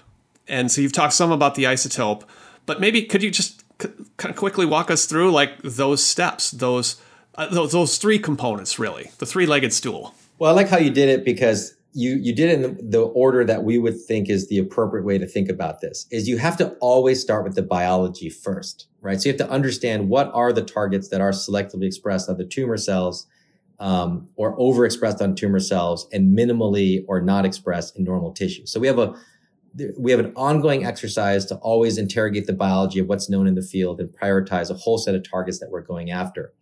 And 0.48 0.70
so 0.70 0.80
you've 0.80 0.92
talked 0.92 1.12
some 1.12 1.30
about 1.30 1.54
the 1.54 1.64
isotope, 1.64 2.22
but 2.66 2.80
maybe 2.80 3.02
could 3.02 3.22
you 3.22 3.30
just 3.30 3.64
c- 3.80 3.90
kind 4.16 4.32
of 4.32 4.36
quickly 4.36 4.66
walk 4.66 4.90
us 4.90 5.06
through 5.06 5.30
like 5.30 5.60
those 5.62 6.02
steps, 6.02 6.50
those, 6.50 7.00
uh, 7.34 7.46
those 7.46 7.72
those 7.72 7.98
three 7.98 8.18
components, 8.18 8.78
really, 8.78 9.10
the 9.18 9.26
three-legged 9.26 9.72
stool. 9.72 10.14
Well, 10.38 10.50
I 10.50 10.54
like 10.54 10.68
how 10.68 10.78
you 10.78 10.90
did 10.90 11.08
it 11.08 11.24
because 11.24 11.74
you 11.92 12.16
you 12.16 12.34
did 12.34 12.50
it 12.50 12.64
in 12.64 12.90
the 12.90 13.02
order 13.02 13.44
that 13.44 13.64
we 13.64 13.78
would 13.78 14.00
think 14.00 14.28
is 14.28 14.48
the 14.48 14.58
appropriate 14.58 15.04
way 15.04 15.18
to 15.18 15.26
think 15.26 15.48
about 15.48 15.80
this 15.80 16.06
is 16.10 16.28
you 16.28 16.38
have 16.38 16.56
to 16.56 16.70
always 16.80 17.20
start 17.20 17.44
with 17.44 17.54
the 17.54 17.62
biology 17.62 18.30
first 18.30 18.86
right 19.00 19.20
so 19.20 19.28
you 19.28 19.32
have 19.32 19.46
to 19.46 19.50
understand 19.50 20.08
what 20.08 20.30
are 20.34 20.52
the 20.52 20.62
targets 20.62 21.08
that 21.08 21.20
are 21.20 21.30
selectively 21.30 21.84
expressed 21.84 22.28
on 22.28 22.36
the 22.36 22.44
tumor 22.44 22.76
cells 22.76 23.26
um, 23.78 24.28
or 24.36 24.56
overexpressed 24.58 25.22
on 25.22 25.34
tumor 25.34 25.60
cells 25.60 26.06
and 26.12 26.36
minimally 26.36 27.04
or 27.08 27.20
not 27.20 27.44
expressed 27.44 27.96
in 27.96 28.04
normal 28.04 28.32
tissue 28.32 28.66
so 28.66 28.80
we 28.80 28.86
have 28.86 28.98
a 28.98 29.14
we 29.96 30.10
have 30.10 30.18
an 30.18 30.32
ongoing 30.34 30.84
exercise 30.84 31.44
to 31.44 31.54
always 31.56 31.96
interrogate 31.96 32.46
the 32.46 32.52
biology 32.52 32.98
of 32.98 33.06
what's 33.06 33.30
known 33.30 33.46
in 33.46 33.54
the 33.54 33.62
field 33.62 34.00
and 34.00 34.10
prioritize 34.10 34.68
a 34.68 34.74
whole 34.74 34.98
set 34.98 35.14
of 35.14 35.22
targets 35.28 35.60
that 35.60 35.70
we're 35.70 35.80
going 35.80 36.10
after 36.10 36.52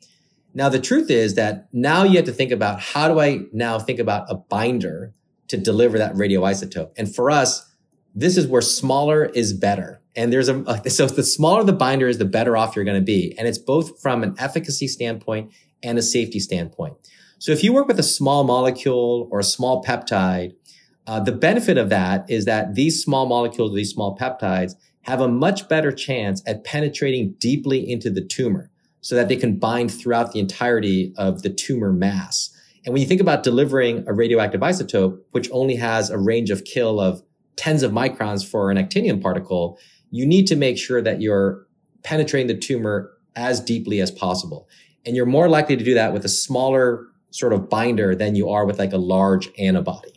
now, 0.55 0.69
the 0.69 0.81
truth 0.81 1.11
is 1.11 1.35
that 1.35 1.69
now 1.73 2.05
you 2.05 2.17
have 2.17 2.25
to 2.25 2.33
think 2.33 2.51
about 2.51 2.81
how 2.81 3.09
do 3.09 3.21
I 3.21 3.43
now 3.53 3.79
think 3.79 3.99
about 3.99 4.31
a 4.31 4.35
binder 4.35 5.13
to 5.49 5.57
deliver 5.57 5.99
that 5.99 6.15
radioisotope. 6.15 6.91
And 6.97 7.15
for 7.15 7.31
us, 7.31 7.71
this 8.15 8.37
is 8.37 8.47
where 8.47 8.63
smaller 8.63 9.27
is 9.27 9.53
better. 9.53 9.98
And 10.19 10.33
there's 10.33 10.49
a, 10.49 10.91
so 10.91 11.07
the 11.07 11.23
smaller 11.23 11.63
the 11.63 11.73
binder 11.73 12.09
is, 12.09 12.19
the 12.19 12.25
better 12.25 12.57
off 12.57 12.75
you're 12.75 12.85
going 12.85 13.01
to 13.01 13.05
be. 13.05 13.37
And 13.39 13.47
it's 13.47 13.57
both 13.57 14.03
from 14.03 14.25
an 14.25 14.35
efficacy 14.37 14.89
standpoint 14.89 15.53
and 15.81 15.97
a 15.97 16.03
safety 16.03 16.41
standpoint. 16.41 16.95
So 17.39 17.53
if 17.53 17.63
you 17.63 17.73
work 17.73 17.87
with 17.87 18.01
a 18.01 18.03
small 18.03 18.43
molecule 18.43 19.29
or 19.31 19.39
a 19.39 19.45
small 19.45 19.81
peptide, 19.85 20.55
uh, 21.07 21.21
the 21.21 21.31
benefit 21.31 21.79
of 21.79 21.89
that 21.91 22.29
is 22.29 22.47
that 22.47 22.75
these 22.75 23.01
small 23.01 23.27
molecules, 23.27 23.77
these 23.77 23.93
small 23.93 24.19
peptides 24.19 24.73
have 25.03 25.21
a 25.21 25.29
much 25.29 25.69
better 25.69 25.93
chance 25.93 26.43
at 26.49 26.65
penetrating 26.65 27.37
deeply 27.39 27.89
into 27.89 28.11
the 28.11 28.21
tumor 28.21 28.73
so 29.01 29.15
that 29.15 29.29
they 29.29 29.37
can 29.37 29.57
bind 29.57 29.93
throughout 29.93 30.33
the 30.33 30.41
entirety 30.41 31.15
of 31.17 31.43
the 31.43 31.49
tumor 31.49 31.93
mass. 31.93 32.51
And 32.85 32.93
when 32.93 33.01
you 33.01 33.07
think 33.07 33.21
about 33.21 33.45
delivering 33.45 34.05
a 34.09 34.13
radioactive 34.13 34.63
isotope, 34.63 35.21
which 35.31 35.49
only 35.53 35.77
has 35.77 36.11
a 36.11 36.19
range 36.19 36.51
of 36.51 36.65
kill 36.65 36.99
of 36.99 37.23
tens 37.55 37.85
of 37.85 37.93
microns 37.93 38.45
for 38.49 38.73
an 38.73 38.79
actinium 38.79 39.23
particle, 39.23 39.79
you 40.11 40.27
need 40.27 40.47
to 40.47 40.57
make 40.57 40.79
sure 40.79 41.03
that 41.03 41.21
you're 41.21 41.67
penetrating 42.03 42.47
the 42.47 42.57
tumor 42.57 43.11
as 43.37 43.61
deeply 43.61 44.01
as 44.01 44.11
possible. 44.11 44.69
And 45.07 45.15
you're 45.15 45.27
more 45.27 45.49
likely 45.49 45.77
to 45.77 45.85
do 45.85 45.95
that 45.95 46.13
with 46.13 46.25
a 46.25 46.29
smaller 46.29 47.07
sort 47.31 47.53
of 47.53 47.69
binder 47.69 48.15
than 48.15 48.35
you 48.35 48.49
are 48.51 48.65
with 48.65 48.79
like 48.79 48.93
a 48.93 48.99
large 48.99 49.51
antibody. 49.59 50.13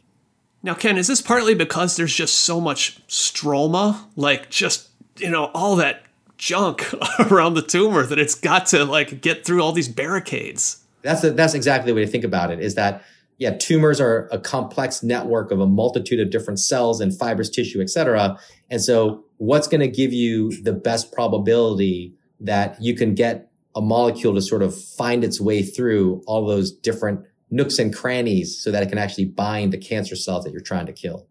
Now, 0.64 0.74
Ken, 0.74 0.98
is 0.98 1.08
this 1.08 1.22
partly 1.22 1.56
because 1.56 1.96
there's 1.96 2.14
just 2.14 2.40
so 2.40 2.62
much 2.62 3.06
stroma, 3.08 4.06
like 4.16 4.50
just, 4.50 4.90
you 5.18 5.30
know, 5.30 5.46
all 5.54 5.76
that 5.78 6.04
junk 6.38 6.94
around 7.32 7.56
the 7.56 7.62
tumor 7.62 8.06
that 8.06 8.20
it's 8.20 8.36
got 8.36 8.68
to 8.68 8.86
like 8.86 9.22
get 9.22 9.46
through 9.46 9.62
all 9.62 9.72
these 9.72 9.90
barricades? 9.90 10.84
That's 11.02 11.22
that's 11.22 11.56
exactly 11.56 11.92
the 11.92 11.96
way 11.96 12.06
to 12.06 12.12
think 12.12 12.24
about 12.24 12.52
it. 12.52 12.60
Is 12.60 12.76
that 12.76 13.04
yeah, 13.42 13.58
tumors 13.58 14.00
are 14.00 14.30
a 14.32 14.38
complex 14.38 15.02
network 15.02 15.50
of 15.50 15.60
a 15.60 15.66
multitude 15.66 16.20
of 16.20 16.30
different 16.30 16.60
cells 16.60 17.02
and 17.02 17.18
fibrous 17.18 17.50
tissue, 17.50 17.82
et 17.82 17.90
cetera. 17.90 18.38
And 18.72 18.82
so, 18.82 19.26
what's 19.38 19.68
going 19.68 19.82
to 19.82 19.88
give 19.88 20.14
you 20.14 20.52
the 20.64 20.74
best 20.74 21.12
probability 21.12 22.16
that 22.40 22.82
you 22.82 22.96
can 22.96 23.14
get 23.14 23.52
a 23.76 23.82
molecule 23.82 24.34
to 24.34 24.42
sort 24.42 24.64
of 24.64 24.76
find 24.76 25.24
its 25.24 25.40
way 25.40 25.62
through 25.62 26.24
all 26.26 26.48
those 26.48 26.72
different 26.72 27.26
nooks 27.52 27.78
and 27.80 27.94
crannies 27.94 28.58
so 28.58 28.72
that 28.72 28.82
it 28.82 28.90
can 28.90 28.98
actually 28.98 29.26
bind 29.26 29.74
the 29.74 29.78
cancer 29.78 30.16
cells 30.16 30.46
that 30.46 30.52
you're 30.52 30.62
trying 30.62 30.86
to 30.86 30.94
kill? 30.94 31.28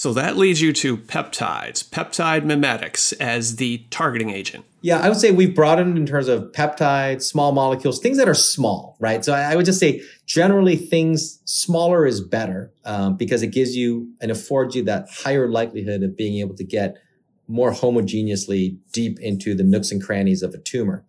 So 0.00 0.14
that 0.14 0.38
leads 0.38 0.62
you 0.62 0.72
to 0.72 0.96
peptides, 0.96 1.86
peptide 1.86 2.46
mimetics 2.46 3.12
as 3.12 3.56
the 3.56 3.84
targeting 3.90 4.30
agent. 4.30 4.64
Yeah, 4.80 4.98
I 4.98 5.10
would 5.10 5.18
say 5.18 5.30
we've 5.30 5.54
broadened 5.54 5.98
in 5.98 6.06
terms 6.06 6.26
of 6.26 6.52
peptides, 6.52 7.24
small 7.24 7.52
molecules, 7.52 8.00
things 8.00 8.16
that 8.16 8.26
are 8.26 8.32
small, 8.32 8.96
right? 8.98 9.22
So 9.22 9.34
I 9.34 9.54
would 9.54 9.66
just 9.66 9.78
say 9.78 10.00
generally 10.24 10.76
things 10.76 11.42
smaller 11.44 12.06
is 12.06 12.22
better 12.22 12.72
um, 12.86 13.18
because 13.18 13.42
it 13.42 13.48
gives 13.48 13.76
you 13.76 14.10
and 14.22 14.30
affords 14.30 14.74
you 14.74 14.82
that 14.84 15.06
higher 15.10 15.50
likelihood 15.50 16.02
of 16.02 16.16
being 16.16 16.38
able 16.38 16.56
to 16.56 16.64
get 16.64 16.96
more 17.46 17.70
homogeneously 17.70 18.78
deep 18.92 19.20
into 19.20 19.54
the 19.54 19.64
nooks 19.64 19.92
and 19.92 20.02
crannies 20.02 20.42
of 20.42 20.54
a 20.54 20.58
tumor. 20.58 21.04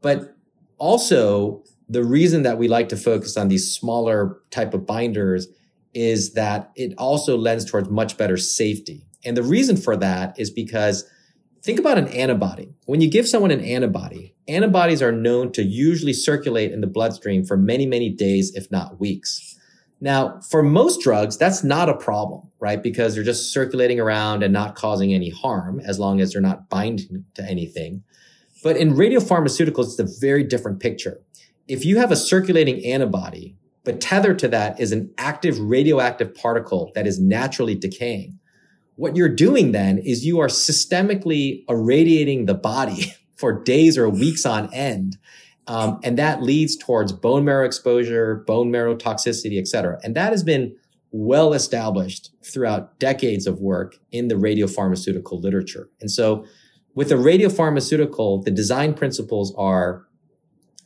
But 0.00 0.34
also 0.78 1.62
the 1.90 2.04
reason 2.04 2.42
that 2.44 2.56
we 2.56 2.68
like 2.68 2.88
to 2.88 2.96
focus 2.96 3.36
on 3.36 3.48
these 3.48 3.70
smaller 3.70 4.40
type 4.50 4.72
of 4.72 4.86
binders 4.86 5.46
is 5.94 6.34
that 6.34 6.70
it 6.76 6.94
also 6.98 7.36
lends 7.36 7.64
towards 7.64 7.88
much 7.88 8.16
better 8.16 8.36
safety. 8.36 9.06
And 9.24 9.36
the 9.36 9.42
reason 9.42 9.76
for 9.76 9.96
that 9.96 10.38
is 10.38 10.50
because 10.50 11.04
think 11.62 11.78
about 11.78 11.98
an 11.98 12.08
antibody. 12.08 12.72
When 12.86 13.00
you 13.00 13.10
give 13.10 13.28
someone 13.28 13.50
an 13.50 13.60
antibody, 13.60 14.34
antibodies 14.48 15.02
are 15.02 15.12
known 15.12 15.52
to 15.52 15.62
usually 15.62 16.12
circulate 16.12 16.72
in 16.72 16.80
the 16.80 16.86
bloodstream 16.86 17.44
for 17.44 17.56
many, 17.56 17.86
many 17.86 18.08
days, 18.08 18.54
if 18.54 18.70
not 18.70 19.00
weeks. 19.00 19.56
Now, 20.00 20.40
for 20.50 20.62
most 20.62 21.02
drugs, 21.02 21.36
that's 21.36 21.62
not 21.62 21.90
a 21.90 21.96
problem, 21.96 22.48
right? 22.58 22.82
Because 22.82 23.14
they're 23.14 23.22
just 23.22 23.52
circulating 23.52 24.00
around 24.00 24.42
and 24.42 24.52
not 24.52 24.74
causing 24.74 25.12
any 25.12 25.28
harm 25.28 25.78
as 25.80 25.98
long 25.98 26.20
as 26.20 26.32
they're 26.32 26.40
not 26.40 26.70
binding 26.70 27.24
to 27.34 27.44
anything. 27.44 28.02
But 28.62 28.76
in 28.76 28.94
radiopharmaceuticals, 28.94 29.98
it's 29.98 29.98
a 29.98 30.20
very 30.20 30.42
different 30.42 30.80
picture. 30.80 31.20
If 31.68 31.84
you 31.84 31.98
have 31.98 32.10
a 32.10 32.16
circulating 32.16 32.84
antibody, 32.84 33.56
but 33.84 34.00
tethered 34.00 34.38
to 34.40 34.48
that 34.48 34.78
is 34.78 34.92
an 34.92 35.12
active 35.18 35.58
radioactive 35.58 36.34
particle 36.34 36.92
that 36.94 37.06
is 37.06 37.18
naturally 37.18 37.74
decaying, 37.74 38.38
what 38.96 39.16
you're 39.16 39.34
doing 39.34 39.72
then 39.72 39.98
is 39.98 40.26
you 40.26 40.40
are 40.40 40.48
systemically 40.48 41.64
irradiating 41.68 42.44
the 42.44 42.54
body 42.54 43.14
for 43.36 43.62
days 43.62 43.96
or 43.96 44.08
weeks 44.08 44.44
on 44.44 44.72
end. 44.74 45.16
Um, 45.66 46.00
and 46.02 46.18
that 46.18 46.42
leads 46.42 46.76
towards 46.76 47.12
bone 47.12 47.44
marrow 47.44 47.64
exposure, 47.64 48.44
bone 48.46 48.70
marrow 48.70 48.94
toxicity, 48.94 49.58
et 49.58 49.68
cetera. 49.68 49.98
And 50.02 50.14
that 50.16 50.32
has 50.32 50.42
been 50.42 50.76
well 51.12 51.54
established 51.54 52.30
throughout 52.44 52.98
decades 52.98 53.46
of 53.46 53.60
work 53.60 53.96
in 54.12 54.28
the 54.28 54.34
radiopharmaceutical 54.34 55.42
literature. 55.42 55.88
And 56.00 56.10
so 56.10 56.44
with 56.94 57.10
a 57.10 57.16
radiopharmaceutical, 57.16 58.44
the 58.44 58.50
design 58.50 58.94
principles 58.94 59.54
are 59.56 60.04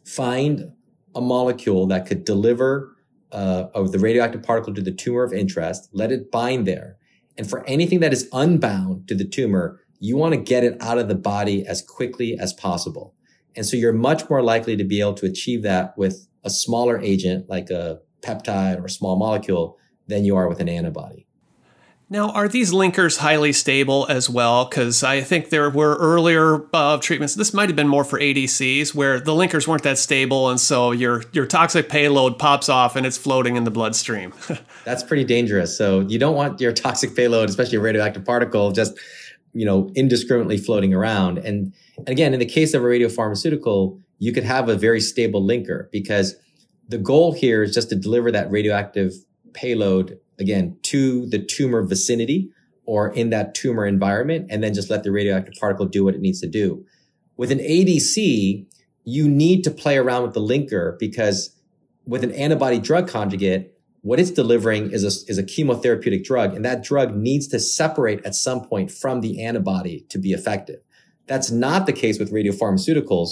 find 0.05 0.73
a 1.15 1.21
molecule 1.21 1.87
that 1.87 2.07
could 2.07 2.25
deliver 2.25 2.95
uh, 3.33 3.65
the 3.83 3.99
radioactive 3.99 4.43
particle 4.43 4.73
to 4.75 4.81
the 4.81 4.93
tumor 4.93 5.25
of 5.25 5.33
interest, 5.33 5.89
let 5.93 6.13
it 6.13 6.31
bind 6.31 6.67
there. 6.67 6.97
And 7.37 7.49
for 7.49 7.67
anything 7.67 8.01
that 8.01 8.13
is 8.13 8.29
unbound 8.33 9.09
to 9.09 9.15
the 9.15 9.25
tumor, 9.25 9.81
you 9.99 10.17
want 10.17 10.35
to 10.35 10.41
get 10.41 10.63
it 10.63 10.81
out 10.81 10.99
of 10.99 11.09
the 11.09 11.15
body 11.15 11.67
as 11.67 11.83
quickly 11.83 12.39
as 12.39 12.53
possible. 12.53 13.15
And 13.57 13.67
so 13.67 13.77
you're 13.77 13.93
much 13.93 14.29
more 14.29 14.43
likely 14.43 14.77
to 14.77 14.85
be 14.85 15.01
able 15.01 15.15
to 15.15 15.27
achieve 15.27 15.63
that 15.63 15.97
with 15.97 16.29
a 16.45 16.51
smaller 16.51 17.01
agent 17.01 17.49
like 17.49 17.71
a 17.71 18.01
peptide 18.21 18.81
or 18.81 18.87
a 18.87 18.91
small 18.91 19.17
molecule 19.17 19.79
than 20.07 20.25
you 20.25 20.37
are 20.37 20.49
with 20.49 20.61
an 20.61 20.69
antibody. 20.69 21.27
Now, 22.11 22.31
are 22.31 22.49
these 22.49 22.71
linkers 22.71 23.19
highly 23.19 23.53
stable 23.53 24.07
as 24.11 24.29
well? 24.29 24.67
Because 24.67 25.03
I 25.03 25.23
think 25.23 25.49
there 25.49 25.71
were 25.71 25.97
earlier 25.97 26.67
uh, 26.75 26.99
treatments. 26.99 27.35
This 27.35 27.55
might 27.55 27.71
have 27.71 27.77
been 27.77 27.89
more 27.89 28.05
for 28.05 28.21
ADCs, 28.21 28.95
where 28.95 29.19
the 29.19 29.33
linkers 29.33 29.67
weren't 29.67 29.85
that 29.85 29.97
stable, 29.97 30.51
and 30.51 30.61
so 30.61 30.93
your 30.93 31.25
your 31.33 31.47
toxic 31.47 31.89
payload 31.89 32.39
pops 32.39 32.69
off 32.69 32.95
and 32.95 33.07
it's 33.07 33.17
floating 33.17 33.57
in 33.57 33.65
the 33.65 33.71
bloodstream. 33.71 34.35
That's 34.85 35.03
pretty 35.03 35.25
dangerous. 35.25 35.77
So 35.77 36.01
you 36.01 36.19
don't 36.19 36.37
want 36.37 36.61
your 36.61 36.73
toxic 36.73 37.17
payload, 37.17 37.49
especially 37.49 37.79
a 37.79 37.81
radioactive 37.81 38.25
particle, 38.25 38.71
just 38.71 38.99
you 39.55 39.65
know 39.65 39.91
indiscriminately 39.95 40.59
floating 40.59 40.93
around. 40.93 41.39
And, 41.39 41.73
and 41.97 42.09
again, 42.09 42.35
in 42.35 42.39
the 42.39 42.47
case 42.47 42.75
of 42.75 42.83
a 42.83 42.85
radiopharmaceutical, 42.85 43.99
you 44.19 44.33
could 44.33 44.45
have 44.45 44.69
a 44.69 44.77
very 44.77 45.01
stable 45.01 45.43
linker 45.43 45.91
because 45.91 46.37
the 46.87 46.99
goal 46.99 47.33
here 47.33 47.63
is 47.63 47.73
just 47.73 47.89
to 47.89 47.97
deliver 47.97 48.31
that 48.31 48.51
radioactive 48.51 49.15
payload 49.55 50.19
again 50.39 50.77
to 50.83 51.27
the 51.27 51.39
tumor 51.39 51.83
vicinity 51.83 52.51
or 52.87 53.13
in 53.13 53.31
that 53.31 53.55
tumor 53.55 53.87
environment 53.87 54.47
and 54.51 54.63
then 54.63 54.75
just 54.75 54.91
let 54.91 55.03
the 55.03 55.13
radioactive 55.13 55.55
particle 55.59 55.87
do 55.87 56.05
what 56.05 56.15
it 56.15 56.21
needs 56.21 56.41
to 56.41 56.47
do. 56.47 56.85
With 57.37 57.51
an 57.51 57.59
ADC, 57.59 58.67
you 59.05 59.29
need 59.29 59.65
to 59.65 59.71
play 59.71 59.97
around 59.97 60.23
with 60.23 60.35
the 60.35 60.41
linker 60.41 60.99
because 60.99 61.57
with 62.07 62.23
an 62.23 62.33
antibody 62.33 62.79
drug 62.79 63.09
conjugate, 63.09 63.73
what 64.03 64.21
it's 64.21 64.31
delivering 64.31 64.91
is 64.91 65.03
a, 65.03 65.31
is 65.31 65.39
a 65.39 65.43
chemotherapeutic 65.43 66.25
drug 66.25 66.55
and 66.55 66.65
that 66.65 66.83
drug 66.83 67.17
needs 67.17 67.49
to 67.49 67.59
separate 67.59 68.25
at 68.25 68.35
some 68.35 68.63
point 68.63 68.91
from 68.91 69.23
the 69.23 69.43
antibody 69.43 70.05
to 70.11 70.19
be 70.19 70.33
effective. 70.33 70.81
That's 71.27 71.51
not 71.51 71.87
the 71.87 71.93
case 71.93 72.19
with 72.19 72.31
radiopharmaceuticals 72.31 73.31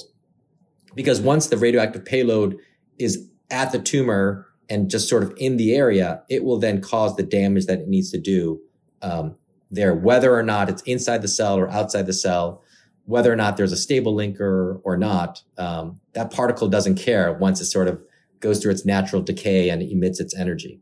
because 0.95 1.21
once 1.21 1.47
the 1.49 1.59
radioactive 1.59 2.05
payload 2.05 2.57
is 2.99 3.29
at 3.51 3.73
the 3.73 3.79
tumor 3.79 4.47
and 4.69 4.91
just 4.91 5.09
sort 5.09 5.23
of 5.23 5.33
in 5.37 5.57
the 5.57 5.75
area, 5.75 6.23
it 6.29 6.45
will 6.45 6.59
then 6.59 6.81
cause 6.81 7.17
the 7.17 7.23
damage 7.23 7.67
that 7.67 7.81
it 7.81 7.89
needs 7.89 8.11
to 8.11 8.19
do 8.19 8.61
um, 9.03 9.37
there, 9.71 9.95
whether 9.95 10.35
or 10.35 10.43
not 10.43 10.69
it's 10.69 10.83
inside 10.83 11.23
the 11.23 11.29
cell 11.29 11.59
or 11.59 11.71
outside 11.71 12.07
the 12.07 12.13
cell, 12.13 12.63
whether 13.05 13.33
or 13.33 13.37
not 13.37 13.57
there's 13.57 13.73
a 13.73 13.77
stable 13.77 14.15
linker 14.15 14.81
or 14.85 14.97
not. 14.97 15.43
Um, 15.59 16.01
that 16.13 16.31
particle 16.31 16.69
doesn't 16.69 16.97
care 16.97 17.33
once 17.33 17.61
it 17.61 17.67
sort 17.67 17.89
of 17.89 18.01
goes 18.41 18.61
through 18.61 18.73
its 18.73 18.85
natural 18.85 19.23
decay 19.23 19.71
and 19.71 19.83
emits 19.83 20.21
its 20.21 20.35
energy. 20.37 20.81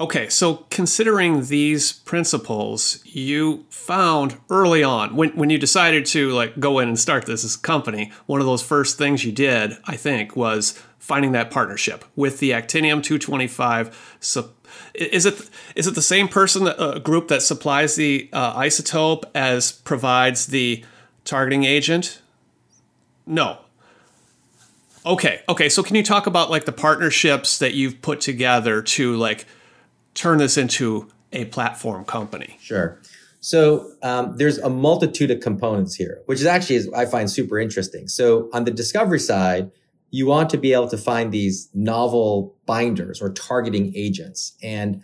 Okay, 0.00 0.28
so 0.28 0.66
considering 0.70 1.46
these 1.46 1.92
principles, 1.92 3.00
you 3.04 3.66
found 3.68 4.38
early 4.48 4.84
on 4.84 5.16
when, 5.16 5.30
when 5.30 5.50
you 5.50 5.58
decided 5.58 6.06
to 6.06 6.30
like 6.30 6.60
go 6.60 6.78
in 6.78 6.86
and 6.86 6.98
start 6.98 7.26
this 7.26 7.44
as 7.44 7.56
a 7.56 7.58
company, 7.58 8.12
one 8.26 8.38
of 8.40 8.46
those 8.46 8.62
first 8.62 8.96
things 8.96 9.24
you 9.24 9.32
did, 9.32 9.72
I 9.86 9.96
think, 9.96 10.36
was 10.36 10.80
finding 11.08 11.32
that 11.32 11.50
partnership 11.50 12.04
with 12.16 12.38
the 12.38 12.50
actinium 12.50 13.02
225 13.02 14.16
so 14.20 14.50
is 14.92 15.24
it 15.24 15.48
is 15.74 15.86
it 15.86 15.94
the 15.94 16.02
same 16.02 16.28
person 16.28 16.68
uh, 16.68 16.98
group 16.98 17.28
that 17.28 17.40
supplies 17.40 17.96
the 17.96 18.28
uh, 18.32 18.60
isotope 18.60 19.24
as 19.34 19.72
provides 19.72 20.46
the 20.46 20.84
targeting 21.24 21.64
agent? 21.64 22.20
No. 23.26 23.60
Okay 25.06 25.40
okay 25.48 25.70
so 25.70 25.82
can 25.82 25.96
you 25.96 26.02
talk 26.02 26.26
about 26.26 26.50
like 26.50 26.66
the 26.66 26.72
partnerships 26.72 27.58
that 27.58 27.72
you've 27.72 28.02
put 28.02 28.20
together 28.20 28.82
to 28.82 29.16
like 29.16 29.46
turn 30.12 30.36
this 30.36 30.58
into 30.58 31.08
a 31.32 31.46
platform 31.46 32.04
company? 32.04 32.58
Sure. 32.60 33.00
So 33.40 33.92
um, 34.02 34.36
there's 34.36 34.58
a 34.58 34.68
multitude 34.68 35.30
of 35.30 35.40
components 35.40 35.94
here 35.94 36.20
which 36.26 36.40
is 36.40 36.46
actually 36.46 36.82
i 36.94 37.06
find 37.06 37.30
super 37.30 37.58
interesting. 37.58 38.08
So 38.08 38.50
on 38.52 38.64
the 38.64 38.70
discovery 38.70 39.20
side 39.20 39.70
you 40.10 40.26
want 40.26 40.50
to 40.50 40.56
be 40.56 40.72
able 40.72 40.88
to 40.88 40.98
find 40.98 41.32
these 41.32 41.68
novel 41.74 42.56
binders 42.66 43.20
or 43.20 43.32
targeting 43.32 43.92
agents. 43.94 44.56
And 44.62 45.02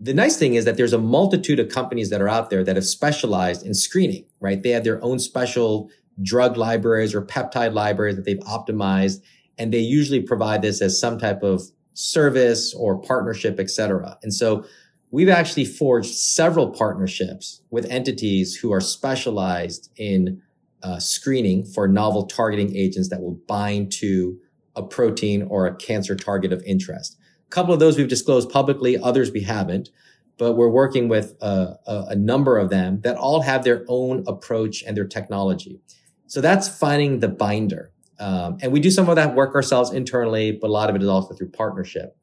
the 0.00 0.14
nice 0.14 0.36
thing 0.36 0.54
is 0.54 0.64
that 0.64 0.76
there's 0.76 0.92
a 0.92 0.98
multitude 0.98 1.58
of 1.58 1.68
companies 1.68 2.08
that 2.10 2.20
are 2.20 2.28
out 2.28 2.50
there 2.50 2.64
that 2.64 2.76
have 2.76 2.86
specialized 2.86 3.66
in 3.66 3.74
screening, 3.74 4.24
right? 4.40 4.62
They 4.62 4.70
have 4.70 4.84
their 4.84 5.02
own 5.04 5.18
special 5.18 5.90
drug 6.22 6.56
libraries 6.56 7.14
or 7.14 7.22
peptide 7.22 7.74
libraries 7.74 8.16
that 8.16 8.24
they've 8.24 8.38
optimized. 8.38 9.20
And 9.58 9.72
they 9.72 9.80
usually 9.80 10.22
provide 10.22 10.62
this 10.62 10.80
as 10.80 11.00
some 11.00 11.18
type 11.18 11.42
of 11.42 11.62
service 11.94 12.72
or 12.74 13.00
partnership, 13.00 13.58
et 13.58 13.70
cetera. 13.70 14.16
And 14.22 14.32
so 14.32 14.64
we've 15.10 15.28
actually 15.28 15.64
forged 15.64 16.14
several 16.14 16.70
partnerships 16.70 17.60
with 17.70 17.84
entities 17.90 18.54
who 18.54 18.72
are 18.72 18.80
specialized 18.80 19.90
in 19.96 20.40
uh, 20.82 20.98
screening 20.98 21.64
for 21.64 21.88
novel 21.88 22.26
targeting 22.26 22.76
agents 22.76 23.08
that 23.08 23.20
will 23.20 23.38
bind 23.46 23.92
to 23.92 24.38
a 24.76 24.82
protein 24.82 25.42
or 25.42 25.66
a 25.66 25.74
cancer 25.74 26.14
target 26.14 26.52
of 26.52 26.62
interest. 26.64 27.16
A 27.46 27.50
couple 27.50 27.74
of 27.74 27.80
those 27.80 27.96
we've 27.96 28.08
disclosed 28.08 28.50
publicly, 28.50 28.98
others 28.98 29.32
we 29.32 29.40
haven't, 29.40 29.90
but 30.38 30.52
we're 30.52 30.68
working 30.68 31.08
with 31.08 31.34
a, 31.40 31.76
a, 31.86 32.04
a 32.10 32.16
number 32.16 32.58
of 32.58 32.70
them 32.70 33.00
that 33.00 33.16
all 33.16 33.42
have 33.42 33.64
their 33.64 33.84
own 33.88 34.24
approach 34.26 34.82
and 34.86 34.96
their 34.96 35.06
technology. 35.06 35.80
So 36.26 36.40
that's 36.40 36.68
finding 36.68 37.20
the 37.20 37.28
binder. 37.28 37.90
Um, 38.20 38.58
and 38.62 38.72
we 38.72 38.80
do 38.80 38.90
some 38.90 39.08
of 39.08 39.16
that 39.16 39.34
work 39.34 39.54
ourselves 39.54 39.90
internally, 39.90 40.52
but 40.52 40.68
a 40.68 40.72
lot 40.72 40.90
of 40.90 40.96
it 40.96 41.02
is 41.02 41.08
also 41.08 41.34
through 41.34 41.50
partnership. 41.50 42.16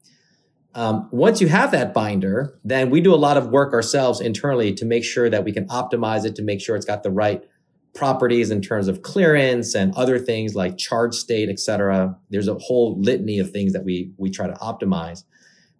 Um, 0.74 1.08
once 1.10 1.40
you 1.40 1.48
have 1.48 1.70
that 1.70 1.94
binder, 1.94 2.58
then 2.62 2.90
we 2.90 3.00
do 3.00 3.14
a 3.14 3.16
lot 3.16 3.38
of 3.38 3.48
work 3.48 3.72
ourselves 3.72 4.20
internally 4.20 4.74
to 4.74 4.84
make 4.84 5.04
sure 5.04 5.30
that 5.30 5.42
we 5.42 5.52
can 5.52 5.66
optimize 5.68 6.26
it 6.26 6.36
to 6.36 6.42
make 6.42 6.60
sure 6.60 6.76
it's 6.76 6.84
got 6.84 7.02
the 7.02 7.10
right 7.10 7.42
properties 7.96 8.50
in 8.50 8.62
terms 8.62 8.86
of 8.86 9.02
clearance 9.02 9.74
and 9.74 9.94
other 9.94 10.18
things 10.18 10.54
like 10.54 10.78
charge 10.78 11.14
state, 11.14 11.48
et 11.48 11.58
cetera. 11.58 12.16
There's 12.30 12.48
a 12.48 12.54
whole 12.54 13.00
litany 13.00 13.38
of 13.38 13.50
things 13.50 13.72
that 13.72 13.84
we, 13.84 14.12
we 14.18 14.30
try 14.30 14.46
to 14.46 14.54
optimize. 14.54 15.24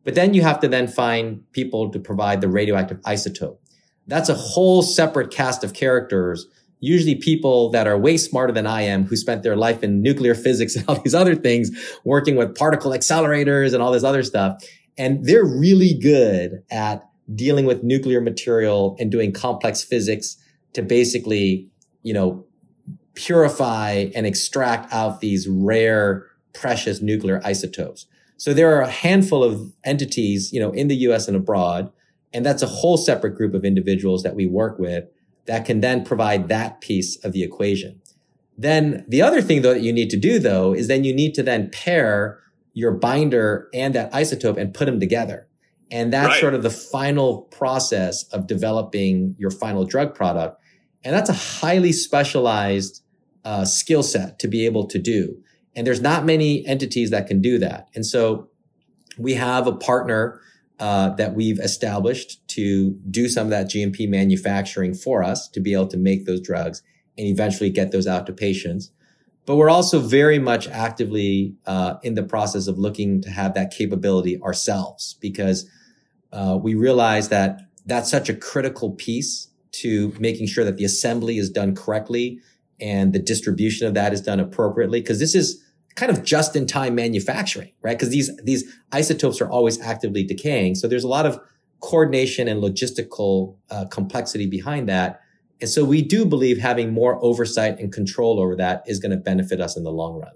But 0.05 0.15
then 0.15 0.35
you 0.35 0.43
have 0.43 0.61
to 0.61 0.69
then 0.69 0.89
find 0.89 1.43
people 1.53 1.91
to 1.91 1.99
provide 1.99 2.41
the 2.41 2.49
radioactive 2.49 3.01
isotope. 3.03 3.59
That's 4.07 4.29
a 4.29 4.35
whole 4.35 4.83
separate 4.83 5.31
cast 5.31 5.65
of 5.65 5.75
characters, 5.75 6.47
usually 6.81 7.17
people 7.17 7.71
that 7.71 7.87
are 7.89 7.99
way 7.99 8.17
smarter 8.17 8.53
than 8.53 8.67
I 8.67 8.83
am, 8.83 9.05
who 9.05 9.17
spent 9.17 9.43
their 9.43 9.57
life 9.57 9.83
in 9.83 10.03
nuclear 10.03 10.35
physics 10.35 10.77
and 10.77 10.85
all 10.89 10.95
these 11.05 11.15
other 11.15 11.35
things, 11.35 11.71
working 12.05 12.37
with 12.37 12.55
particle 12.55 12.93
accelerators 12.93 13.75
and 13.75 13.83
all 13.83 13.93
this 13.93 14.05
other 14.05 14.23
stuff. 14.23 14.63
And 14.97 15.25
they're 15.25 15.45
really 15.45 15.95
good 15.95 16.63
at 16.71 17.09
dealing 17.35 17.67
with 17.67 17.83
nuclear 17.83 18.21
material 18.21 18.97
and 19.01 19.11
doing 19.11 19.33
complex 19.33 19.83
physics 19.83 20.37
to 20.75 20.83
basically 20.83 21.69
you 22.07 22.13
know, 22.15 22.45
purify 23.15 24.07
and 24.15 24.27
extract 24.27 24.93
out 24.93 25.21
these 25.21 25.49
rare, 25.49 26.25
precious 26.55 27.03
nuclear 27.03 27.41
isotopes. 27.45 28.07
So 28.37 28.55
there 28.55 28.77
are 28.77 28.83
a 28.83 28.91
handful 28.91 29.43
of 29.43 29.73
entities, 29.83 30.53
you 30.53 30.61
know, 30.61 30.71
in 30.71 30.87
the 30.87 30.95
US 31.09 31.27
and 31.27 31.37
abroad, 31.37 31.91
and 32.33 32.47
that's 32.47 32.63
a 32.63 32.69
whole 32.69 32.97
separate 32.97 33.35
group 33.35 33.55
of 33.55 33.65
individuals 33.65 34.23
that 34.23 34.37
we 34.37 34.47
work 34.47 34.79
with 34.79 35.05
that 35.47 35.65
can 35.65 35.81
then 35.81 36.05
provide 36.05 36.47
that 36.47 36.81
piece 36.81 37.17
of 37.25 37.33
the 37.33 37.43
equation. 37.43 38.01
Then 38.57 39.05
the 39.09 39.23
other 39.23 39.43
thing 39.43 39.63
though 39.63 39.75
that 39.75 39.83
you 39.83 39.93
need 39.93 40.11
to 40.11 40.17
do 40.17 40.39
though 40.39 40.73
is 40.73 40.87
then 40.87 41.03
you 41.03 41.13
need 41.13 41.35
to 41.35 41.43
then 41.43 41.71
pair 41.71 42.39
your 42.73 42.93
binder 42.93 43.69
and 43.75 43.95
that 43.97 44.13
isotope 44.13 44.59
and 44.59 44.73
put 44.73 44.85
them 44.85 45.01
together. 45.01 45.49
And 45.91 46.13
that's 46.13 46.29
right. 46.29 46.41
sort 46.41 46.55
of 46.55 46.63
the 46.63 46.71
final 46.71 47.43
process 47.43 48.25
of 48.29 48.47
developing 48.47 49.35
your 49.39 49.51
final 49.51 49.85
drug 49.85 50.15
product. 50.15 50.61
And 51.07 51.15
that's 51.15 51.31
a 51.31 51.35
highly 51.35 51.93
specialized 51.93 53.01
uh, 53.45 53.65
skill 53.65 54.03
set 54.03 54.41
to 54.41 54.49
be 54.49 54.67
able 54.67 54.89
to 54.89 54.99
do. 54.99 55.41
And 55.77 55.87
there's 55.87 56.01
not 56.01 56.25
many 56.25 56.67
entities 56.67 57.11
that 57.11 57.29
can 57.29 57.41
do 57.41 57.61
that. 57.61 57.87
And 57.95 58.05
so 58.05 58.49
we 59.17 59.35
have 59.35 59.69
a 59.69 59.73
partner 59.73 60.41
uh, 60.81 61.11
that 61.11 61.37
we've 61.37 61.61
established 61.61 62.47
to 62.49 62.99
do 63.09 63.29
some 63.29 63.47
of 63.47 63.51
that 63.51 63.67
GMP 63.67 64.09
manufacturing 64.09 64.95
for 64.95 65.23
us 65.23 65.47
to 65.51 65.61
be 65.61 65.75
able 65.75 65.87
to 65.87 65.97
make 65.97 66.27
those 66.27 66.41
drugs 66.41 66.83
and 67.17 67.29
eventually 67.29 67.71
get 67.71 67.93
those 67.93 68.09
out 68.09 68.27
to 68.27 68.33
patients. 68.33 68.91
But 69.47 69.55
we're 69.55 69.71
also 69.71 70.01
very 70.01 70.41
much 70.41 70.67
actively 70.67 71.55
uh, 71.67 71.99
in 72.03 72.15
the 72.15 72.25
process 72.25 72.67
of 72.67 72.79
looking 72.79 73.23
to 73.23 73.31
have 73.31 73.55
that 73.55 73.71
capability 73.71 74.43
ourselves 74.43 75.15
because 75.21 75.71
uh, 76.33 76.59
we 76.61 76.75
realize 76.75 77.29
that 77.29 77.61
that's 77.85 78.11
such 78.11 78.29
a 78.29 78.35
critical 78.35 78.91
piece 78.91 79.51
to 79.81 80.15
making 80.19 80.47
sure 80.47 80.65
that 80.65 80.77
the 80.77 80.85
assembly 80.85 81.39
is 81.39 81.51
done 81.51 81.75
correctly 81.75 82.41
and 82.81 83.13
the 83.13 83.19
distribution 83.19 83.87
of 83.87 83.95
that 83.95 84.13
is 84.13 84.21
done 84.21 84.41
appropriately. 84.41 85.01
Because 85.01 85.19
this 85.19 85.35
is 85.35 85.63
kind 85.95 86.13
of 86.13 86.23
just 86.23 86.55
in 86.55 86.67
time 86.67 86.95
manufacturing, 86.95 87.73
right? 87.83 87.97
Because 87.97 88.11
these, 88.11 88.35
these 88.45 88.65
isotopes 88.93 89.41
are 89.41 89.49
always 89.49 89.81
actively 89.81 90.23
decaying. 90.23 90.75
So 90.75 90.87
there's 90.87 91.05
a 91.05 91.09
lot 91.09 91.27
of 91.27 91.41
coordination 91.81 92.49
and 92.49 92.63
logistical 92.63 93.57
uh, 93.71 93.87
complexity 93.87 94.47
behind 94.47 94.89
that. 94.89 95.21
And 95.61 95.71
so 95.71 95.85
we 95.85 96.03
do 96.03 96.27
believe 96.27 96.59
having 96.59 96.93
more 96.93 97.19
oversight 97.23 97.79
and 97.79 97.93
control 97.93 98.39
over 98.41 98.57
that 98.57 98.83
is 98.87 98.99
going 98.99 99.13
to 99.13 99.17
benefit 99.17 99.61
us 99.61 99.77
in 99.77 99.85
the 99.85 99.91
long 99.91 100.21
run. 100.21 100.33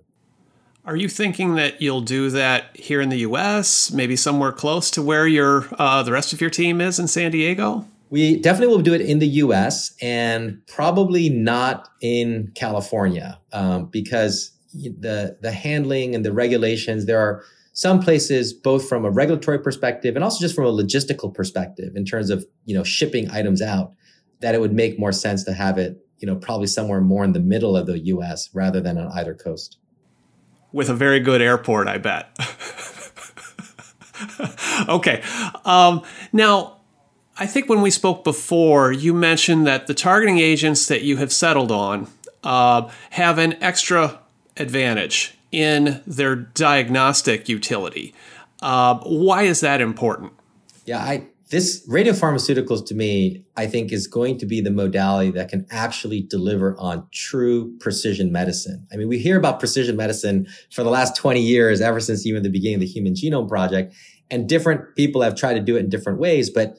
Are 0.85 0.97
you 0.97 1.09
thinking 1.09 1.57
that 1.57 1.83
you'll 1.83 2.01
do 2.01 2.31
that 2.31 2.75
here 2.75 3.03
in 3.03 3.11
the 3.11 3.19
U.S., 3.19 3.91
maybe 3.91 4.17
somewhere 4.17 4.51
close 4.51 4.91
to 4.93 5.03
where 5.03 5.27
your 5.27 5.67
uh, 5.79 6.03
the 6.03 6.13
rest 6.13 6.33
of 6.33 6.41
your 6.41 6.49
team 6.49 6.81
is 6.81 6.99
in 6.99 7.07
San 7.07 7.31
Diego? 7.33 7.87
We 8.11 8.41
definitely 8.41 8.75
will 8.75 8.83
do 8.83 8.93
it 8.93 9.01
in 9.01 9.21
the 9.21 9.29
U.S. 9.29 9.95
and 10.03 10.61
probably 10.67 11.29
not 11.29 11.89
in 12.01 12.51
California 12.55 13.41
um, 13.53 13.87
because 13.87 14.51
the 14.75 15.39
the 15.41 15.53
handling 15.53 16.15
and 16.15 16.25
the 16.25 16.33
regulations. 16.33 17.07
There 17.07 17.19
are 17.19 17.43
some 17.73 18.01
places, 18.01 18.53
both 18.53 18.89
from 18.89 19.05
a 19.05 19.11
regulatory 19.11 19.59
perspective 19.59 20.17
and 20.17 20.25
also 20.25 20.41
just 20.41 20.55
from 20.55 20.67
a 20.67 20.73
logistical 20.73 21.33
perspective, 21.33 21.97
in 21.97 22.05
terms 22.05 22.31
of 22.31 22.45
you 22.65 22.75
know 22.75 22.85
shipping 22.85 23.31
items 23.31 23.63
out, 23.63 23.93
that 24.41 24.55
it 24.55 24.61
would 24.61 24.73
make 24.73 24.99
more 24.99 25.13
sense 25.13 25.45
to 25.45 25.53
have 25.53 25.79
it 25.79 26.05
you 26.19 26.27
know 26.27 26.37
probably 26.37 26.67
somewhere 26.67 27.01
more 27.01 27.25
in 27.25 27.33
the 27.33 27.41
middle 27.41 27.77
of 27.77 27.87
the 27.87 27.99
U.S. 28.07 28.51
rather 28.53 28.81
than 28.81 28.99
on 28.99 29.11
either 29.13 29.35
coast. 29.35 29.79
With 30.73 30.89
a 30.89 30.95
very 30.95 31.21
good 31.21 31.43
airport, 31.43 31.89
I 31.89 31.99
bet. 31.99 32.37
okay, 34.89 35.23
um, 35.65 36.03
now. 36.33 36.77
I 37.41 37.47
think 37.47 37.71
when 37.71 37.81
we 37.81 37.91
spoke 37.91 38.23
before, 38.23 38.93
you 38.93 39.15
mentioned 39.15 39.67
that 39.67 39.87
the 39.87 39.95
targeting 39.95 40.39
agents 40.39 40.87
that 40.89 41.03
you 41.03 41.17
have 41.17 41.33
settled 41.33 41.73
on 41.73 42.07
uh, 42.45 42.91
have 43.11 43.39
an 43.39 43.55
extra 43.63 44.21
advantage 44.59 45.35
in 45.51 46.03
their 46.07 46.37
diagnostic 46.37 47.49
utility. 47.49 48.15
Uh, 48.61 48.99
why 49.05 49.45
is 49.45 49.61
that 49.61 49.81
important? 49.81 50.35
Yeah, 50.85 50.99
I 50.99 51.29
this 51.49 51.85
radiopharmaceuticals 51.89 52.87
to 52.87 52.95
me, 52.95 53.43
I 53.57 53.67
think 53.67 53.91
is 53.91 54.07
going 54.07 54.39
to 54.39 54.47
be 54.47 54.61
the 54.61 54.71
modality 54.71 55.31
that 55.33 55.49
can 55.49 55.67
actually 55.71 56.21
deliver 56.21 56.79
on 56.79 57.09
true 57.11 57.77
precision 57.81 58.31
medicine. 58.31 58.87
I 58.93 58.97
mean, 58.97 59.09
we 59.09 59.19
hear 59.19 59.37
about 59.37 59.59
precision 59.59 59.97
medicine 59.97 60.47
for 60.71 60.85
the 60.85 60.91
last 60.91 61.17
20 61.17 61.41
years, 61.41 61.81
ever 61.81 61.99
since 61.99 62.25
even 62.25 62.45
the 62.45 62.51
beginning 62.51 62.77
of 62.77 62.81
the 62.83 62.87
Human 62.87 63.15
Genome 63.15 63.49
Project, 63.49 63.95
and 64.31 64.49
different 64.49 64.95
people 64.95 65.23
have 65.23 65.35
tried 65.35 65.55
to 65.55 65.61
do 65.61 65.75
it 65.77 65.81
in 65.81 65.89
different 65.89 66.21
ways. 66.21 66.51
But 66.51 66.77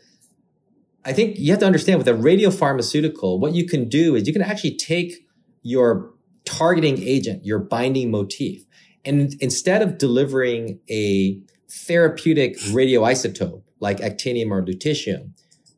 I 1.03 1.13
think 1.13 1.39
you 1.39 1.51
have 1.51 1.59
to 1.59 1.65
understand 1.65 1.97
with 1.97 2.07
a 2.07 2.13
radiopharmaceutical, 2.13 3.39
what 3.39 3.53
you 3.53 3.65
can 3.67 3.89
do 3.89 4.15
is 4.15 4.27
you 4.27 4.33
can 4.33 4.41
actually 4.41 4.77
take 4.77 5.27
your 5.63 6.11
targeting 6.45 7.01
agent, 7.01 7.45
your 7.45 7.59
binding 7.59 8.11
motif. 8.11 8.63
And 9.03 9.33
instead 9.39 9.81
of 9.81 9.97
delivering 9.97 10.79
a 10.89 11.41
therapeutic 11.69 12.57
radioisotope 12.59 13.63
like 13.79 13.97
actinium 13.97 14.51
or 14.51 14.63
lutetium, 14.63 15.31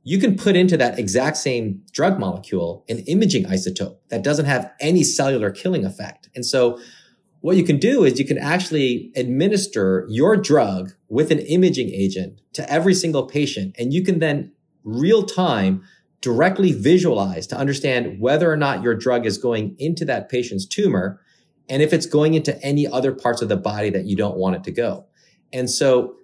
you 0.03 0.19
can 0.19 0.35
put 0.35 0.57
into 0.57 0.75
that 0.75 0.99
exact 0.99 1.37
same 1.37 1.81
drug 1.93 2.19
molecule 2.19 2.83
an 2.89 2.99
imaging 2.99 3.45
isotope 3.45 3.97
that 4.09 4.23
doesn't 4.23 4.45
have 4.45 4.69
any 4.81 5.03
cellular 5.03 5.49
killing 5.49 5.85
effect. 5.85 6.27
And 6.35 6.45
so 6.45 6.79
what 7.39 7.55
you 7.55 7.63
can 7.63 7.77
do 7.77 8.03
is 8.03 8.19
you 8.19 8.25
can 8.25 8.37
actually 8.37 9.11
administer 9.15 10.05
your 10.09 10.35
drug 10.35 10.91
with 11.07 11.31
an 11.31 11.39
imaging 11.39 11.89
agent 11.89 12.41
to 12.53 12.69
every 12.69 12.93
single 12.93 13.25
patient. 13.25 13.75
And 13.77 13.93
you 13.93 14.03
can 14.03 14.19
then 14.19 14.51
real 14.83 15.23
time 15.23 15.83
directly 16.21 16.71
visualize 16.71 17.45
to 17.47 17.57
understand 17.57 18.19
whether 18.19 18.51
or 18.51 18.55
not 18.55 18.81
your 18.81 18.95
drug 18.95 19.25
is 19.25 19.37
going 19.37 19.75
into 19.77 20.05
that 20.05 20.29
patient's 20.29 20.65
tumor 20.65 21.19
and 21.69 21.81
if 21.81 21.93
it's 21.93 22.05
going 22.05 22.33
into 22.33 22.61
any 22.61 22.87
other 22.87 23.11
parts 23.11 23.41
of 23.41 23.49
the 23.49 23.57
body 23.57 23.89
that 23.89 24.05
you 24.05 24.15
don't 24.15 24.37
want 24.37 24.55
it 24.55 24.63
to 24.63 24.71
go. 24.71 25.05
And 25.51 25.69
so 25.69 26.15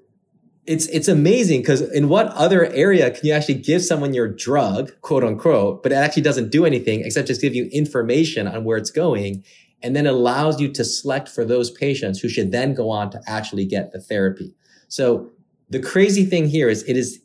it's 0.66 0.88
it's 0.88 1.08
amazing 1.08 1.62
because 1.62 1.82
in 1.82 2.10
what 2.10 2.28
other 2.28 2.68
area 2.68 3.10
can 3.12 3.26
you 3.26 3.34
actually 3.34 3.56
give 3.56 3.84
someone 3.84 4.14
your 4.14 4.28
drug, 4.28 4.92
quote 5.02 5.24
unquote, 5.24 5.82
but 5.84 5.92
it 5.92 5.96
actually 5.96 6.22
doesn't 6.22 6.52
do 6.52 6.66
anything 6.66 7.02
except 7.02 7.28
just 7.28 7.42
give 7.42 7.56
you 7.56 7.70
information 7.72 8.48
on 8.48 8.64
where 8.64 8.78
it's 8.78 8.92
going 8.92 9.44
and 9.82 9.96
then 9.96 10.06
allows 10.06 10.60
you 10.60 10.70
to 10.70 10.84
select 10.84 11.28
for 11.28 11.44
those 11.46 11.72
patients 11.72 12.20
who 12.20 12.30
should 12.30 12.52
then 12.52 12.74
go 12.74 12.90
on 12.90 13.10
to 13.10 13.22
actually 13.28 13.66
get 13.66 13.92
the 13.92 14.00
therapy. 14.00 14.54
So 14.90 15.30
the 15.70 15.80
crazy 15.80 16.26
thing 16.26 16.48
here 16.48 16.70
is 16.70 16.84
it 16.84 16.98
is 16.98 17.22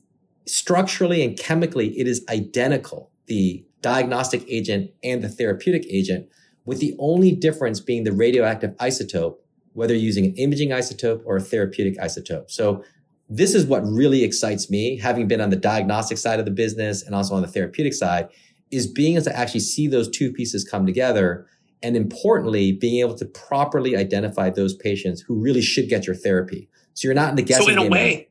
structurally 0.47 1.25
and 1.25 1.39
chemically, 1.39 1.99
it 1.99 2.07
is 2.07 2.25
identical, 2.29 3.11
the 3.27 3.65
diagnostic 3.81 4.45
agent 4.49 4.91
and 5.03 5.23
the 5.23 5.29
therapeutic 5.29 5.87
agent, 5.91 6.29
with 6.65 6.81
the 6.81 6.95
only 6.99 7.33
difference 7.33 7.81
being 7.81 8.05
the 8.05 8.13
radioactive 8.13 8.71
isotope, 8.77 9.37
whether 9.75 9.95
using 9.95 10.25
an 10.25 10.35
imaging 10.37 10.71
isotope 10.71 11.23
or 11.25 11.37
a 11.37 11.41
therapeutic 11.41 11.99
isotope. 11.99 12.51
So 12.51 12.85
this 13.29 13.55
is 13.55 13.67
what 13.67 13.81
really 13.81 14.23
excites 14.23 14.71
me, 14.71 14.99
having 14.99 15.27
been 15.29 15.41
on 15.41 15.51
the 15.51 15.57
diagnostic 15.57 16.19
side 16.19 16.39
of 16.39 16.45
the 16.45 16.51
business 16.51 17.03
and 17.03 17.15
also 17.15 17.35
on 17.35 17.43
the 17.43 17.49
therapeutic 17.49 17.95
side, 17.95 18.29
is 18.71 18.87
being 18.87 19.15
able 19.15 19.25
to 19.25 19.37
actually 19.37 19.61
see 19.61 19.87
those 19.87 20.11
two 20.11 20.33
pieces 20.33 20.65
come 20.65 20.87
together. 20.87 21.47
And 21.83 21.97
importantly, 21.97 22.73
being 22.73 23.01
able 23.01 23.15
to 23.17 23.27
properly 23.27 23.97
identify 23.97 24.51
those 24.51 24.75
patients 24.75 25.21
who 25.21 25.35
really 25.35 25.61
should 25.61 25.89
get 25.89 26.07
your 26.07 26.17
therapy. 26.17 26.69
So 26.95 27.09
you're 27.09 27.15
not 27.15 27.31
in 27.31 27.37
the 27.37 27.43
guessing 27.43 27.67
so 27.67 27.73
in 27.73 27.79
a 27.79 27.91
way, 27.91 28.29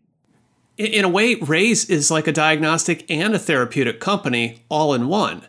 in 0.77 1.05
a 1.05 1.09
way, 1.09 1.35
Rayze 1.35 1.89
is 1.89 2.09
like 2.09 2.27
a 2.27 2.31
diagnostic 2.31 3.09
and 3.09 3.35
a 3.35 3.39
therapeutic 3.39 3.99
company 3.99 4.63
all 4.69 4.93
in 4.93 5.07
one. 5.07 5.43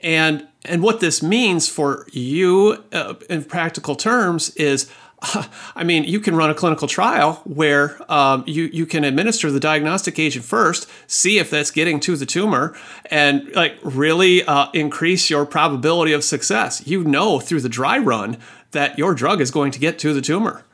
And 0.00 0.46
and 0.64 0.82
what 0.82 1.00
this 1.00 1.22
means 1.22 1.68
for 1.68 2.06
you 2.12 2.84
uh, 2.92 3.14
in 3.28 3.44
practical 3.44 3.96
terms 3.96 4.50
is 4.50 4.90
I 5.76 5.84
mean, 5.84 6.04
you 6.04 6.20
can 6.20 6.34
run 6.34 6.50
a 6.50 6.54
clinical 6.54 6.88
trial 6.88 7.42
where 7.44 8.00
um, 8.12 8.44
you 8.46 8.64
you 8.64 8.86
can 8.86 9.04
administer 9.04 9.50
the 9.50 9.60
diagnostic 9.60 10.18
agent 10.18 10.44
first, 10.44 10.88
see 11.06 11.38
if 11.38 11.50
that's 11.50 11.70
getting 11.70 12.00
to 12.00 12.16
the 12.16 12.26
tumor, 12.26 12.76
and 13.06 13.48
like 13.54 13.78
really 13.82 14.44
uh, 14.44 14.68
increase 14.72 15.30
your 15.30 15.46
probability 15.46 16.12
of 16.12 16.24
success. 16.24 16.86
You 16.86 17.04
know 17.04 17.40
through 17.40 17.60
the 17.60 17.68
dry 17.68 17.98
run 17.98 18.38
that 18.72 18.98
your 18.98 19.14
drug 19.14 19.40
is 19.40 19.50
going 19.50 19.70
to 19.72 19.78
get 19.78 19.98
to 20.00 20.14
the 20.14 20.22
tumor 20.22 20.64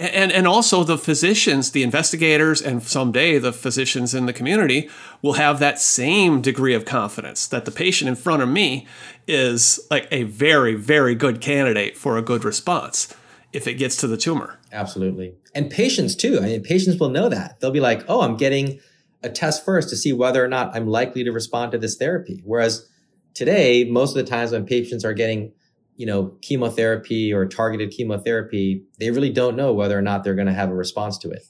and 0.00 0.32
and 0.32 0.46
also 0.46 0.82
the 0.82 0.96
physicians 0.96 1.72
the 1.72 1.82
investigators 1.82 2.62
and 2.62 2.82
someday 2.82 3.38
the 3.38 3.52
physicians 3.52 4.14
in 4.14 4.26
the 4.26 4.32
community 4.32 4.88
will 5.22 5.34
have 5.34 5.58
that 5.58 5.78
same 5.78 6.40
degree 6.40 6.74
of 6.74 6.84
confidence 6.84 7.46
that 7.46 7.64
the 7.66 7.70
patient 7.70 8.08
in 8.08 8.16
front 8.16 8.42
of 8.42 8.48
me 8.48 8.86
is 9.28 9.78
like 9.90 10.08
a 10.10 10.22
very 10.24 10.74
very 10.74 11.14
good 11.14 11.40
candidate 11.40 11.96
for 11.96 12.16
a 12.16 12.22
good 12.22 12.44
response 12.44 13.14
if 13.52 13.66
it 13.66 13.74
gets 13.74 13.96
to 13.96 14.06
the 14.06 14.16
tumor. 14.16 14.60
Absolutely. 14.70 15.34
And 15.56 15.68
patients 15.68 16.14
too. 16.14 16.38
I 16.38 16.46
mean 16.46 16.62
patients 16.62 16.98
will 17.00 17.10
know 17.10 17.28
that. 17.28 17.60
They'll 17.60 17.70
be 17.70 17.80
like 17.80 18.04
oh 18.08 18.22
i'm 18.22 18.36
getting 18.36 18.80
a 19.22 19.28
test 19.28 19.64
first 19.64 19.90
to 19.90 19.96
see 19.96 20.14
whether 20.14 20.42
or 20.42 20.48
not 20.48 20.74
i'm 20.74 20.86
likely 20.86 21.24
to 21.24 21.30
respond 21.30 21.72
to 21.72 21.78
this 21.78 21.96
therapy. 21.96 22.42
Whereas 22.44 22.88
today 23.34 23.84
most 23.84 24.16
of 24.16 24.24
the 24.24 24.30
times 24.30 24.52
when 24.52 24.64
patients 24.64 25.04
are 25.04 25.14
getting 25.14 25.52
you 26.00 26.06
know, 26.06 26.34
chemotherapy 26.40 27.30
or 27.30 27.44
targeted 27.44 27.90
chemotherapy, 27.90 28.82
they 28.98 29.10
really 29.10 29.28
don't 29.28 29.54
know 29.54 29.74
whether 29.74 29.98
or 29.98 30.00
not 30.00 30.24
they're 30.24 30.34
going 30.34 30.46
to 30.46 30.54
have 30.54 30.70
a 30.70 30.74
response 30.74 31.18
to 31.18 31.28
it. 31.28 31.44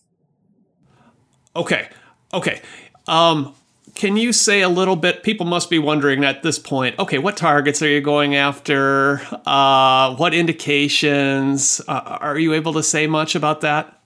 Okay. 1.54 1.88
Okay. 2.34 2.60
Um, 3.06 3.54
can 3.94 4.16
you 4.16 4.32
say 4.32 4.60
a 4.62 4.68
little 4.68 4.96
bit? 4.96 5.22
People 5.22 5.46
must 5.46 5.70
be 5.70 5.78
wondering 5.78 6.24
at 6.24 6.42
this 6.42 6.58
point. 6.58 6.98
Okay, 6.98 7.18
what 7.18 7.36
targets 7.36 7.80
are 7.80 7.88
you 7.88 8.00
going 8.00 8.34
after? 8.34 9.20
Uh, 9.46 10.16
what 10.16 10.34
indications? 10.34 11.80
Uh, 11.86 12.18
are 12.20 12.36
you 12.36 12.52
able 12.52 12.72
to 12.72 12.82
say 12.82 13.06
much 13.06 13.36
about 13.36 13.60
that? 13.60 14.02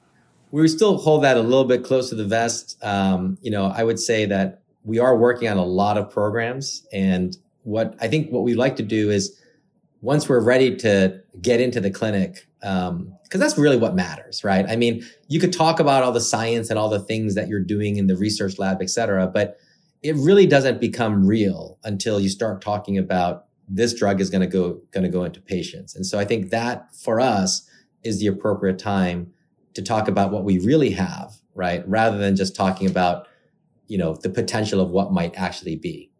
We 0.51 0.69
still 0.69 0.99
hold 0.99 1.25
that 1.25 1.39
a 1.39 1.41
little 1.41 1.65
bit 1.65 1.85
close 1.85 2.11
to 2.11 2.17
the 2.17 2.25
vest. 2.27 2.77
Um, 2.85 3.39
you 3.41 3.51
know, 3.51 3.73
I 3.75 3.83
would 3.83 3.99
say 3.99 4.27
that 4.27 4.61
we 4.85 4.99
are 4.99 5.17
working 5.17 5.49
on 5.49 5.57
a 5.57 5.65
lot 5.65 5.97
of 5.97 6.11
programs, 6.11 6.87
and 6.93 7.35
what 7.63 7.97
I 7.99 8.09
think 8.09 8.31
what 8.31 8.43
we 8.43 8.53
like 8.53 8.77
to 8.77 8.83
do 8.83 9.11
is 9.11 9.41
once 10.05 10.29
we're 10.29 10.45
ready 10.45 10.77
to 10.77 11.19
get 11.41 11.63
into 11.63 11.81
the 11.81 11.91
clinic, 11.91 12.47
because 12.61 12.91
um, 12.91 13.17
that's 13.33 13.57
really 13.57 13.79
what 13.79 13.95
matters, 13.95 14.45
right? 14.45 14.67
I 14.69 14.77
mean, 14.77 15.03
you 15.29 15.41
could 15.41 15.53
talk 15.53 15.81
about 15.81 16.03
all 16.03 16.13
the 16.13 16.21
science 16.21 16.69
and 16.69 16.79
all 16.79 16.91
the 16.91 17.01
things 17.01 17.35
that 17.35 17.49
you're 17.49 17.65
doing 17.65 17.97
in 17.97 18.07
the 18.07 18.15
research 18.15 18.59
lab, 18.59 18.83
et 18.83 18.91
cetera, 18.91 19.27
but 19.27 19.57
it 20.03 20.15
really 20.17 20.47
doesn't 20.47 20.79
become 20.79 21.27
real 21.27 21.79
until 21.85 22.21
you 22.21 22.29
start 22.29 22.61
talking 22.61 22.99
about 22.99 23.47
this 23.67 23.95
drug 23.95 24.21
is 24.21 24.29
going 24.29 24.43
to 24.43 24.47
go 24.47 24.79
going 24.91 25.05
to 25.05 25.09
go 25.09 25.25
into 25.25 25.41
patients. 25.41 25.97
And 25.97 26.05
so 26.05 26.19
I 26.19 26.27
think 26.27 26.51
that 26.51 26.95
for 26.95 27.19
us 27.19 27.67
is 28.03 28.21
the 28.21 28.27
appropriate 28.27 28.79
time 28.79 29.33
to 29.73 29.81
talk 29.81 30.07
about 30.07 30.31
what 30.31 30.45
we 30.45 30.59
really 30.59 30.91
have, 30.91 31.33
right? 31.55 31.83
Rather 31.89 32.19
than 32.19 32.37
just 32.37 32.55
talking 32.55 32.87
about, 32.87 33.27
you 33.87 33.97
know, 33.97 34.15
the 34.15 34.29
potential 34.29 34.83
of 34.83 34.91
what 34.91 35.13
might 35.13 35.35
actually 35.39 35.77
be. 35.77 36.11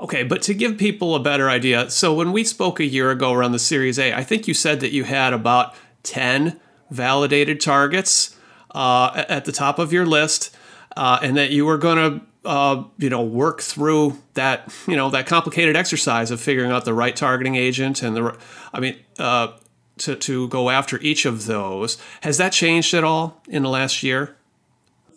Okay, 0.00 0.22
but 0.24 0.42
to 0.42 0.54
give 0.54 0.76
people 0.76 1.14
a 1.14 1.20
better 1.20 1.48
idea, 1.48 1.88
so 1.88 2.12
when 2.12 2.32
we 2.32 2.42
spoke 2.44 2.80
a 2.80 2.84
year 2.84 3.10
ago 3.10 3.32
around 3.32 3.52
the 3.52 3.58
Series 3.58 3.98
A, 3.98 4.12
I 4.12 4.24
think 4.24 4.48
you 4.48 4.54
said 4.54 4.80
that 4.80 4.92
you 4.92 5.04
had 5.04 5.32
about 5.32 5.74
10 6.02 6.60
validated 6.90 7.60
targets 7.60 8.36
uh, 8.74 9.24
at 9.28 9.44
the 9.44 9.52
top 9.52 9.78
of 9.78 9.92
your 9.92 10.04
list, 10.04 10.54
uh, 10.96 11.18
and 11.22 11.36
that 11.36 11.50
you 11.50 11.64
were 11.64 11.78
going 11.78 11.96
to 11.96 12.26
uh, 12.44 12.84
you 12.98 13.08
know 13.08 13.22
work 13.22 13.62
through 13.62 14.18
that 14.34 14.72
you 14.86 14.96
know 14.96 15.08
that 15.10 15.26
complicated 15.26 15.76
exercise 15.76 16.30
of 16.30 16.40
figuring 16.40 16.70
out 16.70 16.84
the 16.84 16.92
right 16.92 17.16
targeting 17.16 17.54
agent 17.54 18.02
and 18.02 18.14
the 18.14 18.38
I 18.72 18.80
mean 18.80 18.98
uh, 19.18 19.52
to 19.98 20.16
to 20.16 20.48
go 20.48 20.70
after 20.70 21.00
each 21.00 21.24
of 21.24 21.46
those. 21.46 21.98
Has 22.22 22.36
that 22.38 22.52
changed 22.52 22.92
at 22.94 23.04
all 23.04 23.40
in 23.48 23.62
the 23.62 23.70
last 23.70 24.02
year? 24.02 24.36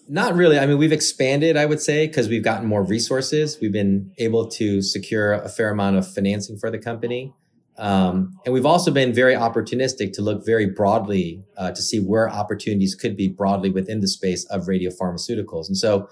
Not 0.10 0.36
really. 0.36 0.58
I 0.58 0.66
mean, 0.66 0.78
we've 0.78 0.94
expanded, 0.94 1.58
I 1.58 1.66
would 1.66 1.82
say, 1.82 2.08
because 2.08 2.30
we've 2.30 2.44
gotten 2.44 2.66
more 2.66 2.84
resources. 2.84 3.58
We've 3.62 3.74
been 3.74 4.12
able 4.18 4.48
to 4.52 4.82
secure 4.82 5.34
a 5.34 5.50
fair 5.50 5.70
amount 5.70 5.98
of 5.98 6.12
financing 6.12 6.58
for 6.58 6.72
the 6.72 6.78
company. 6.78 7.34
Um, 7.78 8.40
and 8.46 8.54
we've 8.54 8.66
also 8.66 8.90
been 8.90 9.14
very 9.14 9.36
opportunistic 9.36 10.14
to 10.14 10.22
look 10.22 10.46
very 10.46 10.66
broadly 10.66 11.44
uh, 11.58 11.72
to 11.72 11.82
see 11.82 12.00
where 12.00 12.30
opportunities 12.30 12.96
could 12.96 13.16
be 13.16 13.28
broadly 13.28 13.70
within 13.70 14.00
the 14.00 14.08
space 14.08 14.46
of 14.46 14.64
radiopharmaceuticals. 14.64 15.68
And 15.68 15.78
so 15.78 16.10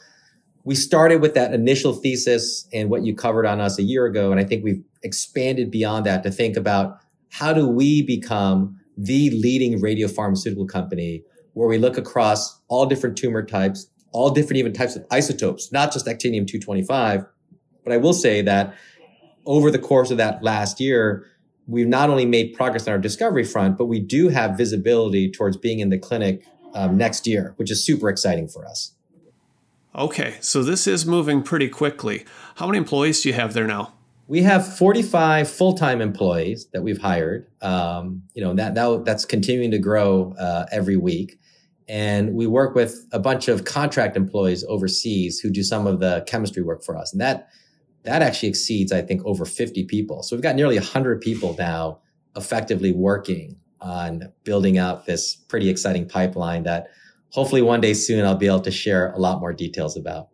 we 0.64 0.76
started 0.76 1.22
with 1.22 1.34
that 1.36 1.54
initial 1.54 1.93
thesis 1.93 2.68
and 2.74 2.89
what 2.89 3.04
you 3.04 3.16
covered 3.16 3.46
on 3.46 3.62
us 3.62 3.80
a 3.80 3.84
year 3.84 4.06
ago. 4.06 4.32
And 4.32 4.39
I 4.39 4.43
think 4.43 4.64
we've 4.64 4.84
expanded 5.04 5.72
beyond 5.72 6.06
that 6.06 6.22
to 6.24 6.32
think 6.32 6.58
about 6.58 7.00
how 7.32 7.54
do 7.54 7.68
we 7.68 8.02
become 8.02 8.80
the 8.98 9.30
leading 9.32 9.80
radiopharmaceutical 9.80 10.68
company 10.68 11.24
where 11.56 11.68
we 11.70 11.78
look 11.78 11.97
across 11.97 12.62
all 12.68 12.86
different 12.86 13.18
tumor 13.18 13.41
types, 13.41 13.88
all 14.12 14.30
different 14.30 14.58
even 14.58 14.74
types 14.74 14.95
of 14.95 15.06
isotopes, 15.10 15.72
not 15.72 15.91
just 15.91 16.06
actinium 16.06 16.45
225. 16.45 17.26
But 17.84 17.93
I 17.93 17.97
will 17.97 18.14
say 18.14 18.41
that 18.43 18.76
over 19.45 19.72
the 19.72 19.80
course 19.80 20.12
of 20.12 20.18
that 20.18 20.43
last 20.43 20.80
year, 20.80 21.26
we've 21.66 21.88
not 21.88 22.10
only 22.10 22.26
made 22.26 22.53
progress 22.53 22.88
on 22.88 22.91
our 22.91 22.99
discovery 22.99 23.45
front, 23.45 23.78
but 23.78 23.86
we 23.86 23.99
do 23.99 24.28
have 24.30 24.58
visibility 24.58 25.32
towards 25.32 25.56
being 25.56 25.80
in 25.80 25.89
the 25.89 25.97
clinic 25.97 26.43
um, 26.74 26.97
next 26.97 27.26
year, 27.26 27.53
which 27.56 27.72
is 27.72 27.86
super 27.86 28.10
exciting 28.10 28.49
for 28.49 28.66
us. 28.66 28.93
Okay, 29.95 30.36
so 30.41 30.62
this 30.62 30.88
is 30.88 31.06
moving 31.06 31.41
pretty 31.41 31.70
quickly. 31.70 32.26
How 32.56 32.66
many 32.66 32.80
employees 32.80 33.22
do 33.22 33.30
you 33.30 33.36
have 33.36 33.53
there 33.53 33.66
now? 33.66 33.93
We 34.28 34.41
have 34.41 34.78
45 34.78 35.49
full-time 35.49 36.01
employees 36.01 36.68
that 36.74 36.84
we've 36.84 36.99
hired. 36.99 37.47
Um, 37.62 38.24
you 38.34 38.43
know 38.43 38.53
that, 38.56 38.76
that 38.76 39.06
that's 39.06 39.24
continuing 39.24 39.72
to 39.72 39.78
grow 39.78 40.34
uh, 40.38 40.66
every 40.72 40.97
week 40.97 41.39
and 41.88 42.33
we 42.33 42.47
work 42.47 42.73
with 42.73 43.05
a 43.11 43.19
bunch 43.19 43.47
of 43.47 43.65
contract 43.65 44.17
employees 44.17 44.63
overseas 44.67 45.39
who 45.39 45.49
do 45.49 45.63
some 45.63 45.86
of 45.86 45.99
the 45.99 46.23
chemistry 46.27 46.63
work 46.63 46.83
for 46.83 46.97
us. 46.97 47.11
And 47.11 47.21
that 47.21 47.49
that 48.03 48.21
actually 48.21 48.49
exceeds 48.49 48.91
i 48.91 49.01
think 49.01 49.23
over 49.25 49.45
50 49.45 49.83
people. 49.86 50.23
So 50.23 50.36
we've 50.36 50.43
got 50.43 50.55
nearly 50.55 50.77
100 50.77 51.21
people 51.21 51.55
now 51.57 51.99
effectively 52.36 52.91
working 52.91 53.57
on 53.81 54.31
building 54.43 54.77
out 54.77 55.05
this 55.05 55.36
pretty 55.36 55.69
exciting 55.69 56.07
pipeline 56.07 56.63
that 56.63 56.88
hopefully 57.29 57.61
one 57.61 57.81
day 57.81 57.93
soon 57.93 58.25
i'll 58.25 58.36
be 58.36 58.47
able 58.47 58.61
to 58.61 58.71
share 58.71 59.11
a 59.11 59.19
lot 59.19 59.39
more 59.39 59.53
details 59.53 59.95
about. 59.95 60.29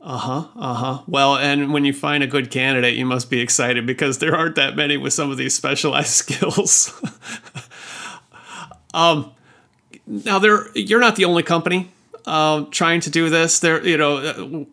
Uh-huh 0.00 0.48
uh-huh. 0.56 1.02
Well 1.06 1.36
and 1.36 1.72
when 1.72 1.84
you 1.84 1.92
find 1.92 2.22
a 2.22 2.28
good 2.28 2.50
candidate 2.50 2.94
you 2.94 3.06
must 3.06 3.30
be 3.30 3.40
excited 3.40 3.84
because 3.86 4.18
there 4.18 4.36
aren't 4.36 4.56
that 4.56 4.76
many 4.76 4.96
with 4.96 5.12
some 5.12 5.30
of 5.30 5.38
these 5.38 5.54
specialized 5.56 6.08
skills. 6.22 6.92
Um 8.94 9.32
now 10.06 10.38
there 10.38 10.68
you're 10.76 11.00
not 11.00 11.16
the 11.16 11.24
only 11.24 11.42
company 11.42 11.90
uh, 12.26 12.64
trying 12.70 13.00
to 13.00 13.10
do 13.10 13.28
this. 13.28 13.60
There, 13.60 13.84
you 13.86 13.96
know, 13.96 14.66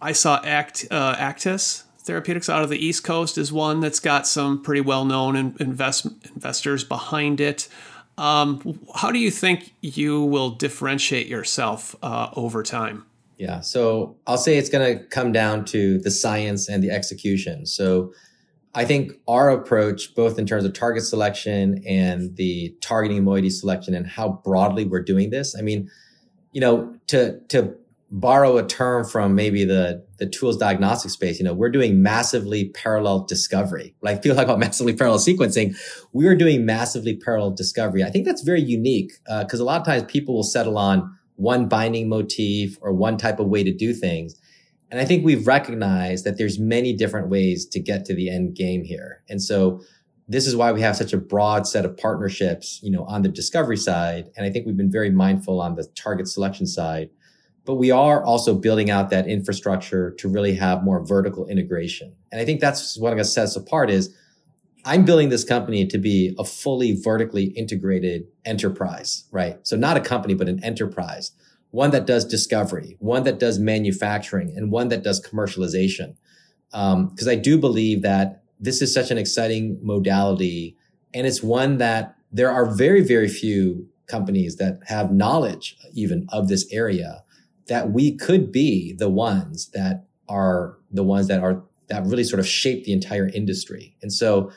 I 0.00 0.12
saw 0.12 0.40
Act 0.44 0.86
uh, 0.90 1.16
Aktis 1.16 1.84
Therapeutics 2.04 2.48
out 2.48 2.62
of 2.62 2.68
the 2.68 2.76
East 2.76 3.02
Coast 3.02 3.38
is 3.38 3.52
one 3.52 3.80
that's 3.80 4.00
got 4.00 4.26
some 4.26 4.62
pretty 4.62 4.82
well 4.82 5.04
known 5.04 5.36
invest, 5.58 6.06
investors 6.34 6.84
behind 6.84 7.40
it. 7.40 7.68
Um, 8.18 8.78
how 8.94 9.10
do 9.10 9.18
you 9.18 9.30
think 9.30 9.74
you 9.80 10.22
will 10.22 10.50
differentiate 10.50 11.26
yourself 11.26 11.96
uh, 12.02 12.28
over 12.36 12.62
time? 12.62 13.06
Yeah, 13.38 13.60
so 13.60 14.16
I'll 14.26 14.38
say 14.38 14.58
it's 14.58 14.68
going 14.68 14.98
to 14.98 15.04
come 15.06 15.32
down 15.32 15.64
to 15.66 15.98
the 15.98 16.10
science 16.10 16.68
and 16.68 16.84
the 16.84 16.90
execution. 16.90 17.66
So 17.66 18.12
I 18.74 18.84
think 18.84 19.12
our 19.28 19.50
approach, 19.50 20.14
both 20.14 20.38
in 20.38 20.46
terms 20.46 20.64
of 20.64 20.72
target 20.72 21.04
selection 21.04 21.82
and 21.86 22.36
the 22.36 22.74
targeting 22.80 23.22
moiety 23.22 23.50
selection 23.50 23.94
and 23.94 24.06
how 24.06 24.40
broadly 24.44 24.84
we're 24.84 25.02
doing 25.02 25.30
this. 25.30 25.56
I 25.56 25.62
mean, 25.62 25.88
you 26.52 26.60
know, 26.60 26.94
to, 27.08 27.38
to 27.48 27.74
borrow 28.10 28.56
a 28.56 28.66
term 28.66 29.04
from 29.04 29.34
maybe 29.34 29.64
the, 29.64 30.04
the 30.18 30.26
tools 30.26 30.56
diagnostic 30.56 31.10
space, 31.10 31.38
you 31.38 31.44
know, 31.44 31.54
we're 31.54 31.70
doing 31.70 32.02
massively 32.02 32.68
parallel 32.70 33.24
discovery. 33.24 33.94
Like 34.02 34.22
people 34.22 34.36
talk 34.36 34.44
about 34.44 34.58
massively 34.60 34.94
parallel 34.94 35.18
sequencing. 35.18 35.76
We 36.12 36.26
are 36.26 36.36
doing 36.36 36.66
massively 36.66 37.16
parallel 37.16 37.52
discovery. 37.52 38.02
I 38.02 38.10
think 38.10 38.24
that's 38.24 38.42
very 38.42 38.62
unique 38.62 39.12
because 39.40 39.60
uh, 39.60 39.64
a 39.64 39.66
lot 39.66 39.80
of 39.80 39.86
times 39.86 40.04
people 40.04 40.34
will 40.34 40.42
settle 40.42 40.78
on 40.78 41.16
one 41.36 41.68
binding 41.68 42.08
motif 42.08 42.78
or 42.80 42.92
one 42.92 43.16
type 43.16 43.40
of 43.40 43.48
way 43.48 43.64
to 43.64 43.72
do 43.72 43.92
things. 43.92 44.36
And 44.90 45.00
I 45.00 45.04
think 45.04 45.24
we've 45.24 45.46
recognized 45.46 46.24
that 46.24 46.38
there's 46.38 46.58
many 46.58 46.92
different 46.92 47.28
ways 47.28 47.66
to 47.66 47.80
get 47.80 48.04
to 48.06 48.14
the 48.14 48.30
end 48.30 48.54
game 48.54 48.84
here. 48.84 49.22
And 49.28 49.42
so 49.42 49.80
this 50.28 50.46
is 50.46 50.56
why 50.56 50.72
we 50.72 50.80
have 50.80 50.96
such 50.96 51.12
a 51.12 51.18
broad 51.18 51.66
set 51.66 51.84
of 51.84 51.96
partnerships, 51.96 52.80
you 52.82 52.90
know, 52.90 53.04
on 53.04 53.22
the 53.22 53.28
discovery 53.28 53.76
side. 53.76 54.30
And 54.36 54.46
I 54.46 54.50
think 54.50 54.66
we've 54.66 54.76
been 54.76 54.90
very 54.90 55.10
mindful 55.10 55.60
on 55.60 55.74
the 55.74 55.84
target 55.94 56.28
selection 56.28 56.66
side, 56.66 57.10
but 57.64 57.74
we 57.74 57.90
are 57.90 58.24
also 58.24 58.54
building 58.54 58.90
out 58.90 59.10
that 59.10 59.26
infrastructure 59.26 60.12
to 60.12 60.28
really 60.28 60.54
have 60.54 60.82
more 60.82 61.04
vertical 61.04 61.46
integration. 61.46 62.14
And 62.32 62.40
I 62.40 62.44
think 62.44 62.60
that's 62.60 62.98
what 62.98 63.08
I'm 63.08 63.16
going 63.16 63.24
to 63.24 63.30
set 63.30 63.44
us 63.44 63.56
apart 63.56 63.90
is 63.90 64.14
I'm 64.86 65.04
building 65.04 65.30
this 65.30 65.44
company 65.44 65.86
to 65.86 65.98
be 65.98 66.34
a 66.38 66.44
fully 66.44 67.00
vertically 67.00 67.44
integrated 67.44 68.26
enterprise, 68.44 69.24
right? 69.30 69.58
So 69.66 69.76
not 69.76 69.96
a 69.96 70.00
company, 70.00 70.34
but 70.34 70.48
an 70.48 70.62
enterprise 70.62 71.32
one 71.74 71.90
that 71.90 72.06
does 72.06 72.24
discovery, 72.24 72.96
one 73.00 73.24
that 73.24 73.40
does 73.40 73.58
manufacturing, 73.58 74.54
and 74.56 74.70
one 74.70 74.88
that 74.90 75.02
does 75.02 75.20
commercialization. 75.20 76.14
Because 76.70 77.26
um, 77.26 77.28
I 77.28 77.34
do 77.34 77.58
believe 77.58 78.02
that 78.02 78.44
this 78.60 78.80
is 78.80 78.94
such 78.94 79.10
an 79.10 79.18
exciting 79.18 79.80
modality, 79.82 80.76
and 81.12 81.26
it's 81.26 81.42
one 81.42 81.78
that 81.78 82.14
there 82.30 82.48
are 82.48 82.66
very, 82.76 83.00
very 83.00 83.26
few 83.26 83.88
companies 84.06 84.54
that 84.56 84.78
have 84.86 85.10
knowledge 85.10 85.76
even 85.94 86.28
of 86.28 86.46
this 86.46 86.64
area 86.70 87.24
that 87.66 87.90
we 87.90 88.16
could 88.16 88.52
be 88.52 88.92
the 88.92 89.08
ones 89.08 89.70
that 89.74 90.04
are 90.28 90.78
the 90.92 91.02
ones 91.02 91.26
that 91.26 91.40
are 91.40 91.64
that 91.88 92.04
really 92.04 92.22
sort 92.22 92.38
of 92.38 92.46
shape 92.46 92.84
the 92.84 92.92
entire 92.92 93.28
industry. 93.34 93.96
And 94.00 94.12
so 94.12 94.52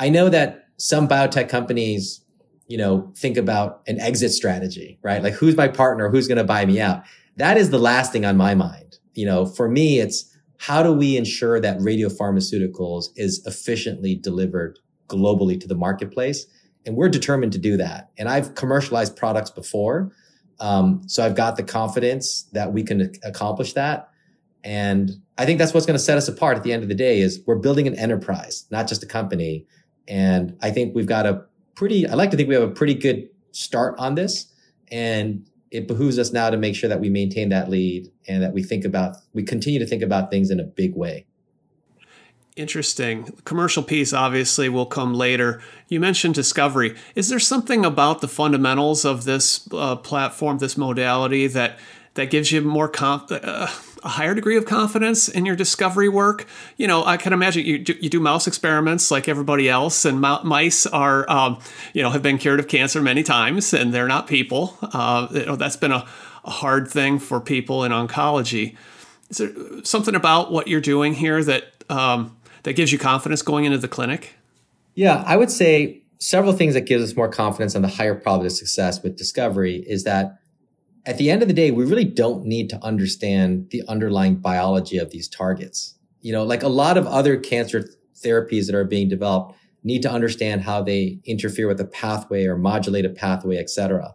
I 0.00 0.08
know 0.08 0.28
that 0.30 0.64
some 0.78 1.06
biotech 1.06 1.48
companies 1.48 2.22
you 2.68 2.76
know, 2.76 3.12
think 3.16 3.36
about 3.36 3.82
an 3.86 4.00
exit 4.00 4.32
strategy, 4.32 4.98
right? 5.02 5.22
Like 5.22 5.34
who's 5.34 5.56
my 5.56 5.68
partner? 5.68 6.08
Who's 6.08 6.28
going 6.28 6.38
to 6.38 6.44
buy 6.44 6.66
me 6.66 6.80
out? 6.80 7.04
That 7.36 7.56
is 7.56 7.70
the 7.70 7.78
last 7.78 8.12
thing 8.12 8.24
on 8.24 8.36
my 8.36 8.54
mind. 8.54 8.98
You 9.14 9.26
know, 9.26 9.46
for 9.46 9.68
me, 9.68 10.00
it's 10.00 10.36
how 10.58 10.82
do 10.82 10.92
we 10.92 11.16
ensure 11.16 11.60
that 11.60 11.78
radiopharmaceuticals 11.78 13.06
is 13.16 13.44
efficiently 13.46 14.14
delivered 14.14 14.78
globally 15.08 15.60
to 15.60 15.68
the 15.68 15.74
marketplace? 15.74 16.46
And 16.84 16.96
we're 16.96 17.08
determined 17.08 17.52
to 17.52 17.58
do 17.58 17.76
that. 17.76 18.10
And 18.16 18.28
I've 18.28 18.54
commercialized 18.54 19.16
products 19.16 19.50
before. 19.50 20.12
Um, 20.60 21.02
so 21.06 21.24
I've 21.24 21.34
got 21.34 21.56
the 21.56 21.62
confidence 21.62 22.48
that 22.52 22.72
we 22.72 22.82
can 22.82 23.12
accomplish 23.22 23.74
that. 23.74 24.08
And 24.64 25.10
I 25.38 25.44
think 25.44 25.58
that's 25.58 25.74
what's 25.74 25.86
going 25.86 25.98
to 25.98 26.02
set 26.02 26.16
us 26.16 26.28
apart 26.28 26.56
at 26.56 26.62
the 26.62 26.72
end 26.72 26.82
of 26.82 26.88
the 26.88 26.94
day 26.94 27.20
is 27.20 27.40
we're 27.46 27.56
building 27.56 27.86
an 27.86 27.94
enterprise, 27.96 28.66
not 28.70 28.88
just 28.88 29.02
a 29.02 29.06
company. 29.06 29.66
And 30.08 30.56
I 30.62 30.70
think 30.70 30.94
we've 30.94 31.06
got 31.06 31.26
a 31.26 31.44
pretty, 31.76 32.08
I 32.08 32.14
like 32.14 32.30
to 32.32 32.36
think 32.36 32.48
we 32.48 32.54
have 32.54 32.64
a 32.64 32.72
pretty 32.72 32.94
good 32.94 33.28
start 33.52 33.94
on 33.98 34.16
this. 34.16 34.52
And 34.90 35.46
it 35.70 35.86
behooves 35.86 36.18
us 36.18 36.32
now 36.32 36.50
to 36.50 36.56
make 36.56 36.74
sure 36.74 36.88
that 36.88 37.00
we 37.00 37.08
maintain 37.08 37.50
that 37.50 37.68
lead 37.68 38.10
and 38.26 38.42
that 38.42 38.52
we 38.52 38.62
think 38.62 38.84
about, 38.84 39.16
we 39.32 39.42
continue 39.42 39.78
to 39.78 39.86
think 39.86 40.02
about 40.02 40.30
things 40.30 40.50
in 40.50 40.58
a 40.58 40.64
big 40.64 40.94
way. 40.94 41.26
Interesting. 42.56 43.24
Commercial 43.44 43.82
piece 43.82 44.14
obviously 44.14 44.70
will 44.70 44.86
come 44.86 45.12
later. 45.12 45.60
You 45.88 46.00
mentioned 46.00 46.34
discovery. 46.34 46.96
Is 47.14 47.28
there 47.28 47.38
something 47.38 47.84
about 47.84 48.22
the 48.22 48.28
fundamentals 48.28 49.04
of 49.04 49.24
this 49.24 49.68
uh, 49.72 49.96
platform, 49.96 50.56
this 50.58 50.76
modality, 50.76 51.46
that 51.48 51.78
that 52.14 52.30
gives 52.30 52.50
you 52.50 52.62
more 52.62 52.88
conf- 52.88 53.30
uh, 53.30 53.66
a 54.06 54.08
higher 54.08 54.34
degree 54.34 54.56
of 54.56 54.64
confidence 54.64 55.28
in 55.28 55.44
your 55.44 55.56
discovery 55.56 56.08
work. 56.08 56.46
You 56.76 56.86
know, 56.86 57.04
I 57.04 57.16
can 57.16 57.32
imagine 57.32 57.66
you 57.66 57.78
do, 57.78 57.94
you 58.00 58.08
do 58.08 58.20
mouse 58.20 58.46
experiments 58.46 59.10
like 59.10 59.28
everybody 59.28 59.68
else, 59.68 60.04
and 60.04 60.20
mice 60.20 60.86
are, 60.86 61.28
um, 61.28 61.58
you 61.92 62.02
know, 62.02 62.10
have 62.10 62.22
been 62.22 62.38
cured 62.38 62.60
of 62.60 62.68
cancer 62.68 63.02
many 63.02 63.24
times, 63.24 63.74
and 63.74 63.92
they're 63.92 64.06
not 64.06 64.28
people. 64.28 64.78
Uh, 64.80 65.26
you 65.32 65.44
know, 65.44 65.56
that's 65.56 65.76
been 65.76 65.90
a, 65.90 66.06
a 66.44 66.50
hard 66.50 66.88
thing 66.88 67.18
for 67.18 67.40
people 67.40 67.82
in 67.82 67.90
oncology. 67.90 68.76
Is 69.28 69.38
there 69.38 69.50
something 69.82 70.14
about 70.14 70.52
what 70.52 70.68
you're 70.68 70.80
doing 70.80 71.12
here 71.12 71.42
that 71.42 71.64
um, 71.90 72.36
that 72.62 72.74
gives 72.74 72.92
you 72.92 72.98
confidence 72.98 73.42
going 73.42 73.64
into 73.64 73.78
the 73.78 73.88
clinic? 73.88 74.34
Yeah, 74.94 75.24
I 75.26 75.36
would 75.36 75.50
say 75.50 76.02
several 76.18 76.52
things 76.52 76.74
that 76.74 76.82
gives 76.82 77.02
us 77.02 77.16
more 77.16 77.28
confidence 77.28 77.74
on 77.74 77.82
the 77.82 77.88
higher 77.88 78.14
probability 78.14 78.46
of 78.46 78.52
success 78.52 79.02
with 79.02 79.16
discovery 79.16 79.84
is 79.88 80.04
that 80.04 80.38
at 81.06 81.16
the 81.18 81.30
end 81.30 81.40
of 81.40 81.48
the 81.48 81.54
day, 81.54 81.70
we 81.70 81.84
really 81.84 82.04
don't 82.04 82.44
need 82.44 82.68
to 82.70 82.84
understand 82.84 83.70
the 83.70 83.82
underlying 83.88 84.34
biology 84.34 84.98
of 84.98 85.10
these 85.10 85.28
targets. 85.28 85.94
you 86.26 86.32
know, 86.32 86.42
like 86.42 86.64
a 86.64 86.68
lot 86.68 86.98
of 86.98 87.06
other 87.06 87.36
cancer 87.36 87.88
therapies 88.16 88.66
that 88.66 88.74
are 88.74 88.84
being 88.84 89.08
developed 89.08 89.56
need 89.84 90.02
to 90.02 90.10
understand 90.10 90.62
how 90.62 90.82
they 90.82 91.20
interfere 91.24 91.68
with 91.68 91.80
a 91.80 91.84
pathway 91.84 92.44
or 92.46 92.58
modulate 92.58 93.04
a 93.04 93.08
pathway, 93.08 93.56
et 93.58 93.70
cetera. 93.70 94.12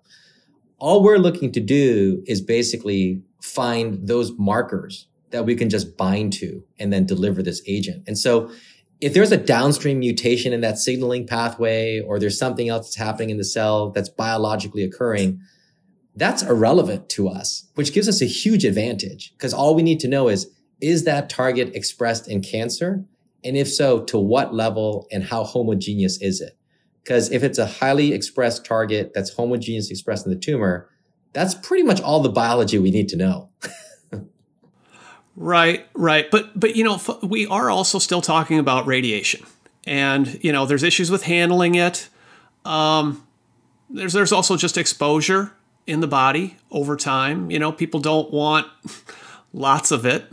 All 0.78 1.02
we're 1.02 1.20
looking 1.20 1.54
to 1.54 1.62
do 1.62 2.22
is 2.28 2.42
basically 2.42 3.22
find 3.42 4.06
those 4.06 4.34
markers 4.38 5.08
that 5.30 5.46
we 5.46 5.56
can 5.56 5.70
just 5.70 5.96
bind 5.96 6.34
to 6.34 6.62
and 6.80 6.92
then 6.92 7.06
deliver 7.06 7.42
this 7.42 7.62
agent. 7.66 8.04
And 8.08 8.18
so 8.18 8.52
if 9.00 9.14
there's 9.14 9.32
a 9.32 9.38
downstream 9.38 10.00
mutation 10.00 10.52
in 10.52 10.60
that 10.60 10.80
signaling 10.80 11.26
pathway 11.26 12.02
or 12.02 12.20
there's 12.20 12.38
something 12.38 12.68
else 12.68 12.88
that's 12.88 12.98
happening 12.98 13.30
in 13.30 13.38
the 13.38 13.46
cell 13.46 13.92
that's 13.92 14.10
biologically 14.10 14.84
occurring, 14.84 15.40
that's 16.16 16.44
irrelevant 16.44 17.10
to 17.10 17.30
us, 17.30 17.68
which 17.76 17.94
gives 17.94 18.10
us 18.10 18.22
a 18.22 18.26
huge 18.26 18.66
advantage 18.66 19.34
because 19.34 19.54
all 19.54 19.76
we 19.76 19.84
need 19.84 20.00
to 20.02 20.08
know 20.08 20.28
is, 20.28 20.50
is 20.82 21.06
that 21.06 21.30
target 21.30 21.74
expressed 21.76 22.28
in 22.28 22.42
cancer? 22.42 23.06
And 23.44 23.56
if 23.56 23.72
so, 23.72 24.04
to 24.06 24.20
what 24.20 24.54
level 24.54 25.08
and 25.12 25.24
how 25.24 25.44
homogeneous 25.44 26.22
is 26.22 26.42
it? 26.42 26.58
Because 27.04 27.32
if 27.32 27.44
it's 27.44 27.58
a 27.58 27.66
highly 27.66 28.14
expressed 28.14 28.66
target 28.66 29.12
that's 29.14 29.34
homogeneous 29.34 29.90
expressed 29.90 30.26
in 30.26 30.32
the 30.32 30.38
tumor, 30.38 30.90
that's 31.34 31.56
pretty 31.56 31.84
much 31.84 32.02
all 32.02 32.20
the 32.20 32.30
biology 32.30 32.78
we 32.78 32.92
need 32.92 33.10
to 33.10 33.16
know. 33.16 33.50
right, 35.36 35.88
right. 35.94 36.30
But 36.30 36.60
but 36.60 36.76
you 36.76 36.84
know, 36.84 37.02
we 37.24 37.48
are 37.48 37.70
also 37.70 37.98
still 38.00 38.22
talking 38.22 38.60
about 38.60 38.86
radiation. 38.86 39.46
And 39.88 40.44
you 40.44 40.52
know, 40.52 40.66
there's 40.66 40.84
issues 40.84 41.10
with 41.10 41.24
handling 41.24 41.76
it. 41.76 42.10
Um, 42.66 43.26
there's 43.90 44.14
there's 44.14 44.32
also 44.32 44.58
just 44.58 44.78
exposure 44.78 45.54
in 45.88 46.00
the 46.00 46.08
body 46.08 46.58
over 46.72 46.96
time. 46.96 47.52
You 47.52 47.60
know, 47.60 47.72
people 47.72 48.00
don't 48.00 48.32
want 48.32 48.68
lots 49.54 49.92
of 49.92 50.06
it. 50.06 50.26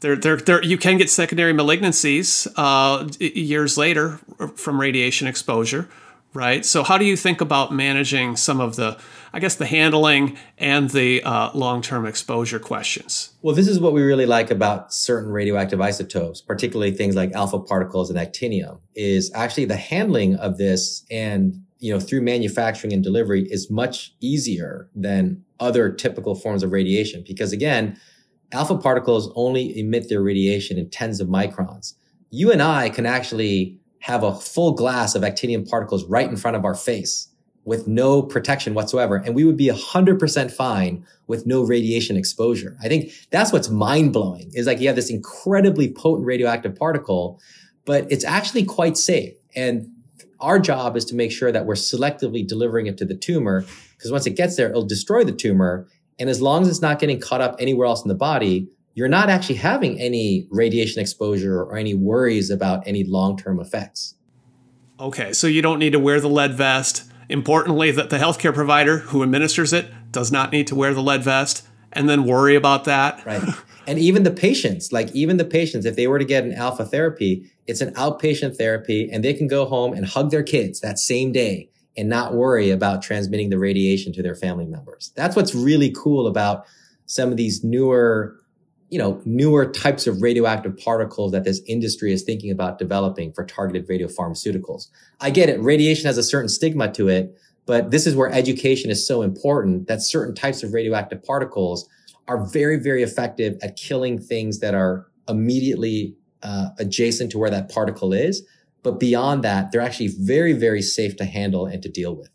There, 0.00 0.16
there, 0.16 0.36
there, 0.36 0.64
you 0.64 0.78
can 0.78 0.96
get 0.96 1.10
secondary 1.10 1.52
malignancies 1.52 2.50
uh, 2.56 3.06
years 3.18 3.76
later 3.76 4.18
from 4.56 4.80
radiation 4.80 5.28
exposure, 5.28 5.90
right? 6.32 6.64
So, 6.64 6.82
how 6.82 6.96
do 6.96 7.04
you 7.04 7.18
think 7.18 7.42
about 7.42 7.74
managing 7.74 8.36
some 8.36 8.60
of 8.60 8.76
the, 8.76 8.98
I 9.34 9.40
guess, 9.40 9.56
the 9.56 9.66
handling 9.66 10.38
and 10.56 10.88
the 10.88 11.22
uh, 11.22 11.50
long 11.52 11.82
term 11.82 12.06
exposure 12.06 12.58
questions? 12.58 13.32
Well, 13.42 13.54
this 13.54 13.68
is 13.68 13.78
what 13.78 13.92
we 13.92 14.00
really 14.00 14.24
like 14.24 14.50
about 14.50 14.94
certain 14.94 15.30
radioactive 15.30 15.82
isotopes, 15.82 16.40
particularly 16.40 16.92
things 16.92 17.14
like 17.14 17.32
alpha 17.32 17.58
particles 17.58 18.08
and 18.08 18.18
actinium, 18.18 18.80
is 18.94 19.30
actually 19.34 19.66
the 19.66 19.76
handling 19.76 20.36
of 20.36 20.56
this 20.56 21.04
and 21.10 21.62
you 21.80 21.92
know, 21.92 21.98
through 21.98 22.20
manufacturing 22.20 22.92
and 22.92 23.02
delivery 23.02 23.46
is 23.50 23.70
much 23.70 24.14
easier 24.20 24.88
than 24.94 25.42
other 25.58 25.90
typical 25.90 26.34
forms 26.34 26.62
of 26.62 26.72
radiation 26.72 27.24
because 27.26 27.52
again, 27.52 27.98
alpha 28.52 28.76
particles 28.76 29.32
only 29.34 29.78
emit 29.78 30.08
their 30.08 30.22
radiation 30.22 30.78
in 30.78 30.88
tens 30.90 31.20
of 31.20 31.28
microns. 31.28 31.94
You 32.30 32.52
and 32.52 32.62
I 32.62 32.90
can 32.90 33.06
actually 33.06 33.78
have 34.00 34.22
a 34.22 34.34
full 34.34 34.72
glass 34.72 35.14
of 35.14 35.22
actinium 35.22 35.68
particles 35.68 36.04
right 36.04 36.28
in 36.28 36.36
front 36.36 36.56
of 36.56 36.64
our 36.64 36.74
face 36.74 37.28
with 37.64 37.86
no 37.86 38.22
protection 38.22 38.74
whatsoever. 38.74 39.16
And 39.16 39.34
we 39.34 39.44
would 39.44 39.56
be 39.56 39.68
100% 39.68 40.50
fine 40.50 41.04
with 41.26 41.46
no 41.46 41.62
radiation 41.62 42.16
exposure. 42.16 42.76
I 42.82 42.88
think 42.88 43.12
that's 43.30 43.52
what's 43.52 43.68
mind 43.68 44.12
blowing 44.12 44.50
is 44.54 44.66
like 44.66 44.80
you 44.80 44.86
have 44.86 44.96
this 44.96 45.10
incredibly 45.10 45.92
potent 45.92 46.26
radioactive 46.26 46.74
particle, 46.74 47.40
but 47.84 48.10
it's 48.10 48.24
actually 48.24 48.64
quite 48.64 48.96
safe. 48.96 49.34
And 49.54 49.88
our 50.40 50.58
job 50.58 50.96
is 50.96 51.04
to 51.06 51.14
make 51.14 51.32
sure 51.32 51.52
that 51.52 51.66
we're 51.66 51.74
selectively 51.74 52.46
delivering 52.46 52.86
it 52.86 52.96
to 52.98 53.04
the 53.04 53.14
tumor 53.14 53.64
because 53.96 54.10
once 54.10 54.26
it 54.26 54.36
gets 54.36 54.56
there, 54.56 54.70
it'll 54.70 54.86
destroy 54.86 55.24
the 55.24 55.32
tumor. 55.32 55.86
And 56.18 56.30
as 56.30 56.40
long 56.40 56.62
as 56.62 56.68
it's 56.68 56.80
not 56.80 56.98
getting 56.98 57.20
caught 57.20 57.40
up 57.40 57.56
anywhere 57.58 57.86
else 57.86 58.02
in 58.02 58.08
the 58.08 58.14
body, 58.14 58.68
you're 58.94 59.08
not 59.08 59.30
actually 59.30 59.56
having 59.56 60.00
any 60.00 60.46
radiation 60.50 61.00
exposure 61.00 61.62
or 61.62 61.76
any 61.76 61.94
worries 61.94 62.50
about 62.50 62.86
any 62.86 63.04
long 63.04 63.36
term 63.36 63.60
effects. 63.60 64.14
Okay, 64.98 65.32
so 65.32 65.46
you 65.46 65.62
don't 65.62 65.78
need 65.78 65.92
to 65.92 65.98
wear 65.98 66.20
the 66.20 66.28
lead 66.28 66.54
vest. 66.54 67.04
Importantly, 67.28 67.90
that 67.92 68.10
the 68.10 68.18
healthcare 68.18 68.52
provider 68.52 68.98
who 68.98 69.22
administers 69.22 69.72
it 69.72 69.86
does 70.10 70.32
not 70.32 70.50
need 70.50 70.66
to 70.66 70.74
wear 70.74 70.92
the 70.92 71.02
lead 71.02 71.22
vest 71.22 71.66
and 71.92 72.08
then 72.08 72.24
worry 72.24 72.56
about 72.56 72.84
that. 72.84 73.24
Right. 73.24 73.42
And 73.90 73.98
even 73.98 74.22
the 74.22 74.30
patients, 74.30 74.92
like 74.92 75.10
even 75.16 75.36
the 75.36 75.44
patients, 75.44 75.84
if 75.84 75.96
they 75.96 76.06
were 76.06 76.20
to 76.20 76.24
get 76.24 76.44
an 76.44 76.52
alpha 76.52 76.84
therapy, 76.84 77.50
it's 77.66 77.80
an 77.80 77.92
outpatient 77.94 78.56
therapy 78.56 79.10
and 79.10 79.24
they 79.24 79.34
can 79.34 79.48
go 79.48 79.66
home 79.66 79.94
and 79.94 80.06
hug 80.06 80.30
their 80.30 80.44
kids 80.44 80.78
that 80.78 80.96
same 80.96 81.32
day 81.32 81.68
and 81.96 82.08
not 82.08 82.34
worry 82.34 82.70
about 82.70 83.02
transmitting 83.02 83.50
the 83.50 83.58
radiation 83.58 84.12
to 84.12 84.22
their 84.22 84.36
family 84.36 84.64
members. 84.64 85.10
That's 85.16 85.34
what's 85.34 85.56
really 85.56 85.90
cool 85.90 86.28
about 86.28 86.66
some 87.06 87.32
of 87.32 87.36
these 87.36 87.64
newer, 87.64 88.36
you 88.90 88.98
know, 89.00 89.20
newer 89.24 89.66
types 89.66 90.06
of 90.06 90.22
radioactive 90.22 90.76
particles 90.76 91.32
that 91.32 91.42
this 91.42 91.60
industry 91.66 92.12
is 92.12 92.22
thinking 92.22 92.52
about 92.52 92.78
developing 92.78 93.32
for 93.32 93.44
targeted 93.44 93.88
radiopharmaceuticals. 93.88 94.86
I 95.20 95.30
get 95.30 95.48
it. 95.48 95.60
Radiation 95.60 96.06
has 96.06 96.16
a 96.16 96.22
certain 96.22 96.48
stigma 96.48 96.92
to 96.92 97.08
it, 97.08 97.36
but 97.66 97.90
this 97.90 98.06
is 98.06 98.14
where 98.14 98.30
education 98.30 98.88
is 98.88 99.04
so 99.04 99.22
important 99.22 99.88
that 99.88 100.00
certain 100.00 100.36
types 100.36 100.62
of 100.62 100.74
radioactive 100.74 101.24
particles 101.24 101.88
are 102.28 102.44
very, 102.46 102.76
very 102.76 103.02
effective 103.02 103.58
at 103.62 103.76
killing 103.76 104.18
things 104.18 104.60
that 104.60 104.74
are 104.74 105.06
immediately 105.28 106.14
uh, 106.42 106.70
adjacent 106.78 107.30
to 107.32 107.38
where 107.38 107.50
that 107.50 107.68
particle 107.68 108.12
is. 108.12 108.42
But 108.82 108.98
beyond 108.98 109.44
that, 109.44 109.72
they're 109.72 109.80
actually 109.80 110.08
very, 110.08 110.52
very 110.52 110.82
safe 110.82 111.16
to 111.16 111.24
handle 111.24 111.66
and 111.66 111.82
to 111.82 111.88
deal 111.88 112.14
with. 112.14 112.30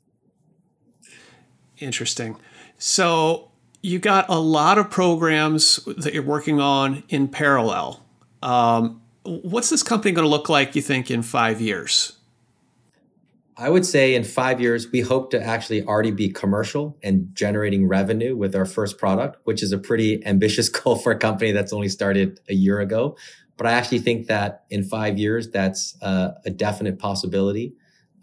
Interesting. 1.78 2.38
So 2.78 3.52
you 3.82 4.00
got 4.00 4.26
a 4.30 4.40
lot 4.40 4.78
of 4.78 4.90
programs 4.90 5.78
that 5.98 6.14
you're 6.14 6.24
working 6.24 6.60
on 6.60 7.04
in 7.10 7.28
parallel. 7.28 8.04
Um, 8.44 9.02
what's 9.24 9.70
this 9.70 9.84
company 9.84 10.12
going 10.12 10.26
to 10.26 10.30
look 10.30 10.50
like, 10.50 10.76
you 10.76 10.82
think, 10.82 11.10
in 11.10 11.22
five 11.22 11.62
years? 11.62 12.15
I 13.58 13.70
would 13.70 13.86
say 13.86 14.16
in 14.16 14.26
five 14.26 14.60
years, 14.60 14.92
we 14.92 15.00
hope 15.00 15.32
to 15.32 15.42
actually 15.42 15.84
already 15.84 16.12
be 16.12 16.30
commercial 16.30 16.98
and 17.02 17.30
generating 17.34 17.88
revenue 17.88 18.36
with 18.36 18.54
our 18.54 18.66
first 18.66 18.98
product, 18.98 19.38
which 19.46 19.64
is 19.64 19.72
a 19.72 19.78
pretty 19.78 20.26
ambitious 20.26 20.68
goal 20.78 20.98
for 20.98 21.12
a 21.14 21.18
company 21.18 21.52
that's 21.52 21.72
only 21.72 21.88
started 21.88 22.42
a 22.50 22.54
year 22.54 22.82
ago. 22.82 23.16
But 23.58 23.68
I 23.68 23.72
actually 23.72 24.00
think 24.00 24.28
that 24.28 24.66
in 24.70 24.84
five 24.84 25.18
years, 25.18 25.50
that's 25.50 25.96
uh, 26.02 26.32
a 26.46 26.50
definite 26.50 27.00
possibility. 27.00 27.74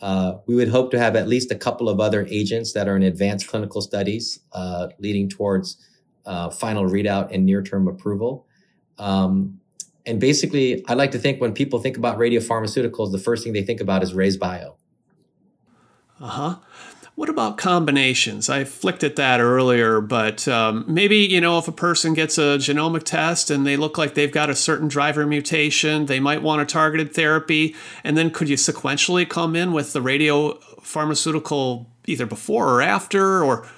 Uh, 0.03 0.35
we 0.47 0.55
would 0.55 0.69
hope 0.69 0.91
to 0.91 0.99
have 0.99 1.17
at 1.17 1.29
least 1.29 1.51
a 1.51 1.55
couple 1.55 1.89
of 1.89 1.99
other 2.01 2.27
agents 2.29 2.75
that 2.75 2.87
are 2.87 2.97
in 2.97 3.03
advanced 3.03 3.49
clinical 3.49 3.81
studies, 3.81 4.41
uh, 4.53 4.89
leading 4.99 5.31
towards 5.31 5.79
uh, 6.27 6.51
final 6.51 6.85
readout 6.85 7.33
and 7.33 7.47
near-term 7.47 7.89
approval. 7.89 8.47
Um, 8.99 9.61
and 10.05 10.21
basically, 10.21 10.85
I 10.89 10.95
like 10.95 11.13
to 11.13 11.19
think 11.19 11.41
when 11.41 11.55
people 11.55 11.79
think 11.79 11.97
about 11.97 12.19
radiopharmaceuticals, 12.19 13.13
the 13.13 13.19
first 13.19 13.45
thing 13.45 13.55
they 13.55 13.63
think 13.63 13.81
about 13.81 14.03
is 14.03 14.13
RayzeBio. 14.13 14.75
Uh 16.23 16.29
huh. 16.29 16.57
What 17.17 17.29
about 17.29 17.59
combinations? 17.59 18.49
I 18.49 18.65
flicked 18.65 19.03
at 19.05 19.17
that 19.17 19.41
earlier, 19.41 20.01
but 20.01 20.47
um, 20.49 20.85
maybe, 20.87 21.17
you 21.17 21.41
know, 21.41 21.59
if 21.59 21.69
a 21.69 21.73
person 21.73 22.15
gets 22.15 22.39
a 22.39 22.57
genomic 22.57 23.03
test 23.03 23.51
and 23.51 23.67
they 23.67 23.77
look 23.77 23.99
like 23.99 24.15
they've 24.15 24.33
got 24.33 24.49
a 24.49 24.55
certain 24.55 24.89
driver 24.89 25.27
mutation, 25.27 26.07
they 26.07 26.21
might 26.21 26.43
want 26.43 26.63
a 26.63 26.65
targeted 26.65 27.13
therapy. 27.13 27.75
And 28.03 28.17
then 28.17 28.31
could 28.31 28.49
you 28.49 28.57
sequentially 28.57 29.29
come 29.29 29.55
in 29.55 29.73
with 29.73 29.93
the 29.93 30.01
radio 30.01 30.59
pharmaceutical 30.81 31.91
either 32.07 32.25
before 32.25 32.69
or 32.69 32.81
after, 32.81 33.45
or, 33.45 33.69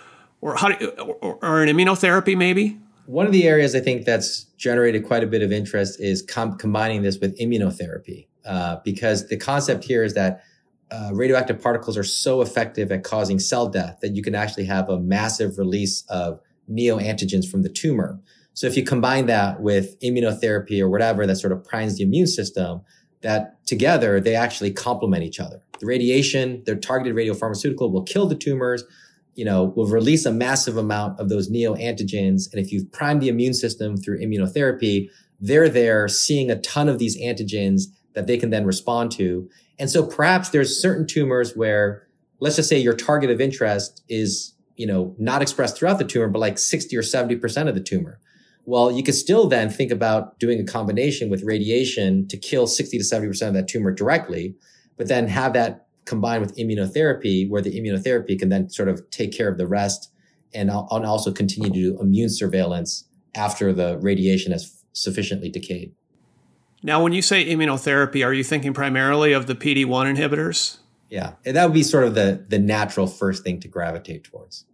or, 0.40 0.56
how 0.56 0.68
do, 0.68 0.88
or, 0.90 1.38
or 1.42 1.62
an 1.62 1.74
immunotherapy 1.74 2.36
maybe? 2.36 2.78
One 3.06 3.26
of 3.26 3.32
the 3.32 3.48
areas 3.48 3.74
I 3.74 3.80
think 3.80 4.04
that's 4.04 4.44
generated 4.58 5.06
quite 5.06 5.24
a 5.24 5.26
bit 5.26 5.42
of 5.42 5.50
interest 5.50 5.98
is 5.98 6.22
com- 6.22 6.56
combining 6.56 7.02
this 7.02 7.18
with 7.18 7.36
immunotherapy, 7.40 8.26
uh, 8.44 8.76
because 8.84 9.28
the 9.28 9.36
concept 9.36 9.84
here 9.84 10.04
is 10.04 10.14
that 10.14 10.44
uh, 10.94 11.10
radioactive 11.12 11.60
particles 11.60 11.96
are 11.98 12.04
so 12.04 12.40
effective 12.40 12.92
at 12.92 13.02
causing 13.02 13.38
cell 13.38 13.68
death 13.68 13.98
that 14.00 14.14
you 14.14 14.22
can 14.22 14.34
actually 14.34 14.64
have 14.64 14.88
a 14.88 15.00
massive 15.00 15.58
release 15.58 16.04
of 16.08 16.40
neoantigens 16.70 17.50
from 17.50 17.62
the 17.62 17.68
tumor. 17.68 18.20
So 18.52 18.68
if 18.68 18.76
you 18.76 18.84
combine 18.84 19.26
that 19.26 19.60
with 19.60 19.98
immunotherapy 20.00 20.80
or 20.80 20.88
whatever 20.88 21.26
that 21.26 21.36
sort 21.36 21.52
of 21.52 21.64
primes 21.64 21.96
the 21.96 22.04
immune 22.04 22.28
system, 22.28 22.82
that 23.22 23.66
together 23.66 24.20
they 24.20 24.36
actually 24.36 24.70
complement 24.70 25.24
each 25.24 25.40
other. 25.40 25.62
The 25.80 25.86
radiation, 25.86 26.62
their 26.64 26.76
targeted 26.76 27.16
radiopharmaceutical 27.16 27.90
will 27.90 28.02
kill 28.02 28.26
the 28.26 28.36
tumors, 28.36 28.84
you 29.34 29.44
know, 29.44 29.64
will 29.64 29.88
release 29.88 30.24
a 30.24 30.32
massive 30.32 30.76
amount 30.76 31.18
of 31.18 31.28
those 31.28 31.50
neoantigens. 31.50 32.52
And 32.52 32.64
if 32.64 32.70
you've 32.70 32.92
primed 32.92 33.20
the 33.20 33.28
immune 33.28 33.54
system 33.54 33.96
through 33.96 34.20
immunotherapy, 34.20 35.08
they're 35.40 35.68
there 35.68 36.06
seeing 36.06 36.50
a 36.50 36.60
ton 36.60 36.88
of 36.88 37.00
these 37.00 37.20
antigens 37.20 37.84
that 38.14 38.28
they 38.28 38.36
can 38.36 38.50
then 38.50 38.64
respond 38.64 39.10
to. 39.12 39.50
And 39.78 39.90
so 39.90 40.06
perhaps 40.06 40.50
there's 40.50 40.80
certain 40.80 41.06
tumors 41.06 41.56
where, 41.56 42.06
let's 42.40 42.56
just 42.56 42.68
say 42.68 42.78
your 42.78 42.94
target 42.94 43.30
of 43.30 43.40
interest 43.40 44.02
is, 44.08 44.54
you 44.76 44.86
know, 44.86 45.14
not 45.18 45.42
expressed 45.42 45.76
throughout 45.76 45.98
the 45.98 46.04
tumor, 46.04 46.28
but 46.28 46.38
like 46.38 46.58
60 46.58 46.96
or 46.96 47.02
70% 47.02 47.68
of 47.68 47.74
the 47.74 47.80
tumor. 47.80 48.20
Well, 48.66 48.90
you 48.90 49.02
could 49.02 49.14
still 49.14 49.46
then 49.46 49.68
think 49.68 49.90
about 49.90 50.38
doing 50.38 50.58
a 50.58 50.64
combination 50.64 51.28
with 51.28 51.42
radiation 51.42 52.26
to 52.28 52.36
kill 52.36 52.66
60 52.66 52.98
to 52.98 53.04
70% 53.04 53.48
of 53.48 53.54
that 53.54 53.68
tumor 53.68 53.92
directly, 53.92 54.54
but 54.96 55.08
then 55.08 55.28
have 55.28 55.52
that 55.52 55.86
combined 56.06 56.40
with 56.40 56.56
immunotherapy 56.56 57.48
where 57.48 57.62
the 57.62 57.78
immunotherapy 57.78 58.38
can 58.38 58.48
then 58.48 58.70
sort 58.70 58.88
of 58.88 59.08
take 59.10 59.32
care 59.32 59.48
of 59.48 59.58
the 59.58 59.66
rest 59.66 60.10
and, 60.54 60.70
and 60.70 61.06
also 61.06 61.32
continue 61.32 61.68
to 61.68 61.74
do 61.74 62.00
immune 62.00 62.28
surveillance 62.28 63.04
after 63.34 63.72
the 63.72 63.98
radiation 63.98 64.52
has 64.52 64.82
sufficiently 64.92 65.50
decayed. 65.50 65.92
Now, 66.84 67.02
when 67.02 67.14
you 67.14 67.22
say 67.22 67.46
immunotherapy, 67.46 68.24
are 68.24 68.34
you 68.34 68.44
thinking 68.44 68.74
primarily 68.74 69.32
of 69.32 69.46
the 69.46 69.54
PD 69.54 69.86
one 69.86 70.06
inhibitors? 70.06 70.80
Yeah, 71.08 71.32
that 71.44 71.64
would 71.64 71.72
be 71.72 71.82
sort 71.82 72.04
of 72.04 72.14
the 72.14 72.44
the 72.46 72.58
natural 72.58 73.06
first 73.06 73.42
thing 73.42 73.58
to 73.60 73.68
gravitate 73.68 74.24
towards. 74.24 74.66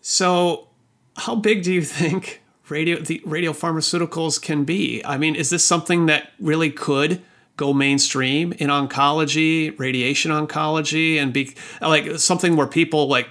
So, 0.00 0.68
how 1.16 1.34
big 1.34 1.64
do 1.64 1.72
you 1.72 1.82
think 1.82 2.42
radio 2.68 3.00
the 3.00 3.20
radio 3.24 3.52
pharmaceuticals 3.52 4.40
can 4.40 4.62
be? 4.62 5.02
I 5.04 5.18
mean, 5.18 5.34
is 5.34 5.50
this 5.50 5.64
something 5.64 6.06
that 6.06 6.30
really 6.38 6.70
could 6.70 7.22
go 7.56 7.72
mainstream 7.72 8.52
in 8.52 8.68
oncology, 8.68 9.76
radiation 9.80 10.30
oncology, 10.30 11.16
and 11.16 11.32
be 11.32 11.56
like 11.80 12.20
something 12.20 12.54
where 12.54 12.68
people 12.68 13.08
like 13.08 13.30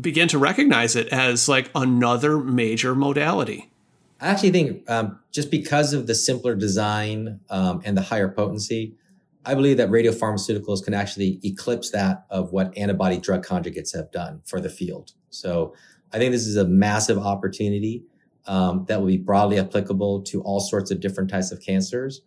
begin 0.00 0.28
to 0.28 0.38
recognize 0.38 0.96
it 0.96 1.08
as 1.08 1.46
like 1.46 1.70
another 1.74 2.38
major 2.38 2.94
modality? 2.94 3.69
I 4.20 4.28
actually 4.28 4.50
think 4.50 4.88
um, 4.90 5.18
just 5.32 5.50
because 5.50 5.92
of 5.92 6.06
the 6.06 6.14
simpler 6.14 6.54
design 6.54 7.40
um, 7.48 7.80
and 7.84 7.96
the 7.96 8.02
higher 8.02 8.28
potency, 8.28 8.94
I 9.44 9.54
believe 9.54 9.78
that 9.78 9.88
radiopharmaceuticals 9.88 10.84
can 10.84 10.92
actually 10.92 11.40
eclipse 11.42 11.90
that 11.92 12.26
of 12.28 12.52
what 12.52 12.76
antibody 12.76 13.18
drug 13.18 13.44
conjugates 13.44 13.94
have 13.94 14.12
done 14.12 14.42
for 14.44 14.60
the 14.60 14.68
field. 14.68 15.12
So 15.30 15.74
I 16.12 16.18
think 16.18 16.32
this 16.32 16.46
is 16.46 16.56
a 16.56 16.66
massive 16.66 17.18
opportunity 17.18 18.04
um, 18.46 18.84
that 18.88 19.00
will 19.00 19.06
be 19.06 19.16
broadly 19.16 19.58
applicable 19.58 20.22
to 20.24 20.42
all 20.42 20.60
sorts 20.60 20.90
of 20.90 21.00
different 21.00 21.30
types 21.30 21.52
of 21.52 21.60
cancers. 21.60 22.20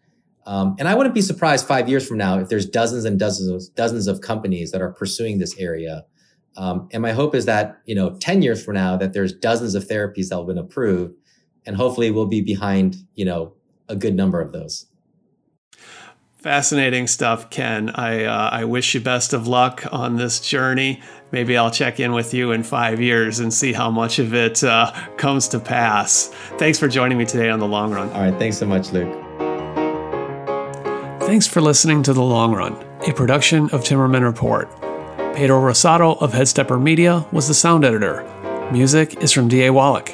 Um, 0.46 0.76
and 0.80 0.88
I 0.88 0.96
wouldn't 0.96 1.16
be 1.16 1.22
surprised 1.22 1.68
five 1.68 1.88
years 1.88 2.08
from 2.08 2.18
now 2.18 2.40
if 2.40 2.50
there's 2.50 2.66
dozens 2.66 3.06
and 3.06 3.20
dozens 3.20 3.50
of, 3.50 3.76
dozens 3.76 4.08
of 4.08 4.22
companies 4.22 4.72
that 4.72 4.82
are 4.82 4.92
pursuing 4.92 5.38
this 5.38 5.58
area. 5.60 6.06
Um, 6.58 6.90
and 6.92 7.02
my 7.02 7.12
hope 7.12 7.36
is 7.36 7.46
that 7.46 7.78
you 7.86 7.96
know, 7.96 8.18
ten 8.20 8.42
years 8.42 8.64
from 8.64 8.76
now, 8.76 8.98
that 8.98 9.14
there's 9.14 9.34
dozens 9.34 9.76
of 9.76 9.88
therapies 9.88 10.30
that 10.30 10.38
have 10.38 10.48
been 10.48 10.58
approved, 10.58 11.16
and 11.66 11.76
hopefully 11.76 12.12
we'll 12.12 12.28
be 12.28 12.42
behind 12.42 12.98
you 13.16 13.26
know 13.26 13.54
a 13.90 13.96
good 13.96 14.16
number 14.16 14.42
of 14.42 14.52
those. 14.52 14.88
Fascinating 16.38 17.08
stuff, 17.08 17.50
Ken. 17.50 17.90
I 17.92 18.26
uh, 18.26 18.50
I 18.52 18.66
wish 18.66 18.94
you 18.94 19.00
best 19.00 19.32
of 19.32 19.48
luck 19.48 19.86
on 19.94 20.18
this 20.18 20.42
journey. 20.42 21.02
Maybe 21.32 21.56
I'll 21.56 21.72
check 21.72 22.02
in 22.02 22.12
with 22.12 22.34
you 22.34 22.52
in 22.52 22.64
five 22.64 23.00
years 23.00 23.40
and 23.40 23.54
see 23.54 23.72
how 23.72 23.90
much 23.90 24.20
of 24.20 24.34
it 24.34 24.62
uh, 24.62 24.92
comes 25.16 25.48
to 25.50 25.60
pass. 25.60 26.28
Thanks 26.58 26.78
for 26.78 26.90
joining 26.90 27.18
me 27.18 27.26
today 27.26 27.50
on 27.50 27.60
the 27.60 27.68
long 27.68 27.92
run. 27.92 28.10
All 28.12 28.22
right, 28.22 28.38
thanks 28.38 28.58
so 28.58 28.66
much, 28.66 28.92
Luke. 28.92 29.12
Thanks 31.22 31.48
for 31.48 31.62
listening 31.62 32.04
to 32.04 32.14
the 32.14 32.22
long 32.22 32.54
run, 32.54 32.74
a 33.08 33.14
production 33.14 33.64
of 33.72 33.82
Timmerman 33.82 34.24
Report. 34.24 34.70
Pedro 35.34 35.62
Rosado 35.62 36.22
of 36.22 36.34
Headstepper 36.34 36.80
Media 36.80 37.26
was 37.32 37.48
the 37.48 37.54
sound 37.54 37.86
editor. 37.86 38.22
Music 38.72 39.24
is 39.24 39.32
from 39.32 39.48
D.A. 39.48 39.72
Wallach. 39.72 40.14